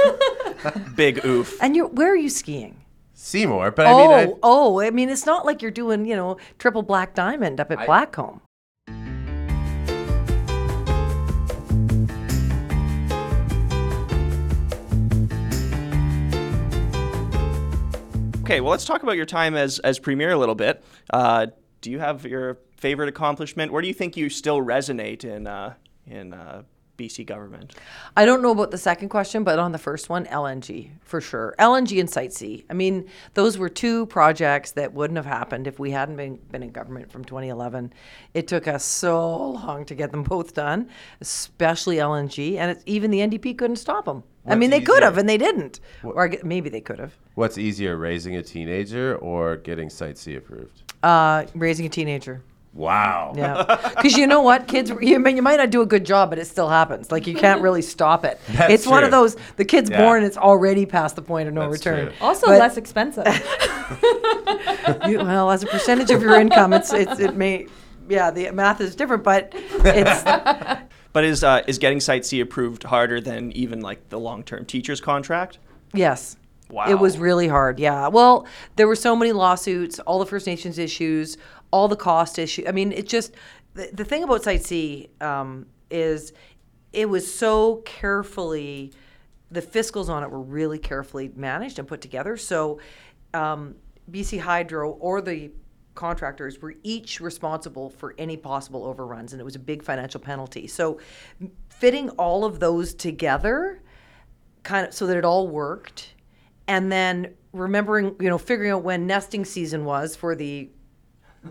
Big 0.96 1.24
oof. 1.26 1.62
and 1.62 1.76
you're 1.76 1.88
where 1.88 2.12
are 2.12 2.18
you 2.18 2.30
skiing? 2.30 2.82
Seymour, 3.14 3.72
but 3.72 3.88
I 3.88 3.92
oh, 3.92 3.98
mean, 3.98 4.28
I, 4.30 4.34
oh, 4.44 4.82
I 4.82 4.90
mean, 4.92 5.10
it's 5.10 5.26
not 5.26 5.46
like 5.46 5.62
you're 5.62 5.72
doing, 5.72 6.06
you 6.06 6.16
know, 6.16 6.38
triple 6.60 6.84
black 6.84 7.14
diamond 7.14 7.60
up 7.60 7.72
at 7.72 7.80
I- 7.80 7.88
Blackcomb. 7.88 8.42
Okay, 18.46 18.62
well, 18.62 18.70
let's 18.70 18.86
talk 18.86 19.02
about 19.02 19.16
your 19.16 19.26
time 19.26 19.56
as 19.56 19.80
as 19.80 19.98
premier 19.98 20.30
a 20.30 20.38
little 20.38 20.54
bit. 20.54 20.84
Uh, 21.10 21.48
do 21.82 21.90
you 21.90 21.98
have 21.98 22.26
your 22.26 22.60
favorite 22.78 23.10
accomplishment? 23.10 23.72
Where 23.72 23.82
do 23.82 23.88
you 23.88 23.94
think 23.94 24.18
you 24.18 24.30
still 24.30 24.60
resonate 24.60 25.24
in 25.24 25.48
uh, 25.48 25.74
in 26.08 26.34
uh, 26.34 26.64
BC 26.98 27.26
government? 27.26 27.76
I 28.16 28.26
don't 28.26 28.42
know 28.42 28.52
about 28.52 28.72
the 28.72 28.78
second 28.78 29.10
question, 29.10 29.44
but 29.44 29.60
on 29.60 29.72
the 29.72 29.78
first 29.78 30.10
one, 30.10 30.26
LNG 30.26 30.92
for 31.02 31.22
sure. 31.22 31.56
LNG 31.60 32.00
and 32.00 32.10
Site 32.10 32.34
C. 32.34 32.66
I 32.70 32.74
mean, 32.74 33.10
those 33.34 33.58
were 33.58 33.70
two 33.70 34.06
projects 34.08 34.72
that 34.72 34.94
wouldn't 34.94 35.18
have 35.18 35.26
happened 35.26 35.68
if 35.68 35.80
we 35.80 35.92
hadn't 35.92 36.16
been, 36.16 36.36
been 36.52 36.64
in 36.64 36.72
government 36.72 37.12
from 37.12 37.26
2011. 37.26 37.94
It 38.34 38.48
took 38.48 38.68
us 38.68 38.84
so 38.84 39.52
long 39.52 39.86
to 39.86 39.96
get 39.96 40.12
them 40.12 40.24
both 40.36 40.54
done, 40.54 40.90
especially 41.22 41.98
LNG, 41.98 42.58
and 42.58 42.72
it's, 42.72 42.84
even 42.86 43.12
the 43.12 43.20
NDP 43.20 43.58
couldn't 43.58 43.78
stop 43.78 44.06
them. 44.06 44.24
I 44.48 44.54
mean, 44.54 44.70
they 44.70 44.82
could 44.82 45.02
have, 45.02 45.18
and 45.18 45.28
they 45.28 45.40
didn't. 45.40 45.80
Or 46.04 46.32
maybe 46.44 46.70
they 46.70 46.82
could 46.82 47.00
have. 47.00 47.16
what's 47.34 47.58
easier, 47.58 47.98
raising 47.98 48.36
a 48.36 48.44
teenager 48.44 49.16
or 49.18 49.58
getting 49.58 49.90
Site 49.90 50.20
C 50.20 50.36
approved? 50.36 50.84
Uh, 51.02 51.46
raising 51.56 51.88
a 51.88 51.90
teenager. 51.90 52.44
Wow. 52.76 53.34
Yeah, 53.38 53.64
because 53.96 54.18
you 54.18 54.28
know 54.28 54.42
what, 54.42 54.68
kids, 54.68 54.92
you, 55.02 55.18
may- 55.18 55.34
you 55.34 55.42
might 55.42 55.56
not 55.56 55.70
do 55.70 55.82
a 55.82 55.86
good 55.86 56.06
job, 56.06 56.30
but 56.30 56.38
it 56.40 56.46
still 56.46 56.68
happens. 56.68 57.10
Like 57.10 57.26
you 57.26 57.34
can't 57.34 57.62
really 57.62 57.82
stop 57.82 58.26
it. 58.26 58.38
That's 58.50 58.74
it's 58.74 58.86
one 58.88 59.04
of 59.06 59.12
true. 59.12 59.20
those 59.20 59.38
the 59.56 59.64
kid's 59.64 59.90
Yeah. 59.90 60.02
born, 60.02 60.24
it's 60.24 60.36
already 60.38 60.86
past 60.86 61.16
the 61.16 61.22
point 61.22 61.48
of 61.48 61.54
no 61.54 61.62
That's 61.72 61.86
return. 61.86 62.08
true. 62.08 62.16
Also 62.20 62.48
But- 62.48 62.60
less 62.60 62.76
expensive. 62.78 63.26
You, 65.08 65.20
well, 65.20 65.52
as 65.52 65.64
a 65.64 65.68
percentage 65.68 66.10
of 66.12 66.22
your 66.22 66.40
income, 66.40 66.74
it's, 66.74 66.92
it's 66.94 67.20
it 67.20 67.36
may, 67.36 67.68
yeah, 68.10 68.32
the 68.32 68.52
math 68.52 68.82
is 68.82 68.96
different, 68.96 69.24
but 69.24 69.52
it's 69.54 70.24
But 71.14 71.24
is 71.24 71.44
uh, 71.44 71.62
is 71.68 71.78
getting 71.78 72.00
Site 72.00 72.26
C 72.26 72.40
approved 72.42 72.84
harder 72.84 73.22
than 73.22 73.52
even 73.54 73.82
like 73.82 74.10
the 74.10 74.20
long 74.20 74.44
term 74.44 74.66
teacher's 74.66 75.02
contract? 75.02 75.60
yes. 75.94 76.38
Wow. 76.68 76.90
It 76.90 76.96
was 76.96 77.20
really 77.20 77.48
hard. 77.48 77.80
Yeah. 77.80 78.08
Well, 78.08 78.48
there 78.76 78.88
were 78.88 78.96
so 78.96 79.16
many 79.16 79.32
lawsuits, 79.34 80.00
all 80.00 80.18
the 80.18 80.26
First 80.26 80.48
Nations 80.48 80.80
issues, 80.80 81.38
all 81.76 81.90
the 81.90 81.96
cost 81.98 82.40
issue. 82.40 82.64
I 82.66 82.72
mean, 82.72 82.94
it 82.94 83.06
just 83.06 83.34
the, 83.74 83.90
the 83.92 84.06
thing 84.06 84.24
about 84.24 84.44
Site 84.44 84.64
C 84.64 85.10
um, 85.20 85.66
is 85.92 86.32
it 86.94 87.10
was 87.10 87.30
so 87.32 87.82
carefully 87.84 88.94
the 89.52 89.62
fiscals 89.62 90.08
on 90.08 90.24
it 90.24 90.32
were 90.32 90.42
really 90.42 90.80
carefully 90.80 91.30
managed 91.36 91.78
and 91.78 91.86
put 91.86 92.00
together. 92.00 92.38
So 92.38 92.80
um, 93.34 93.76
BC 94.10 94.40
Hydro 94.40 94.92
or 94.92 95.20
the 95.20 95.52
contractors 95.96 96.62
were 96.62 96.76
each 96.84 97.20
responsible 97.20 97.90
for 97.90 98.16
any 98.18 98.38
possible 98.38 98.86
overruns, 98.86 99.34
and 99.34 99.42
it 99.42 99.44
was 99.44 99.58
a 99.58 99.60
big 99.60 99.84
financial 99.84 100.22
penalty. 100.22 100.68
So, 100.68 101.00
fitting 101.70 102.10
all 102.12 102.46
of 102.46 102.62
those 102.62 102.94
together, 102.94 103.82
kind 104.64 104.88
of 104.88 104.94
so 104.94 105.08
that 105.08 105.18
it 105.18 105.26
all 105.26 105.48
worked, 105.48 106.14
and 106.68 106.90
then 106.92 107.34
remembering, 107.54 108.16
you 108.20 108.30
know, 108.30 108.38
figuring 108.38 108.72
out 108.72 108.84
when 108.84 109.08
nesting 109.08 109.46
season 109.46 109.86
was 109.86 110.16
for 110.16 110.36
the 110.36 110.70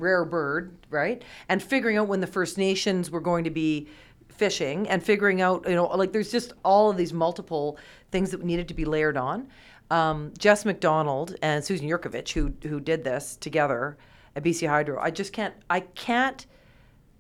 rare 0.01 0.25
bird, 0.25 0.77
right? 0.91 1.23
And 1.49 1.63
figuring 1.63 1.97
out 1.97 2.09
when 2.09 2.21
the 2.21 2.27
First 2.27 2.59
Nations 2.59 3.11
were 3.11 3.21
going 3.21 3.45
to 3.45 3.51
be 3.51 3.89
fishing 4.29 4.89
and 4.89 5.03
figuring 5.03 5.41
out, 5.41 5.69
you 5.69 5.75
know, 5.75 5.87
like 5.87 6.13
there's 6.13 6.31
just 6.31 6.53
all 6.65 6.91
of 6.91 6.97
these 6.97 7.13
multiple 7.13 7.79
things 8.11 8.31
that 8.31 8.43
needed 8.43 8.69
to 8.69 8.75
be 8.75 8.85
layered 8.85 9.17
on. 9.17 9.49
Um, 9.91 10.33
Jess 10.39 10.65
McDonald 10.65 11.37
and 11.43 11.63
Susan 11.65 11.89
Yurkovich, 11.89 12.33
who 12.33 12.53
who 12.69 12.81
did 12.81 13.05
this 13.05 13.37
together 13.37 13.97
at 14.35 14.43
BC 14.43 14.69
Hydro, 14.69 14.99
I 15.01 15.11
just 15.11 15.33
can't, 15.33 15.55
I 15.71 15.81
can't 15.81 16.47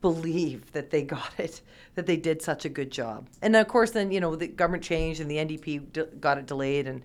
believe 0.00 0.70
that 0.72 0.90
they 0.90 1.02
got 1.02 1.32
it, 1.38 1.62
that 1.94 2.06
they 2.06 2.16
did 2.16 2.42
such 2.42 2.64
a 2.64 2.68
good 2.68 2.90
job. 2.90 3.28
And 3.42 3.54
of 3.54 3.68
course, 3.68 3.90
then 3.90 4.10
you 4.10 4.20
know 4.20 4.34
the 4.34 4.48
government 4.48 4.82
changed 4.82 5.20
and 5.20 5.30
the 5.30 5.36
NDP 5.36 5.92
d- 5.92 6.04
got 6.20 6.38
it 6.38 6.46
delayed, 6.46 6.86
and 6.86 7.02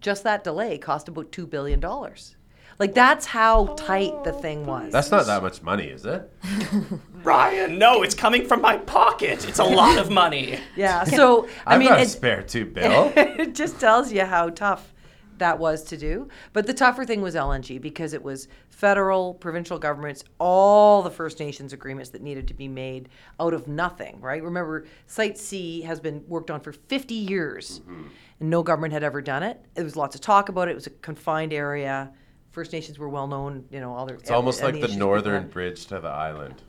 just 0.00 0.24
that 0.24 0.44
delay 0.44 0.78
cost 0.78 1.08
about 1.08 1.32
two 1.32 1.46
billion 1.46 1.80
dollars. 1.80 2.36
Like 2.78 2.94
that's 2.94 3.26
how 3.26 3.66
tight 3.76 4.24
the 4.24 4.32
thing 4.32 4.66
was. 4.66 4.92
That's 4.92 5.10
not 5.10 5.26
that 5.26 5.42
much 5.42 5.62
money, 5.62 5.86
is 5.86 6.04
it? 6.04 6.30
Ryan, 7.22 7.78
no, 7.78 8.02
it's 8.02 8.14
coming 8.14 8.46
from 8.46 8.60
my 8.60 8.76
pocket. 8.78 9.48
It's 9.48 9.58
a 9.58 9.64
lot 9.64 9.98
of 9.98 10.10
money. 10.10 10.58
yeah. 10.76 11.04
So 11.14 11.48
I 11.66 11.74
I've 11.74 11.78
mean, 11.78 11.88
got 11.88 12.00
a 12.00 12.02
it, 12.02 12.08
spare 12.08 12.42
two 12.42 12.66
bill. 12.66 13.12
it 13.16 13.54
just 13.54 13.78
tells 13.78 14.12
you 14.12 14.24
how 14.24 14.50
tough 14.50 14.92
that 15.38 15.58
was 15.58 15.84
to 15.84 15.96
do. 15.96 16.28
But 16.52 16.66
the 16.66 16.74
tougher 16.74 17.04
thing 17.04 17.20
was 17.20 17.34
LNG 17.34 17.80
because 17.80 18.12
it 18.12 18.22
was 18.22 18.48
federal, 18.68 19.34
provincial 19.34 19.78
governments, 19.78 20.24
all 20.38 21.02
the 21.02 21.10
First 21.10 21.38
Nations 21.40 21.72
agreements 21.72 22.10
that 22.10 22.22
needed 22.22 22.48
to 22.48 22.54
be 22.54 22.68
made 22.68 23.08
out 23.40 23.54
of 23.54 23.68
nothing, 23.68 24.20
right? 24.20 24.42
Remember, 24.42 24.86
Site 25.06 25.38
C 25.38 25.82
has 25.82 26.00
been 26.00 26.24
worked 26.28 26.50
on 26.50 26.60
for 26.60 26.72
50 26.72 27.14
years 27.14 27.80
mm-hmm. 27.80 28.08
and 28.40 28.50
no 28.50 28.62
government 28.62 28.92
had 28.92 29.02
ever 29.02 29.20
done 29.20 29.42
it. 29.42 29.64
There 29.74 29.84
was 29.84 29.96
lots 29.96 30.14
of 30.14 30.20
talk 30.20 30.48
about 30.48 30.68
it. 30.68 30.72
It 30.72 30.76
was 30.76 30.86
a 30.86 30.90
confined 30.90 31.52
area. 31.52 32.12
First 32.54 32.72
Nations 32.72 32.98
were 33.00 33.08
well 33.08 33.26
known, 33.26 33.64
you 33.70 33.80
know, 33.80 33.92
all 33.92 34.06
their 34.06 34.16
It's 34.16 34.30
almost 34.30 34.62
like 34.62 34.80
the 34.80 34.96
northern 34.96 35.48
bridge 35.48 35.86
to 35.86 35.98
the 35.98 36.08
island. 36.08 36.62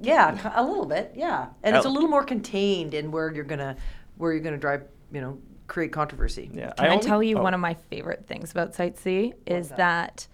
yeah, 0.00 0.52
a 0.54 0.62
little 0.64 0.86
bit, 0.86 1.12
yeah. 1.16 1.48
And 1.64 1.74
it's 1.74 1.84
a 1.86 1.88
little 1.88 2.08
more 2.08 2.22
contained 2.24 2.94
in 2.94 3.10
where 3.10 3.32
you're 3.34 3.44
gonna 3.44 3.76
where 4.16 4.32
you're 4.32 4.40
gonna 4.42 4.56
drive, 4.56 4.84
you 5.12 5.20
know, 5.20 5.38
create 5.66 5.90
controversy. 5.92 6.50
Yeah, 6.54 6.70
Can 6.72 6.86
I, 6.86 6.90
only- 6.90 7.02
tell 7.04 7.20
you 7.20 7.38
oh. 7.38 7.42
one 7.42 7.52
of 7.52 7.58
my 7.58 7.74
favorite 7.74 8.26
things 8.28 8.52
about 8.52 8.74
Site 8.74 8.96
C 8.98 9.34
is 9.46 9.70
that? 9.70 10.28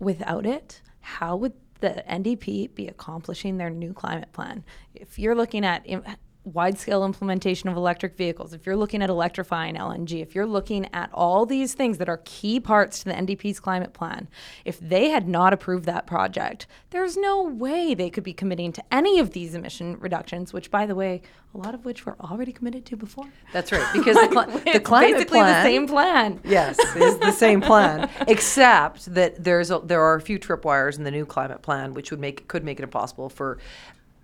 without 0.00 0.46
it, 0.46 0.80
how 1.00 1.34
would 1.34 1.52
the 1.80 2.04
NDP 2.08 2.72
be 2.74 2.86
accomplishing 2.86 3.56
their 3.58 3.68
new 3.68 3.92
climate 3.92 4.32
plan? 4.32 4.64
If 4.94 5.18
you're 5.18 5.34
looking 5.34 5.64
at 5.64 5.82
im- 5.86 6.04
wide 6.48 6.78
scale 6.78 7.04
implementation 7.04 7.68
of 7.68 7.76
electric 7.76 8.16
vehicles, 8.16 8.52
if 8.52 8.66
you're 8.66 8.76
looking 8.76 9.02
at 9.02 9.10
electrifying 9.10 9.74
LNG, 9.74 10.22
if 10.22 10.34
you're 10.34 10.46
looking 10.46 10.88
at 10.92 11.10
all 11.12 11.46
these 11.46 11.74
things 11.74 11.98
that 11.98 12.08
are 12.08 12.20
key 12.24 12.58
parts 12.58 13.00
to 13.00 13.04
the 13.06 13.12
NDP's 13.12 13.60
climate 13.60 13.92
plan, 13.92 14.28
if 14.64 14.80
they 14.80 15.10
had 15.10 15.28
not 15.28 15.52
approved 15.52 15.84
that 15.84 16.06
project, 16.06 16.66
there's 16.90 17.16
no 17.16 17.42
way 17.42 17.94
they 17.94 18.10
could 18.10 18.24
be 18.24 18.32
committing 18.32 18.72
to 18.72 18.82
any 18.90 19.18
of 19.18 19.32
these 19.32 19.54
emission 19.54 19.98
reductions, 19.98 20.52
which, 20.52 20.70
by 20.70 20.86
the 20.86 20.94
way, 20.94 21.22
a 21.54 21.58
lot 21.58 21.74
of 21.74 21.84
which 21.84 22.06
were 22.06 22.16
already 22.20 22.52
committed 22.52 22.84
to 22.86 22.96
before. 22.96 23.26
That's 23.52 23.72
right, 23.72 23.86
because 23.92 24.16
the, 24.16 24.28
cli- 24.28 24.60
the 24.60 24.76
It's 24.76 24.86
climate 24.86 25.12
basically 25.14 25.40
plan, 25.40 25.64
the 25.64 25.70
same 25.70 25.86
plan. 25.86 26.40
Yes, 26.44 26.78
is 26.96 27.18
the 27.18 27.32
same 27.32 27.60
plan, 27.60 28.10
except 28.28 29.14
that 29.14 29.42
there's 29.42 29.70
a, 29.70 29.80
there 29.80 30.02
are 30.02 30.14
a 30.14 30.20
few 30.20 30.38
tripwires 30.38 30.98
in 30.98 31.04
the 31.04 31.10
new 31.10 31.26
climate 31.26 31.62
plan, 31.62 31.94
which 31.94 32.10
would 32.10 32.20
make 32.20 32.48
could 32.48 32.64
make 32.64 32.78
it 32.78 32.82
impossible 32.82 33.28
for 33.28 33.58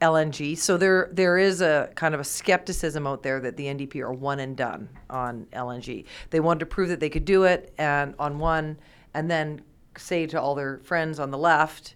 LNG. 0.05 0.57
So 0.59 0.77
there 0.77 1.09
there 1.13 1.39
is 1.39 1.63
a 1.63 1.91
kind 1.95 2.15
of 2.15 2.21
a 2.21 2.25
skepticism 2.25 3.07
out 3.07 3.23
there 3.23 3.41
that 3.41 3.57
the 3.57 3.65
NDP 3.65 3.97
are 4.01 4.13
one 4.13 4.41
and 4.41 4.57
done 4.57 4.89
on 5.09 5.47
LNG. 5.53 6.05
They 6.31 6.41
wanted 6.41 6.61
to 6.61 6.67
prove 6.67 6.91
that 6.91 7.01
they 7.01 7.11
could 7.11 7.25
do 7.25 7.45
it 7.45 7.73
and 7.79 8.15
on 8.19 8.39
one, 8.39 8.79
and 9.15 9.31
then 9.31 9.63
say 9.97 10.27
to 10.27 10.41
all 10.41 10.55
their 10.55 10.79
friends 10.79 11.19
on 11.19 11.31
the 11.31 11.39
left, 11.39 11.95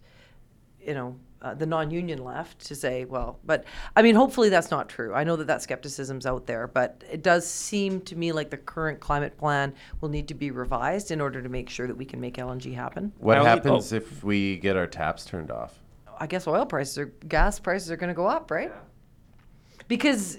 you 0.81 0.95
know, 0.95 1.17
uh, 1.43 1.55
the 1.55 1.67
non-union 1.67 2.25
left 2.25 2.59
to 2.67 2.75
say, 2.75 3.05
well, 3.05 3.39
but 3.45 3.65
I 3.95 4.03
mean, 4.03 4.15
hopefully 4.15 4.49
that's 4.49 4.71
not 4.71 4.89
true. 4.89 5.15
I 5.15 5.23
know 5.23 5.37
that 5.37 5.47
that 5.47 5.63
skepticism's 5.63 6.27
out 6.27 6.47
there, 6.47 6.67
but 6.67 7.05
it 7.11 7.23
does 7.23 7.49
seem 7.49 8.01
to 8.03 8.17
me 8.17 8.33
like 8.33 8.51
the 8.51 8.57
current 8.57 8.99
climate 8.99 9.37
plan 9.37 9.75
will 10.01 10.09
need 10.09 10.29
to 10.29 10.35
be 10.35 10.51
revised 10.51 11.11
in 11.11 11.21
order 11.21 11.43
to 11.43 11.49
make 11.49 11.69
sure 11.69 11.87
that 11.87 11.97
we 11.97 12.05
can 12.05 12.21
make 12.21 12.37
LNG 12.37 12.75
happen. 12.75 13.13
What 13.19 13.39
happens 13.39 13.93
oh. 13.93 13.97
if 13.97 14.25
we 14.25 14.57
get 14.57 14.77
our 14.77 14.87
taps 14.87 15.25
turned 15.25 15.51
off? 15.51 15.79
I 16.19 16.27
guess 16.27 16.47
oil 16.47 16.67
prices 16.67 16.99
or 16.99 17.07
gas 17.29 17.59
prices 17.59 17.91
are 17.91 17.97
going 17.97 18.09
to 18.09 18.15
go 18.15 18.27
up, 18.27 18.51
right? 18.51 18.71
Yeah. 18.71 18.81
Because, 19.87 20.39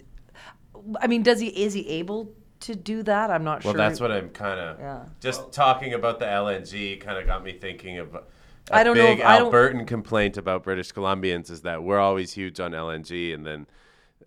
I 1.02 1.08
mean, 1.08 1.24
does 1.24 1.40
he 1.40 1.48
is 1.48 1.74
he 1.74 1.88
able 1.90 2.34
to 2.62 2.76
do 2.76 3.04
that? 3.04 3.32
I'm 3.32 3.44
not 3.44 3.64
Well, 3.64 3.74
sure. 3.74 3.80
Well, 3.80 3.90
that's 3.90 4.00
what 4.02 4.12
I'm 4.12 4.30
kind 4.30 4.60
of 4.60 4.80
Yeah. 4.80 5.06
just 5.22 5.52
talking 5.52 5.94
about 5.94 6.20
the 6.20 6.26
LNG 6.26 6.98
kind 7.00 7.18
of 7.18 7.26
got 7.26 7.44
me 7.44 7.54
thinking 7.54 7.98
of 8.00 8.14
a 8.16 8.24
I 8.72 8.84
don't 8.84 8.96
know 8.98 9.08
big 9.08 9.20
if- 9.20 9.26
I 9.26 9.40
don't- 9.40 9.52
Albertan 9.52 9.88
complaint 9.88 10.38
about 10.38 10.64
British 10.64 10.92
Columbians 10.92 11.50
is 11.50 11.62
that 11.62 11.82
we're 11.84 11.98
always 12.00 12.34
huge 12.34 12.60
on 12.60 12.72
LNG 12.74 13.34
and 13.34 13.46
then 13.46 13.66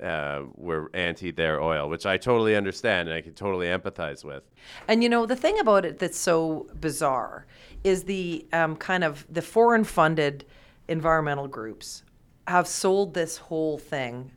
uh, 0.02 0.42
we're 0.56 0.88
anti 0.94 1.30
their 1.30 1.60
oil, 1.62 1.88
which 1.88 2.06
I 2.06 2.16
totally 2.16 2.56
understand 2.56 3.08
and 3.08 3.16
I 3.16 3.20
can 3.20 3.34
totally 3.34 3.66
empathize 3.66 4.24
with. 4.24 4.42
And 4.88 5.02
you 5.02 5.08
know, 5.08 5.26
the 5.26 5.36
thing 5.36 5.60
about 5.60 5.84
it 5.84 5.98
that's 6.00 6.18
so 6.18 6.66
bizarre 6.80 7.46
is 7.84 8.04
the 8.04 8.44
um, 8.52 8.74
kind 8.76 9.04
of 9.04 9.24
the 9.30 9.42
foreign 9.42 9.84
funded 9.84 10.44
environmental 10.88 11.48
groups 11.48 12.02
have 12.46 12.66
sold 12.66 13.14
this 13.14 13.36
whole 13.36 13.78
thing 13.78 14.32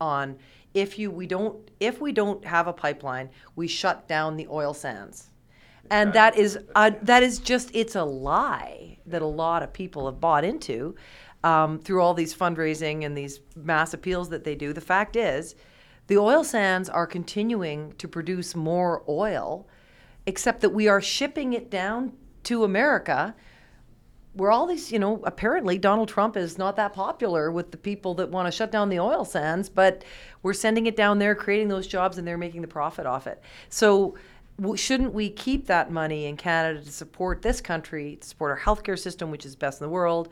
on 0.00 0.38
if 0.74 0.98
you 0.98 1.10
we 1.10 1.26
don't 1.26 1.70
if 1.80 2.00
we 2.00 2.12
don't 2.12 2.44
have 2.44 2.66
a 2.66 2.72
pipeline, 2.72 3.30
we 3.56 3.68
shut 3.68 4.08
down 4.08 4.36
the 4.36 4.46
oil 4.48 4.74
sands. 4.74 5.30
And 5.90 6.12
that 6.14 6.36
is 6.36 6.58
uh, 6.74 6.92
that 7.02 7.22
is 7.22 7.38
just 7.38 7.70
it's 7.74 7.96
a 7.96 8.04
lie 8.04 8.98
that 9.06 9.20
a 9.20 9.26
lot 9.26 9.62
of 9.62 9.72
people 9.72 10.06
have 10.06 10.20
bought 10.20 10.44
into 10.44 10.94
um, 11.44 11.78
through 11.78 12.00
all 12.00 12.14
these 12.14 12.34
fundraising 12.34 13.04
and 13.04 13.16
these 13.16 13.40
mass 13.56 13.92
appeals 13.92 14.28
that 14.30 14.44
they 14.44 14.54
do. 14.54 14.72
The 14.72 14.80
fact 14.80 15.16
is, 15.16 15.54
the 16.06 16.16
oil 16.16 16.44
sands 16.44 16.88
are 16.88 17.06
continuing 17.06 17.92
to 17.98 18.08
produce 18.08 18.54
more 18.54 19.02
oil, 19.08 19.68
except 20.26 20.60
that 20.60 20.70
we 20.70 20.88
are 20.88 21.00
shipping 21.00 21.52
it 21.52 21.70
down 21.70 22.12
to 22.44 22.64
America 22.64 23.34
where 24.34 24.50
all 24.50 24.66
these, 24.66 24.90
you 24.90 24.98
know, 24.98 25.20
apparently 25.24 25.78
Donald 25.78 26.08
Trump 26.08 26.36
is 26.36 26.56
not 26.56 26.76
that 26.76 26.92
popular 26.92 27.52
with 27.52 27.70
the 27.70 27.76
people 27.76 28.14
that 28.14 28.30
want 28.30 28.46
to 28.46 28.52
shut 28.52 28.72
down 28.72 28.88
the 28.88 28.98
oil 28.98 29.24
sands, 29.24 29.68
but 29.68 30.04
we're 30.42 30.54
sending 30.54 30.86
it 30.86 30.96
down 30.96 31.18
there, 31.18 31.34
creating 31.34 31.68
those 31.68 31.86
jobs, 31.86 32.18
and 32.18 32.26
they're 32.26 32.38
making 32.38 32.62
the 32.62 32.68
profit 32.68 33.04
off 33.04 33.26
it. 33.26 33.42
So, 33.68 34.16
shouldn't 34.74 35.12
we 35.12 35.28
keep 35.30 35.66
that 35.66 35.90
money 35.90 36.26
in 36.26 36.36
Canada 36.36 36.82
to 36.82 36.92
support 36.92 37.42
this 37.42 37.60
country, 37.60 38.16
to 38.20 38.28
support 38.28 38.50
our 38.50 38.60
healthcare 38.60 38.98
system, 38.98 39.30
which 39.30 39.44
is 39.44 39.56
best 39.56 39.80
in 39.80 39.86
the 39.86 39.90
world, 39.90 40.28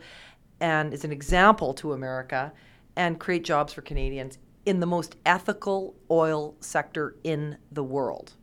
and 0.59 0.93
is 0.93 1.03
an 1.03 1.11
example 1.11 1.73
to 1.75 1.93
America, 1.93 2.53
and 2.95 3.19
create 3.19 3.43
jobs 3.43 3.73
for 3.73 3.81
Canadians 3.81 4.37
in 4.65 4.79
the 4.79 4.85
most 4.85 5.15
ethical 5.25 5.95
oil 6.09 6.55
sector 6.59 7.15
in 7.23 7.57
the 7.71 7.83
world? 7.83 8.33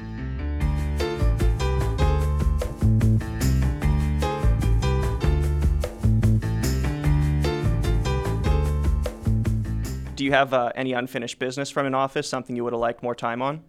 Do 10.18 10.24
you 10.24 10.32
have 10.32 10.52
uh, 10.52 10.72
any 10.74 10.94
unfinished 10.94 11.38
business 11.38 11.70
from 11.70 11.86
an 11.86 11.94
office? 11.94 12.28
Something 12.28 12.56
you 12.56 12.64
would 12.64 12.72
have 12.72 12.80
liked 12.80 13.04
more 13.04 13.14
time 13.14 13.40
on? 13.40 13.62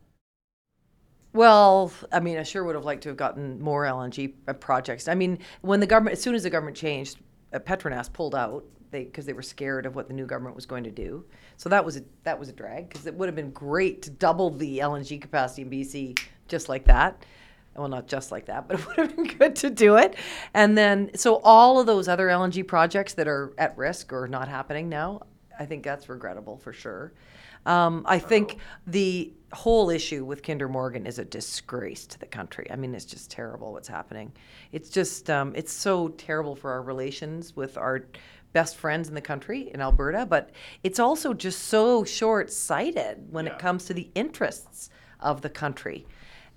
Well, 1.31 1.91
I 2.11 2.21
mean, 2.21 2.39
I 2.39 2.43
sure 2.43 2.63
would 2.63 2.73
have 2.73 2.85
liked 2.85 3.03
to 3.03 3.09
have 3.09 3.17
gotten 3.17 3.61
more 3.61 3.83
LNG 3.83 4.33
uh, 4.47 4.53
projects. 4.53 5.07
I 5.07 5.13
mean, 5.13 5.37
when 5.61 5.79
the 5.79 5.85
government, 5.85 6.13
as 6.13 6.23
soon 6.23 6.33
as 6.33 6.41
the 6.41 6.49
government 6.49 6.75
changed, 6.75 7.19
uh, 7.53 7.59
Petronas 7.59 8.11
pulled 8.11 8.33
out 8.33 8.65
they 8.89 9.03
because 9.03 9.27
they 9.27 9.33
were 9.33 9.43
scared 9.43 9.85
of 9.85 9.93
what 9.95 10.07
the 10.07 10.13
new 10.15 10.25
government 10.25 10.55
was 10.55 10.65
going 10.65 10.83
to 10.85 10.89
do. 10.89 11.23
So 11.57 11.69
that 11.69 11.85
was 11.85 11.97
a 11.97 12.03
that 12.23 12.39
was 12.39 12.49
a 12.49 12.53
drag 12.53 12.89
because 12.89 13.05
it 13.05 13.13
would 13.13 13.27
have 13.27 13.35
been 13.35 13.51
great 13.51 14.01
to 14.01 14.09
double 14.09 14.49
the 14.49 14.79
LNG 14.79 15.21
capacity 15.21 15.61
in 15.61 15.69
BC 15.69 16.19
just 16.47 16.67
like 16.67 16.85
that. 16.85 17.23
Well, 17.75 17.89
not 17.89 18.07
just 18.07 18.31
like 18.31 18.47
that, 18.47 18.67
but 18.67 18.79
it 18.79 18.87
would 18.87 18.97
have 18.97 19.15
been 19.15 19.37
good 19.37 19.55
to 19.57 19.69
do 19.69 19.97
it. 19.97 20.15
And 20.55 20.75
then, 20.75 21.11
so 21.13 21.41
all 21.43 21.79
of 21.79 21.85
those 21.85 22.07
other 22.07 22.27
LNG 22.27 22.65
projects 22.67 23.13
that 23.13 23.27
are 23.27 23.53
at 23.59 23.77
risk 23.77 24.11
or 24.11 24.27
not 24.27 24.47
happening 24.47 24.89
now, 24.89 25.21
I 25.59 25.65
think 25.65 25.83
that's 25.83 26.07
regrettable 26.09 26.57
for 26.57 26.71
sure. 26.73 27.11
Um, 27.65 28.03
I 28.05 28.17
think 28.17 28.57
the 28.87 29.33
whole 29.51 29.89
issue 29.89 30.23
with 30.23 30.41
Kinder 30.41 30.69
Morgan 30.69 31.05
is 31.05 31.19
a 31.19 31.25
disgrace 31.25 32.07
to 32.07 32.17
the 32.19 32.25
country. 32.25 32.65
I 32.71 32.77
mean, 32.77 32.95
it's 32.95 33.03
just 33.05 33.29
terrible 33.29 33.73
what's 33.73 33.87
happening. 33.89 34.31
It's 34.71 34.89
just, 34.89 35.29
um, 35.29 35.51
it's 35.55 35.73
so 35.73 36.07
terrible 36.09 36.55
for 36.55 36.71
our 36.71 36.81
relations 36.81 37.55
with 37.57 37.77
our 37.77 38.05
best 38.53 38.77
friends 38.77 39.09
in 39.09 39.13
the 39.15 39.21
country 39.21 39.69
in 39.73 39.81
Alberta, 39.81 40.25
but 40.25 40.51
it's 40.83 40.97
also 40.99 41.33
just 41.33 41.63
so 41.65 42.03
short 42.05 42.49
sighted 42.51 43.27
when 43.29 43.45
it 43.45 43.59
comes 43.59 43.85
to 43.85 43.93
the 43.93 44.09
interests 44.15 44.89
of 45.19 45.41
the 45.41 45.49
country. 45.49 46.07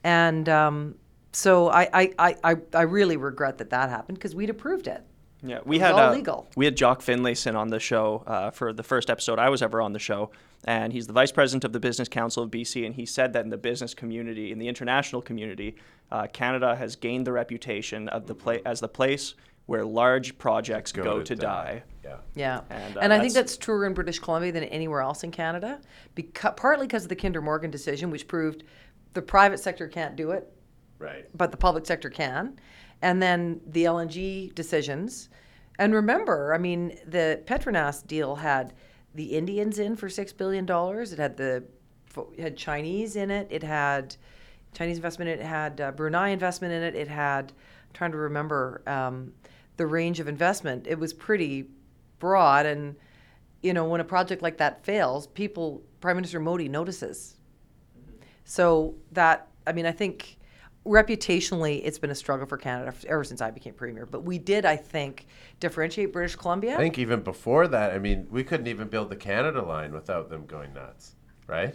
And 0.05 0.49
um, 0.49 0.95
so 1.33 1.69
I, 1.69 1.89
I, 1.93 2.13
I, 2.19 2.37
I- 2.45 2.57
I 2.75 2.83
really 2.83 3.17
regret 3.17 3.59
that 3.59 3.71
that 3.71 3.91
happened 3.91 4.19
because 4.19 4.35
we'd 4.35 4.51
approved 4.51 4.87
it. 4.87 5.05
Yeah, 5.45 5.59
we 5.65 5.77
It 5.77 5.81
was 5.81 5.87
had 5.89 5.93
all 5.95 6.11
uh, 6.11 6.15
legal. 6.15 6.49
we 6.57 6.65
had 6.65 6.77
Jock 6.77 7.01
Finlayson 7.03 7.57
on 7.57 7.69
the 7.69 7.81
show 7.81 8.23
uh, 8.27 8.51
for 8.51 8.73
the 8.73 8.83
first 8.83 9.11
episode 9.11 9.39
I 9.39 9.49
was 9.49 9.61
ever 9.63 9.81
on 9.81 9.93
the 9.93 9.99
show, 9.99 10.31
and 10.65 10.93
he's 10.93 11.07
the 11.09 11.13
vice 11.13 11.33
president 11.33 11.65
of 11.65 11.73
the 11.73 11.81
Business 11.81 12.09
Council 12.09 12.45
of 12.45 12.51
BC, 12.51 12.87
and 12.87 12.95
he 12.95 13.05
said 13.05 13.33
that 13.33 13.45
in 13.45 13.51
the 13.51 13.57
business 13.57 13.93
community, 13.93 14.53
in 14.53 14.59
the 14.61 14.69
international 14.69 15.21
community, 15.21 15.75
uh, 16.13 16.29
Canada 16.33 16.77
has 16.77 16.95
gained 16.95 17.27
the 17.27 17.33
reputation 17.33 18.09
of 18.11 18.27
the 18.27 18.35
pla- 18.35 18.59
as 18.65 18.79
the 18.81 18.89
place 18.89 19.35
where 19.67 19.85
large 19.85 20.37
projects 20.39 20.93
go, 20.93 21.23
to, 21.23 21.35
die. 21.37 21.83
Yeah. 22.05 22.17
Yeah, 22.35 22.61
And, 22.69 22.97
and, 22.99 23.13
uh, 23.13 23.17
I 23.17 23.21
think 23.21 23.33
that's- 23.33 23.35
that's 23.35 23.57
truer 23.57 23.87
in 23.87 23.95
British 23.95 24.19
Columbia 24.19 24.53
than 24.53 24.65
anywhere 24.65 25.01
else 25.01 25.23
in 25.25 25.31
Canada, 25.31 25.81
because, 26.15 26.53
partly 26.57 26.87
because 26.87 27.05
of 27.05 27.09
the 27.09 27.17
Kinder 27.17 27.41
Morgan 27.41 27.71
decision, 27.71 28.11
which 28.11 28.27
proved 28.29 28.65
the 29.15 29.23
private 29.23 29.59
sector 29.59 29.87
can't 29.89 30.15
do 30.17 30.33
it, 30.33 30.53
Right. 30.99 31.27
but 31.37 31.51
the 31.53 31.57
public 31.57 31.87
sector 31.87 32.11
can, 32.11 32.59
and 33.03 33.21
then 33.23 33.61
the 33.67 33.85
LNG 33.85 34.55
decisions. 34.55 35.29
And 35.79 35.95
remember, 35.95 36.55
I 36.55 36.59
mean, 36.59 36.99
the 37.07 37.43
Petronas 37.45 38.07
deal 38.07 38.37
had 38.37 38.73
the 39.15 39.37
Indians 39.37 39.79
in 39.79 39.97
for 39.97 40.09
six 40.09 40.33
billion 40.33 40.65
dollars. 40.65 41.13
It 41.13 41.19
had 41.19 41.37
the 41.37 41.65
it 42.37 42.41
had 42.41 42.57
Chinese 42.57 43.17
in 43.17 43.31
it. 43.31 43.49
It 43.51 43.63
had 43.63 44.17
Chinese 44.75 44.97
investment. 44.97 45.31
in 45.31 45.39
It 45.39 45.43
It 45.43 45.47
had 45.47 45.81
uh, 45.81 45.93
Brunei 45.93 46.29
investment 46.29 46.73
in 46.73 46.83
it. 46.83 46.95
It 46.95 47.09
had 47.09 47.53
I'm 47.53 47.93
trying 47.93 48.13
to 48.13 48.19
remember 48.19 48.83
um, 48.87 49.33
the 49.77 49.87
range 49.87 50.21
of 50.21 50.29
investment. 50.29 50.87
It 50.87 50.99
was 50.99 51.13
pretty 51.13 51.67
broad, 52.19 52.67
and 52.67 52.95
you 53.63 53.73
know, 53.73 53.85
when 53.85 54.01
a 54.01 54.05
project 54.05 54.43
like 54.43 54.59
that 54.59 54.85
fails, 54.85 55.27
people, 55.29 55.83
Prime 56.01 56.17
Minister 56.17 56.41
Modi 56.41 56.69
notices. 56.69 57.37
So 58.45 58.97
that, 59.13 59.49
I 59.67 59.73
mean, 59.73 59.87
I 59.87 59.93
think 59.93 60.37
reputationally, 60.87 61.81
it's 61.85 61.99
been 61.99 62.11
a 62.11 62.15
struggle 62.15 62.47
for 62.47 62.57
Canada 62.57 62.95
ever 63.07 63.25
since 63.25 63.41
I 63.41 63.51
became 63.51 63.75
premier. 63.75 64.07
But 64.07 64.25
we 64.25 64.39
did, 64.39 64.65
I 64.65 64.77
think, 64.77 65.27
differentiate 65.61 66.13
British 66.13 66.37
Columbia. 66.37 66.75
I 66.75 66.79
think 66.79 66.99
even 66.99 67.21
before 67.21 67.69
that, 67.69 67.93
I 67.93 67.99
mean, 67.99 68.27
we 68.31 68.45
couldn't 68.45 68.67
even 68.67 68.89
build 68.89 69.11
the 69.11 69.17
Canada 69.17 69.63
line 69.63 69.93
without 69.93 70.29
them 70.29 70.47
going 70.47 70.73
nuts, 70.75 71.15
right? 71.47 71.75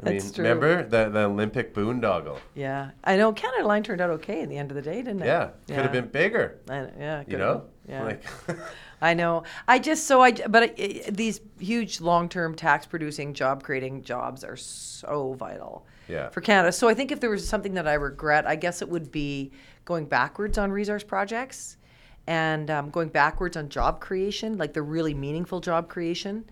I 0.00 0.10
That's 0.10 0.24
mean, 0.24 0.34
true. 0.34 0.44
remember 0.44 0.82
the, 0.84 1.08
the 1.10 1.24
Olympic 1.24 1.74
boondoggle? 1.74 2.38
yeah, 2.54 2.90
I 3.02 3.16
know 3.16 3.32
Canada 3.32 3.66
Line 3.66 3.82
turned 3.82 4.00
out 4.00 4.10
okay 4.10 4.40
in 4.40 4.48
the 4.48 4.56
end 4.56 4.70
of 4.70 4.76
the 4.76 4.82
day, 4.82 4.96
didn't 4.96 5.22
it? 5.22 5.26
Yeah, 5.26 5.50
could 5.66 5.76
have 5.76 5.92
been 5.92 6.06
bigger. 6.08 6.60
I, 6.68 6.88
yeah, 6.98 7.24
You 7.26 7.38
know, 7.38 7.64
been. 7.86 7.94
Yeah. 7.94 8.04
like 8.04 8.24
I 9.02 9.14
know. 9.14 9.42
I 9.66 9.80
just 9.80 10.06
so 10.06 10.22
I 10.22 10.32
but 10.32 10.62
I, 10.62 11.02
these 11.10 11.40
huge 11.58 12.00
long-term 12.00 12.54
tax-producing, 12.54 13.34
job-creating 13.34 14.04
jobs 14.04 14.44
are 14.44 14.56
so 14.56 15.32
vital 15.32 15.86
Yeah. 16.08 16.28
for 16.28 16.40
Canada. 16.40 16.72
So 16.72 16.88
I 16.88 16.94
think 16.94 17.12
if 17.12 17.20
there 17.20 17.30
was 17.30 17.48
something 17.48 17.74
that 17.74 17.88
I 17.88 17.94
regret, 17.94 18.46
I 18.46 18.56
guess 18.56 18.82
it 18.82 18.88
would 18.88 19.10
be 19.10 19.52
going 19.84 20.06
backwards 20.06 20.58
on 20.58 20.70
resource 20.70 21.02
projects 21.02 21.76
and 22.26 22.70
um, 22.70 22.90
going 22.90 23.08
backwards 23.08 23.56
on 23.56 23.68
job 23.68 24.00
creation, 24.00 24.56
like 24.56 24.72
the 24.72 24.82
really 24.82 25.14
meaningful 25.14 25.60
job 25.60 25.88
creation. 25.88 26.44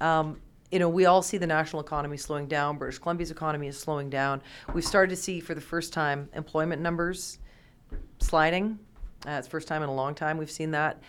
Um, 0.00 0.40
you 0.70 0.78
know, 0.78 0.88
we 0.88 1.06
all 1.06 1.20
see 1.20 1.36
the 1.36 1.46
national 1.46 1.82
economy 1.82 2.16
slowing 2.16 2.46
down. 2.46 2.78
British 2.78 2.98
Columbia's 2.98 3.30
economy 3.30 3.66
is 3.66 3.78
slowing 3.78 4.08
down. 4.08 4.40
We've 4.72 4.84
started 4.84 5.10
to 5.10 5.20
see 5.20 5.40
for 5.40 5.54
the 5.54 5.60
first 5.60 5.92
time 5.92 6.28
employment 6.34 6.80
numbers 6.80 7.38
sliding. 8.18 8.78
Uh, 9.26 9.32
it's 9.32 9.48
first 9.48 9.68
time 9.68 9.82
in 9.82 9.88
a 9.88 9.94
long 9.94 10.14
time 10.14 10.38
we've 10.38 10.50
seen 10.50 10.70
that. 10.70 11.02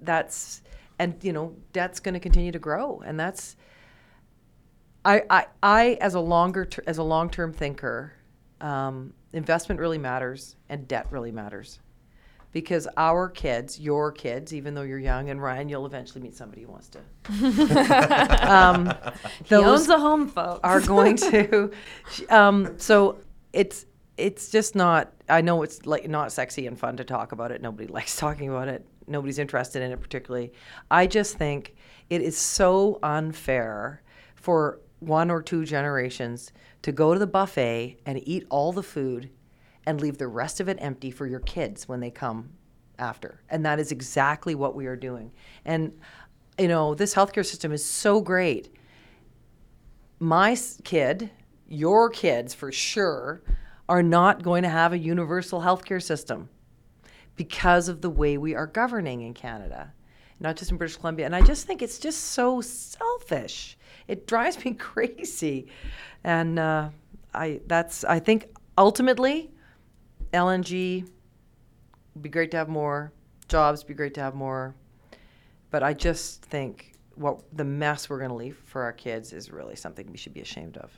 That's 0.00 0.62
and 0.98 1.14
you 1.22 1.32
know 1.32 1.54
debt's 1.72 2.00
going 2.00 2.14
to 2.14 2.20
continue 2.20 2.52
to 2.52 2.58
grow, 2.58 3.02
and 3.04 3.18
that's. 3.18 3.56
I 5.06 5.22
I, 5.30 5.46
I 5.62 5.98
as 6.00 6.14
a 6.14 6.20
longer 6.20 6.64
ter- 6.66 6.82
as 6.86 6.98
a 6.98 7.02
long 7.02 7.30
term 7.30 7.52
thinker, 7.52 8.12
um, 8.60 9.12
investment 9.32 9.80
really 9.80 9.98
matters 9.98 10.56
and 10.68 10.86
debt 10.88 11.06
really 11.10 11.30
matters, 11.30 11.78
because 12.52 12.88
our 12.96 13.28
kids, 13.28 13.78
your 13.78 14.10
kids, 14.10 14.52
even 14.52 14.74
though 14.74 14.82
you're 14.82 14.98
young, 14.98 15.30
and 15.30 15.40
Ryan, 15.42 15.68
you'll 15.68 15.86
eventually 15.86 16.20
meet 16.22 16.34
somebody 16.34 16.62
who 16.62 16.68
wants 16.68 16.88
to. 16.90 16.98
um, 18.52 18.92
He 19.44 19.54
owns 19.54 19.88
a 19.88 19.98
home, 19.98 20.28
folks. 20.28 20.60
are 20.64 20.80
going 20.80 21.16
to. 21.16 21.70
Um, 22.28 22.78
so 22.78 23.18
it's 23.52 23.86
it's 24.16 24.50
just 24.50 24.74
not. 24.74 25.12
I 25.28 25.40
know 25.40 25.62
it's 25.62 25.86
like 25.86 26.08
not 26.08 26.32
sexy 26.32 26.66
and 26.66 26.78
fun 26.78 26.96
to 26.96 27.04
talk 27.04 27.32
about 27.32 27.50
it. 27.52 27.62
Nobody 27.62 27.86
likes 27.92 28.16
talking 28.16 28.48
about 28.48 28.68
it. 28.68 28.86
Nobody's 29.06 29.38
interested 29.38 29.82
in 29.82 29.92
it 29.92 30.00
particularly. 30.00 30.52
I 30.90 31.06
just 31.06 31.36
think 31.36 31.74
it 32.10 32.22
is 32.22 32.36
so 32.36 32.98
unfair 33.04 34.02
for 34.34 34.80
one 35.06 35.30
or 35.30 35.42
two 35.42 35.64
generations 35.64 36.52
to 36.82 36.92
go 36.92 37.12
to 37.12 37.18
the 37.18 37.26
buffet 37.26 37.98
and 38.04 38.26
eat 38.28 38.46
all 38.50 38.72
the 38.72 38.82
food 38.82 39.30
and 39.86 40.00
leave 40.00 40.18
the 40.18 40.28
rest 40.28 40.60
of 40.60 40.68
it 40.68 40.78
empty 40.80 41.10
for 41.10 41.26
your 41.26 41.40
kids 41.40 41.88
when 41.88 42.00
they 42.00 42.10
come 42.10 42.50
after. 42.98 43.40
And 43.48 43.64
that 43.64 43.78
is 43.78 43.92
exactly 43.92 44.54
what 44.54 44.74
we 44.74 44.86
are 44.86 44.96
doing. 44.96 45.32
And 45.64 45.98
you 46.58 46.68
know, 46.68 46.94
this 46.94 47.14
healthcare 47.14 47.44
system 47.44 47.72
is 47.72 47.84
so 47.84 48.20
great 48.20 48.72
my 50.18 50.56
kid, 50.84 51.30
your 51.68 52.08
kids 52.08 52.54
for 52.54 52.72
sure, 52.72 53.42
are 53.88 54.02
not 54.02 54.42
going 54.42 54.62
to 54.62 54.68
have 54.68 54.92
a 54.92 54.98
universal 54.98 55.60
healthcare 55.60 56.02
system 56.02 56.48
because 57.36 57.88
of 57.88 58.00
the 58.00 58.10
way 58.10 58.38
we 58.38 58.54
are 58.54 58.66
governing 58.66 59.20
in 59.20 59.34
Canada, 59.34 59.92
not 60.40 60.56
just 60.56 60.70
in 60.70 60.78
British 60.78 60.96
Columbia. 60.96 61.26
And 61.26 61.36
I 61.36 61.42
just 61.42 61.66
think 61.66 61.82
it's 61.82 61.98
just 61.98 62.18
so 62.18 62.62
selfish. 62.62 63.76
It 64.08 64.26
drives 64.26 64.64
me 64.64 64.72
crazy, 64.78 65.68
and 66.24 66.58
uh, 66.58 66.90
I 67.34 67.60
that's 67.66 68.04
I 68.04 68.18
think 68.18 68.48
ultimately, 68.78 69.50
LNG 70.32 71.08
would 72.14 72.22
be 72.22 72.28
great 72.28 72.50
to 72.52 72.56
have 72.56 72.68
more 72.68 73.12
jobs. 73.48 73.84
Be 73.84 73.94
great 73.94 74.14
to 74.14 74.20
have 74.20 74.34
more, 74.34 74.74
but 75.70 75.82
I 75.82 75.92
just 75.92 76.42
think 76.42 76.92
what 77.14 77.40
the 77.52 77.64
mess 77.64 78.08
we're 78.08 78.18
going 78.18 78.30
to 78.30 78.36
leave 78.36 78.58
for 78.66 78.82
our 78.82 78.92
kids 78.92 79.32
is 79.32 79.50
really 79.50 79.74
something 79.76 80.06
we 80.10 80.18
should 80.18 80.34
be 80.34 80.40
ashamed 80.40 80.76
of. 80.76 80.90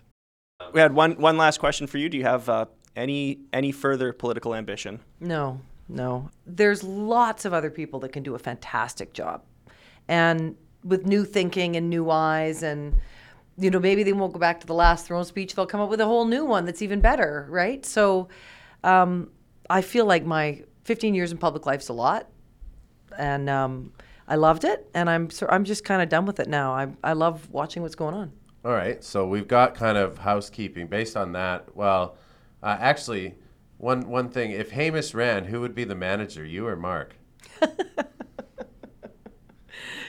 We 0.73 0.81
had 0.81 0.93
one 0.93 1.13
one 1.13 1.37
last 1.37 1.59
question 1.59 1.87
for 1.87 1.99
you. 1.99 2.09
Do 2.09 2.19
you 2.19 2.25
have 2.25 2.49
uh, 2.49 2.67
any 2.97 3.39
any 3.53 3.73
further 3.73 4.13
political 4.13 4.55
ambition? 4.55 5.01
No, 5.21 5.61
no. 5.89 6.31
There's 6.47 6.83
lots 6.83 7.45
of 7.45 7.53
other 7.53 7.71
people 7.71 8.01
that 8.01 8.11
can 8.13 8.23
do 8.23 8.35
a 8.35 8.39
fantastic 8.39 9.13
job. 9.13 9.43
And 10.09 10.57
with 10.89 11.07
new 11.07 11.25
thinking 11.25 11.77
and 11.77 11.89
new 11.89 12.11
eyes 12.11 12.63
and 12.63 12.97
you 13.61 13.71
know, 13.71 13.81
maybe 13.81 14.05
they 14.05 14.13
won't 14.13 14.33
go 14.33 14.39
back 14.39 14.61
to 14.61 14.67
the 14.67 14.75
last 14.75 15.07
throne 15.07 15.25
speech. 15.25 15.55
They'll 15.55 15.67
come 15.67 15.81
up 15.81 15.91
with 15.91 16.01
a 16.01 16.05
whole 16.05 16.25
new 16.25 16.45
one 16.45 16.65
that's 16.65 16.81
even 16.81 17.01
better, 17.01 17.47
right? 17.51 17.85
So 17.85 18.29
um, 18.85 19.31
I 19.69 19.83
feel 19.83 20.07
like 20.07 20.25
my 20.25 20.63
15 20.85 21.13
years 21.15 21.33
in 21.33 21.39
public 21.39 21.67
life's 21.67 21.89
a 21.89 21.93
lot. 21.93 22.29
And 23.19 23.51
um, 23.51 23.93
I 24.29 24.37
loved 24.37 24.63
it. 24.63 24.89
And 24.95 25.11
I'm, 25.11 25.29
so, 25.29 25.49
I'm 25.51 25.65
just 25.65 25.85
kind 25.85 26.01
of 26.01 26.09
done 26.09 26.25
with 26.25 26.39
it 26.39 26.49
now. 26.49 26.73
I, 26.73 26.87
I 27.03 27.15
love 27.15 27.51
watching 27.51 27.83
what's 27.83 27.97
going 27.97 28.15
on. 28.15 28.33
All 28.65 28.73
right, 28.73 29.03
so 29.03 29.27
we've 29.27 29.47
got 29.47 29.75
kind 29.75 29.97
of 29.97 30.19
housekeeping 30.19 30.89
based 30.89 31.17
on 31.17 31.33
that. 31.33 31.75
Well, 31.77 32.17
uh, 32.61 32.77
actually, 32.79 33.37
one 33.77 34.09
one 34.09 34.31
thing: 34.31 34.51
if 34.51 34.73
Hamish 34.73 35.15
ran, 35.15 35.45
who 35.45 35.61
would 35.61 35.77
be 35.77 35.85
the 35.85 35.95
manager, 35.95 36.45
you 36.45 36.67
or 36.67 36.75
Mark? 36.75 37.15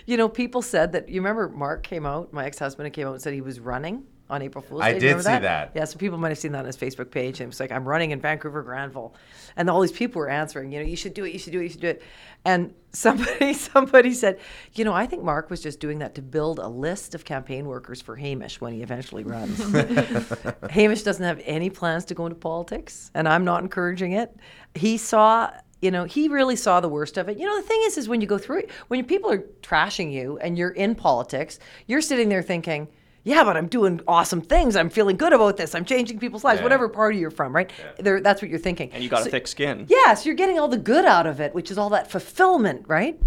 You 0.09 0.17
know, 0.17 0.27
people 0.27 0.63
said 0.63 0.93
that. 0.93 1.07
You 1.07 1.21
remember 1.21 1.49
Mark 1.49 1.83
came 1.83 2.05
out, 2.05 2.33
my 2.33 2.45
ex-husband 2.45 2.91
came 2.93 3.07
out 3.07 3.13
and 3.13 3.21
said 3.21 3.33
he 3.33 3.41
was 3.41 3.59
running 3.59 4.05
on 4.27 4.41
April 4.41 4.63
Fool's 4.63 4.81
I 4.81 4.93
Day. 4.93 4.99
did 4.99 5.05
Remember 5.07 5.23
see 5.23 5.39
that. 5.41 5.71
Yeah, 5.75 5.85
so 5.85 5.97
people 5.97 6.17
might 6.17 6.29
have 6.29 6.37
seen 6.37 6.51
that 6.53 6.59
on 6.59 6.65
his 6.65 6.77
Facebook 6.77 7.11
page, 7.11 7.39
and 7.39 7.45
it 7.45 7.47
was 7.47 7.59
like, 7.59 7.71
"I'm 7.71 7.87
running 7.87 8.09
in 8.09 8.19
Vancouver 8.19 8.63
Granville," 8.63 9.13
and 9.55 9.69
all 9.69 9.81
these 9.81 9.91
people 9.91 10.19
were 10.19 10.29
answering. 10.29 10.71
You 10.71 10.79
know, 10.79 10.85
you 10.85 10.95
should 10.95 11.13
do 11.13 11.25
it. 11.25 11.33
You 11.33 11.39
should 11.39 11.51
do 11.53 11.59
it. 11.59 11.63
You 11.63 11.69
should 11.69 11.81
do 11.81 11.87
it. 11.87 12.01
And 12.43 12.73
somebody, 12.91 13.53
somebody 13.73 14.13
said, 14.13 14.39
you 14.73 14.83
know, 14.83 14.93
I 14.93 15.05
think 15.05 15.23
Mark 15.23 15.51
was 15.51 15.61
just 15.61 15.79
doing 15.79 15.99
that 15.99 16.15
to 16.15 16.21
build 16.23 16.57
a 16.57 16.67
list 16.67 17.13
of 17.13 17.23
campaign 17.23 17.67
workers 17.67 18.01
for 18.01 18.15
Hamish 18.15 18.59
when 18.61 18.73
he 18.73 18.81
eventually 18.81 19.23
runs. 19.23 19.57
Hamish 20.71 21.03
doesn't 21.03 21.25
have 21.25 21.39
any 21.45 21.69
plans 21.69 22.05
to 22.05 22.15
go 22.15 22.25
into 22.25 22.35
politics, 22.35 23.11
and 23.13 23.27
I'm 23.27 23.45
not 23.45 23.61
encouraging 23.61 24.13
it. 24.13 24.35
He 24.73 24.97
saw, 24.97 25.51
you 25.81 25.91
know, 25.91 26.03
he 26.05 26.27
really 26.27 26.55
saw 26.55 26.79
the 26.79 26.89
worst 26.89 27.17
of 27.17 27.29
it. 27.29 27.37
You 27.37 27.45
know, 27.45 27.55
the 27.55 27.67
thing 27.67 27.81
is, 27.85 27.97
is 27.97 28.09
when 28.09 28.21
you 28.21 28.27
go 28.27 28.37
through 28.37 28.59
it, 28.59 28.71
when 28.89 29.03
people 29.05 29.31
are 29.31 29.43
trashing 29.61 30.11
you 30.11 30.37
and 30.39 30.57
you're 30.57 30.71
in 30.71 30.95
politics, 30.95 31.57
you're 31.87 32.01
sitting 32.01 32.29
there 32.29 32.41
thinking, 32.41 32.87
yeah, 33.23 33.43
but 33.43 33.57
I'm 33.57 33.67
doing 33.67 33.99
awesome 34.07 34.41
things. 34.41 34.75
I'm 34.75 34.89
feeling 34.89 35.17
good 35.17 35.33
about 35.33 35.57
this. 35.57 35.75
I'm 35.75 35.85
changing 35.85 36.19
people's 36.19 36.43
lives, 36.43 36.59
Yeah. 36.59 36.63
whatever 36.63 36.89
party 36.89 37.17
you're 37.17 37.31
from, 37.31 37.53
right? 37.55 37.69
There, 37.97 38.21
that's 38.21 38.41
what 38.41 38.49
you're 38.49 38.59
thinking. 38.59 38.91
And 38.93 39.03
you 39.03 39.09
got 39.09 39.23
So- 39.23 39.27
a 39.27 39.31
thick 39.31 39.47
skin. 39.47 39.85
yeah, 39.89 40.13
so 40.13 40.25
you're 40.25 40.35
getting 40.35 40.57
all 40.59 40.67
the 40.69 40.77
good 40.77 41.05
out 41.05 41.27
of 41.27 41.39
it, 41.39 41.53
which 41.53 41.69
is 41.69 41.77
all 41.77 41.89
that 41.89 42.09
fulfillment, 42.09 42.85
right? 42.87 43.19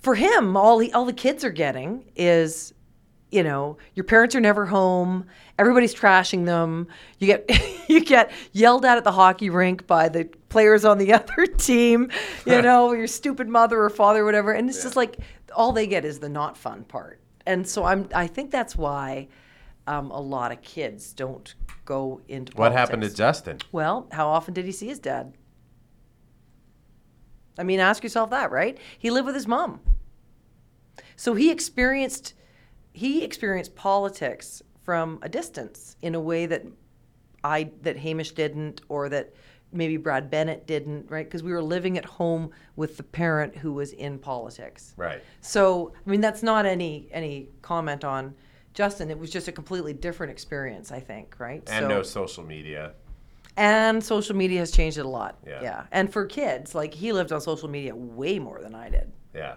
For 0.00 0.14
him, 0.14 0.56
all 0.56 0.78
he, 0.78 0.92
all 0.92 1.06
the 1.06 1.12
kids 1.14 1.42
are 1.44 1.50
getting 1.50 2.04
is, 2.16 2.74
you 3.34 3.42
know, 3.42 3.76
your 3.94 4.04
parents 4.04 4.36
are 4.36 4.40
never 4.40 4.64
home. 4.64 5.26
Everybody's 5.58 5.92
trashing 5.92 6.44
them. 6.46 6.86
You 7.18 7.26
get 7.26 7.50
you 7.88 8.04
get 8.04 8.30
yelled 8.52 8.84
at 8.84 8.96
at 8.96 9.02
the 9.02 9.10
hockey 9.10 9.50
rink 9.50 9.88
by 9.88 10.08
the 10.08 10.26
players 10.48 10.84
on 10.84 10.98
the 10.98 11.12
other 11.18 11.46
team. 11.46 12.10
You 12.46 12.62
know, 12.62 12.92
your 12.92 13.08
stupid 13.08 13.48
mother 13.48 13.82
or 13.82 13.90
father, 13.90 14.22
or 14.22 14.24
whatever. 14.24 14.52
And 14.52 14.68
it's 14.70 14.84
just 14.84 14.94
like 14.94 15.18
all 15.54 15.72
they 15.72 15.88
get 15.88 16.04
is 16.04 16.20
the 16.20 16.28
not 16.28 16.56
fun 16.56 16.84
part. 16.84 17.20
And 17.44 17.66
so 17.66 17.84
I'm 17.84 18.08
I 18.14 18.28
think 18.28 18.52
that's 18.52 18.76
why 18.76 19.26
um, 19.88 20.12
a 20.12 20.20
lot 20.20 20.52
of 20.52 20.62
kids 20.62 21.12
don't 21.12 21.52
go 21.84 22.20
into 22.28 22.52
What 22.52 22.70
politics. 22.70 22.78
happened 22.78 23.02
to 23.02 23.12
Justin? 23.14 23.58
Well, 23.72 24.06
how 24.12 24.28
often 24.28 24.54
did 24.54 24.64
he 24.64 24.72
see 24.72 24.86
his 24.86 25.00
dad? 25.00 25.34
I 27.58 27.64
mean, 27.64 27.80
ask 27.80 28.02
yourself 28.04 28.30
that, 28.30 28.50
right? 28.52 28.78
He 28.96 29.10
lived 29.10 29.26
with 29.26 29.34
his 29.34 29.46
mom. 29.48 29.80
So 31.16 31.34
he 31.34 31.50
experienced 31.50 32.34
he 32.94 33.22
experienced 33.22 33.74
politics 33.76 34.62
from 34.82 35.18
a 35.20 35.28
distance 35.28 35.96
in 36.00 36.14
a 36.14 36.20
way 36.20 36.46
that 36.46 36.64
I 37.42 37.70
that 37.82 37.98
Hamish 37.98 38.32
didn't 38.32 38.80
or 38.88 39.10
that 39.10 39.34
maybe 39.72 39.96
Brad 39.96 40.30
Bennett 40.30 40.66
didn't, 40.66 41.10
right? 41.10 41.26
Because 41.26 41.42
we 41.42 41.52
were 41.52 41.62
living 41.62 41.98
at 41.98 42.04
home 42.04 42.50
with 42.76 42.96
the 42.96 43.02
parent 43.02 43.56
who 43.56 43.72
was 43.72 43.92
in 43.92 44.18
politics. 44.18 44.94
Right. 44.96 45.20
So, 45.40 45.92
I 46.06 46.10
mean, 46.10 46.20
that's 46.22 46.42
not 46.42 46.64
any 46.64 47.08
any 47.10 47.48
comment 47.60 48.04
on 48.04 48.34
Justin. 48.72 49.10
It 49.10 49.18
was 49.18 49.30
just 49.30 49.48
a 49.48 49.52
completely 49.52 49.92
different 49.92 50.30
experience, 50.30 50.92
I 50.92 51.00
think, 51.00 51.36
right? 51.38 51.62
And 51.68 51.84
so, 51.84 51.88
no 51.88 52.02
social 52.02 52.44
media. 52.44 52.92
and 53.56 54.02
social 54.02 54.36
media 54.36 54.60
has 54.60 54.70
changed 54.70 54.98
it 54.98 55.04
a 55.06 55.08
lot. 55.08 55.38
Yeah. 55.46 55.84
And 55.92 56.12
for 56.12 56.26
kids, 56.26 56.74
like 56.74 56.94
he 56.94 57.12
lived 57.12 57.32
on 57.32 57.40
social 57.40 57.68
media 57.68 57.94
way 57.94 58.38
more 58.38 58.60
than 58.62 58.74
I 58.74 58.88
did. 58.88 59.12
Yeah. 59.34 59.56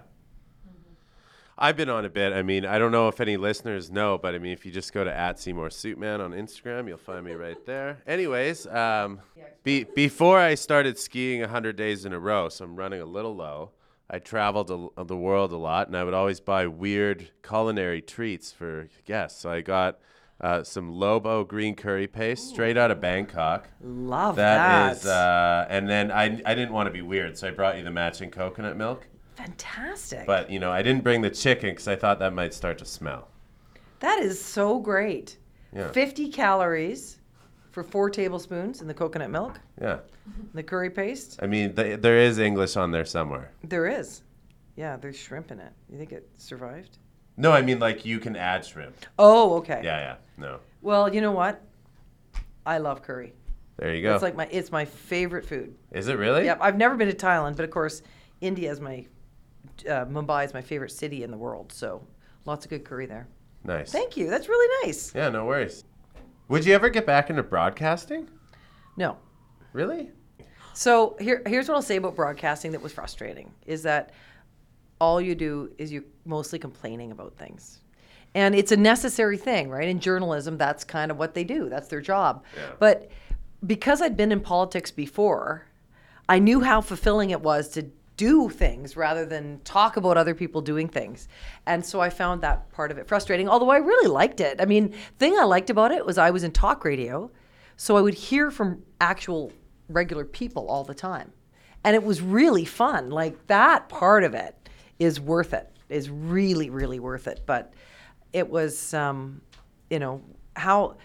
I've 1.60 1.76
been 1.76 1.88
on 1.88 2.04
a 2.04 2.08
bit. 2.08 2.32
I 2.32 2.42
mean, 2.42 2.64
I 2.64 2.78
don't 2.78 2.92
know 2.92 3.08
if 3.08 3.20
any 3.20 3.36
listeners 3.36 3.90
know, 3.90 4.16
but 4.16 4.32
I 4.34 4.38
mean, 4.38 4.52
if 4.52 4.64
you 4.64 4.70
just 4.70 4.92
go 4.92 5.02
to 5.02 5.12
at 5.12 5.40
Seymour 5.40 5.70
Suitman 5.70 6.20
on 6.20 6.30
Instagram, 6.30 6.86
you'll 6.86 6.98
find 6.98 7.24
me 7.24 7.32
right 7.32 7.56
there. 7.66 7.98
Anyways, 8.06 8.68
um, 8.68 9.20
be, 9.64 9.82
before 9.82 10.38
I 10.38 10.54
started 10.54 10.98
skiing 10.98 11.40
100 11.40 11.74
days 11.74 12.04
in 12.04 12.12
a 12.12 12.18
row, 12.20 12.48
so 12.48 12.64
I'm 12.64 12.76
running 12.76 13.00
a 13.00 13.04
little 13.04 13.34
low, 13.34 13.72
I 14.08 14.20
traveled 14.20 14.92
a, 14.96 15.04
the 15.04 15.16
world 15.16 15.52
a 15.52 15.56
lot, 15.56 15.88
and 15.88 15.96
I 15.96 16.04
would 16.04 16.14
always 16.14 16.38
buy 16.38 16.68
weird 16.68 17.30
culinary 17.42 18.02
treats 18.02 18.52
for 18.52 18.88
guests. 19.04 19.40
So 19.40 19.50
I 19.50 19.60
got 19.60 19.98
uh, 20.40 20.62
some 20.62 20.92
Lobo 20.92 21.42
green 21.42 21.74
curry 21.74 22.06
paste 22.06 22.48
straight 22.50 22.78
out 22.78 22.92
of 22.92 23.00
Bangkok. 23.00 23.68
Love 23.82 24.36
that. 24.36 24.92
That 24.92 24.96
is, 24.96 25.06
uh, 25.06 25.66
and 25.68 25.88
then 25.88 26.12
I, 26.12 26.40
I 26.46 26.54
didn't 26.54 26.72
want 26.72 26.86
to 26.86 26.92
be 26.92 27.02
weird, 27.02 27.36
so 27.36 27.48
I 27.48 27.50
brought 27.50 27.76
you 27.76 27.82
the 27.82 27.90
matching 27.90 28.30
coconut 28.30 28.76
milk. 28.76 29.08
Fantastic. 29.38 30.26
But 30.26 30.50
you 30.50 30.58
know, 30.58 30.70
I 30.72 30.82
didn't 30.82 31.02
bring 31.04 31.20
the 31.22 31.30
chicken 31.30 31.70
because 31.70 31.88
I 31.88 31.96
thought 31.96 32.18
that 32.18 32.32
might 32.34 32.52
start 32.52 32.78
to 32.78 32.84
smell. 32.84 33.28
that 34.00 34.18
is 34.20 34.42
so 34.42 34.78
great. 34.78 35.38
Yeah. 35.74 35.90
50 35.92 36.28
calories 36.30 37.18
for 37.70 37.82
four 37.84 38.10
tablespoons 38.10 38.80
in 38.80 38.88
the 38.88 38.94
coconut 38.94 39.30
milk, 39.30 39.60
Yeah, 39.80 39.98
the 40.54 40.62
curry 40.62 40.90
paste. 40.90 41.38
I 41.42 41.46
mean, 41.46 41.74
th- 41.74 42.00
there 42.00 42.16
is 42.18 42.38
English 42.38 42.76
on 42.76 42.90
there 42.90 43.04
somewhere. 43.04 43.52
There 43.62 43.86
is. 43.86 44.22
Yeah, 44.76 44.96
there's 44.96 45.16
shrimp 45.16 45.50
in 45.50 45.60
it. 45.60 45.72
You 45.90 45.98
think 45.98 46.12
it 46.12 46.28
survived? 46.38 46.98
No, 47.36 47.52
I 47.52 47.62
mean 47.62 47.78
like 47.78 48.04
you 48.04 48.18
can 48.18 48.34
add 48.34 48.64
shrimp. 48.64 48.96
Oh, 49.18 49.56
okay. 49.58 49.80
Yeah, 49.84 49.98
yeah. 50.00 50.16
No, 50.36 50.58
Well, 50.82 51.12
you 51.14 51.20
know 51.20 51.32
what? 51.32 51.60
I 52.66 52.78
love 52.78 53.02
curry. 53.02 53.34
there 53.76 53.94
you 53.94 54.02
go. 54.02 54.14
It's 54.14 54.22
like 54.22 54.36
my 54.36 54.48
it's 54.50 54.72
my 54.72 54.84
favorite 54.84 55.44
food. 55.46 55.74
is 55.92 56.08
it 56.08 56.18
really? 56.18 56.44
Yep, 56.46 56.58
I've 56.60 56.76
never 56.76 56.96
been 56.96 57.08
to 57.08 57.14
Thailand, 57.14 57.56
but 57.56 57.64
of 57.64 57.70
course, 57.70 58.02
India 58.40 58.70
is 58.70 58.80
my 58.80 59.06
uh, 59.86 60.04
Mumbai 60.06 60.44
is 60.44 60.54
my 60.54 60.62
favorite 60.62 60.90
city 60.90 61.22
in 61.22 61.30
the 61.30 61.36
world. 61.36 61.72
So 61.72 62.02
lots 62.44 62.64
of 62.64 62.70
good 62.70 62.84
curry 62.84 63.06
there. 63.06 63.28
Nice. 63.64 63.90
Thank 63.92 64.16
you. 64.16 64.28
That's 64.30 64.48
really 64.48 64.86
nice. 64.86 65.14
Yeah, 65.14 65.28
no 65.28 65.44
worries. 65.44 65.84
Would 66.48 66.64
you 66.64 66.74
ever 66.74 66.88
get 66.88 67.04
back 67.06 67.28
into 67.30 67.42
broadcasting? 67.42 68.28
No. 68.96 69.18
Really? 69.72 70.10
So 70.72 71.16
here, 71.20 71.42
here's 71.46 71.68
what 71.68 71.74
I'll 71.74 71.82
say 71.82 71.96
about 71.96 72.16
broadcasting 72.16 72.72
that 72.72 72.82
was 72.82 72.92
frustrating 72.92 73.52
is 73.66 73.82
that 73.82 74.12
all 75.00 75.20
you 75.20 75.34
do 75.34 75.72
is 75.76 75.92
you're 75.92 76.04
mostly 76.24 76.58
complaining 76.58 77.12
about 77.12 77.36
things. 77.36 77.80
And 78.34 78.54
it's 78.54 78.72
a 78.72 78.76
necessary 78.76 79.36
thing, 79.36 79.70
right? 79.70 79.88
In 79.88 80.00
journalism, 80.00 80.56
that's 80.56 80.84
kind 80.84 81.10
of 81.10 81.18
what 81.18 81.34
they 81.34 81.44
do. 81.44 81.68
That's 81.68 81.88
their 81.88 82.00
job. 82.00 82.44
Yeah. 82.56 82.62
But 82.78 83.10
because 83.66 84.00
I'd 84.00 84.16
been 84.16 84.32
in 84.32 84.40
politics 84.40 84.90
before, 84.90 85.66
I 86.28 86.38
knew 86.38 86.60
how 86.60 86.80
fulfilling 86.80 87.30
it 87.30 87.40
was 87.40 87.68
to 87.70 87.90
do 88.18 88.50
things 88.50 88.96
rather 88.96 89.24
than 89.24 89.60
talk 89.60 89.96
about 89.96 90.18
other 90.18 90.34
people 90.34 90.60
doing 90.60 90.88
things. 90.88 91.28
And 91.64 91.86
so 91.86 92.00
I 92.00 92.10
found 92.10 92.42
that 92.42 92.70
part 92.72 92.90
of 92.90 92.98
it 92.98 93.06
frustrating, 93.08 93.48
although 93.48 93.70
I 93.70 93.78
really 93.78 94.08
liked 94.08 94.40
it. 94.40 94.60
I 94.60 94.66
mean, 94.66 94.92
thing 95.18 95.38
I 95.38 95.44
liked 95.44 95.70
about 95.70 95.92
it 95.92 96.04
was 96.04 96.18
I 96.18 96.30
was 96.30 96.44
in 96.44 96.50
talk 96.50 96.84
radio, 96.84 97.30
so 97.76 97.96
I 97.96 98.00
would 98.00 98.14
hear 98.14 98.50
from 98.50 98.82
actual 99.00 99.52
regular 99.88 100.24
people 100.24 100.68
all 100.68 100.84
the 100.84 100.94
time. 100.94 101.32
And 101.84 101.94
it 101.94 102.02
was 102.02 102.20
really 102.20 102.64
fun. 102.64 103.08
Like 103.08 103.46
that 103.46 103.88
part 103.88 104.24
of 104.24 104.34
it 104.34 104.68
is 104.98 105.20
worth 105.20 105.54
it. 105.54 105.72
Is 105.88 106.10
really 106.10 106.68
really 106.68 107.00
worth 107.00 107.28
it. 107.28 107.44
But 107.46 107.72
it 108.32 108.50
was 108.50 108.92
um, 108.92 109.40
you 109.88 109.98
know, 109.98 110.22
how 110.56 110.96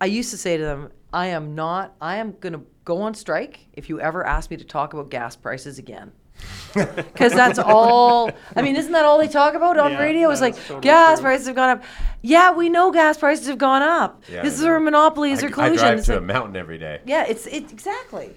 I 0.00 0.06
used 0.06 0.30
to 0.30 0.38
say 0.38 0.56
to 0.56 0.62
them, 0.62 0.90
I 1.12 1.28
am 1.28 1.54
not, 1.54 1.94
I 2.00 2.16
am 2.16 2.32
going 2.40 2.54
to 2.54 2.62
go 2.84 3.02
on 3.02 3.14
strike 3.14 3.60
if 3.74 3.88
you 3.88 4.00
ever 4.00 4.26
ask 4.26 4.50
me 4.50 4.56
to 4.56 4.64
talk 4.64 4.92
about 4.92 5.10
gas 5.10 5.36
prices 5.36 5.78
again. 5.78 6.12
Because 6.74 7.32
that's 7.34 7.58
all, 7.58 8.30
I 8.56 8.62
mean, 8.62 8.74
isn't 8.76 8.92
that 8.92 9.04
all 9.04 9.18
they 9.18 9.28
talk 9.28 9.54
about 9.54 9.78
on 9.78 9.92
Yeah, 9.92 10.00
radio? 10.00 10.30
It's 10.30 10.40
like, 10.40 10.54
is 10.56 10.60
totally 10.66 10.80
gas 10.80 11.18
true. 11.18 11.24
prices 11.24 11.46
have 11.46 11.56
gone 11.56 11.68
up. 11.78 11.84
Yeah, 12.22 12.52
we 12.52 12.68
know 12.70 12.90
gas 12.90 13.18
prices 13.18 13.46
have 13.46 13.58
gone 13.58 13.82
up. 13.82 14.22
Yeah, 14.30 14.42
this 14.42 14.54
I 14.54 14.56
is 14.56 14.62
know. 14.64 14.76
a 14.76 14.80
monopoly, 14.80 15.32
is 15.32 15.38
I, 15.38 15.42
there 15.42 15.50
I 15.50 15.52
collusion? 15.52 15.78
drive 15.78 15.98
It's 15.98 16.06
to 16.06 16.14
a 16.14 16.16
like- 16.16 16.24
mountain 16.24 16.56
every 16.56 16.78
day. 16.78 17.00
yeah, 17.04 17.24
it's, 17.28 17.46
it's 17.46 17.70
exactly. 17.72 18.34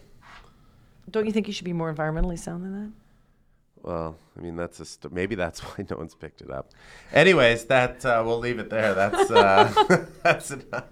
Don't 1.09 1.25
you 1.25 1.31
think 1.31 1.47
you 1.47 1.53
should 1.53 1.65
be 1.65 1.73
more 1.73 1.91
environmentally 1.93 2.37
sound 2.37 2.63
than 2.65 2.83
that? 2.83 2.91
Well, 3.81 4.17
I 4.37 4.41
mean 4.41 4.55
that's 4.55 4.79
a 4.79 4.85
st- 4.85 5.13
maybe 5.13 5.35
that's 5.35 5.59
why 5.63 5.85
no 5.89 5.95
one's 5.97 6.15
picked 6.15 6.41
it 6.41 6.49
up. 6.51 6.71
Anyways, 7.13 7.65
that 7.65 8.03
uh, 8.05 8.21
we'll 8.25 8.39
leave 8.39 8.59
it 8.59 8.69
there. 8.69 8.93
That's 8.93 9.31
uh, 9.31 10.05
that's 10.23 10.51
enough. 10.51 10.83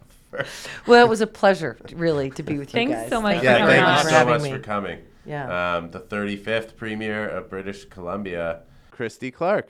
For, 0.46 0.46
Well, 0.92 1.06
it 1.06 1.10
was 1.10 1.22
a 1.22 1.28
pleasure, 1.28 1.78
really, 1.94 2.30
to 2.32 2.44
be 2.44 2.58
with 2.58 2.70
you 2.70 2.74
Thanks 2.74 2.94
guys. 2.96 3.10
so 3.10 3.22
much 3.22 3.42
Thank 3.42 3.44
for 3.44 3.46
yeah, 3.46 3.54
you 3.54 3.60
coming 3.60 3.76
thank 3.76 3.88
on. 3.88 3.98
you 3.98 4.04
for 4.04 4.10
so 4.10 4.26
much 4.26 4.42
me. 4.42 4.52
for 4.52 4.60
coming. 4.60 5.00
Yeah. 5.26 5.76
Um, 5.78 5.92
the 5.92 6.00
35th 6.02 6.76
premier 6.76 7.28
of 7.30 7.50
British 7.50 7.86
Columbia, 7.86 8.62
Christy 8.92 9.32
Clark. 9.32 9.70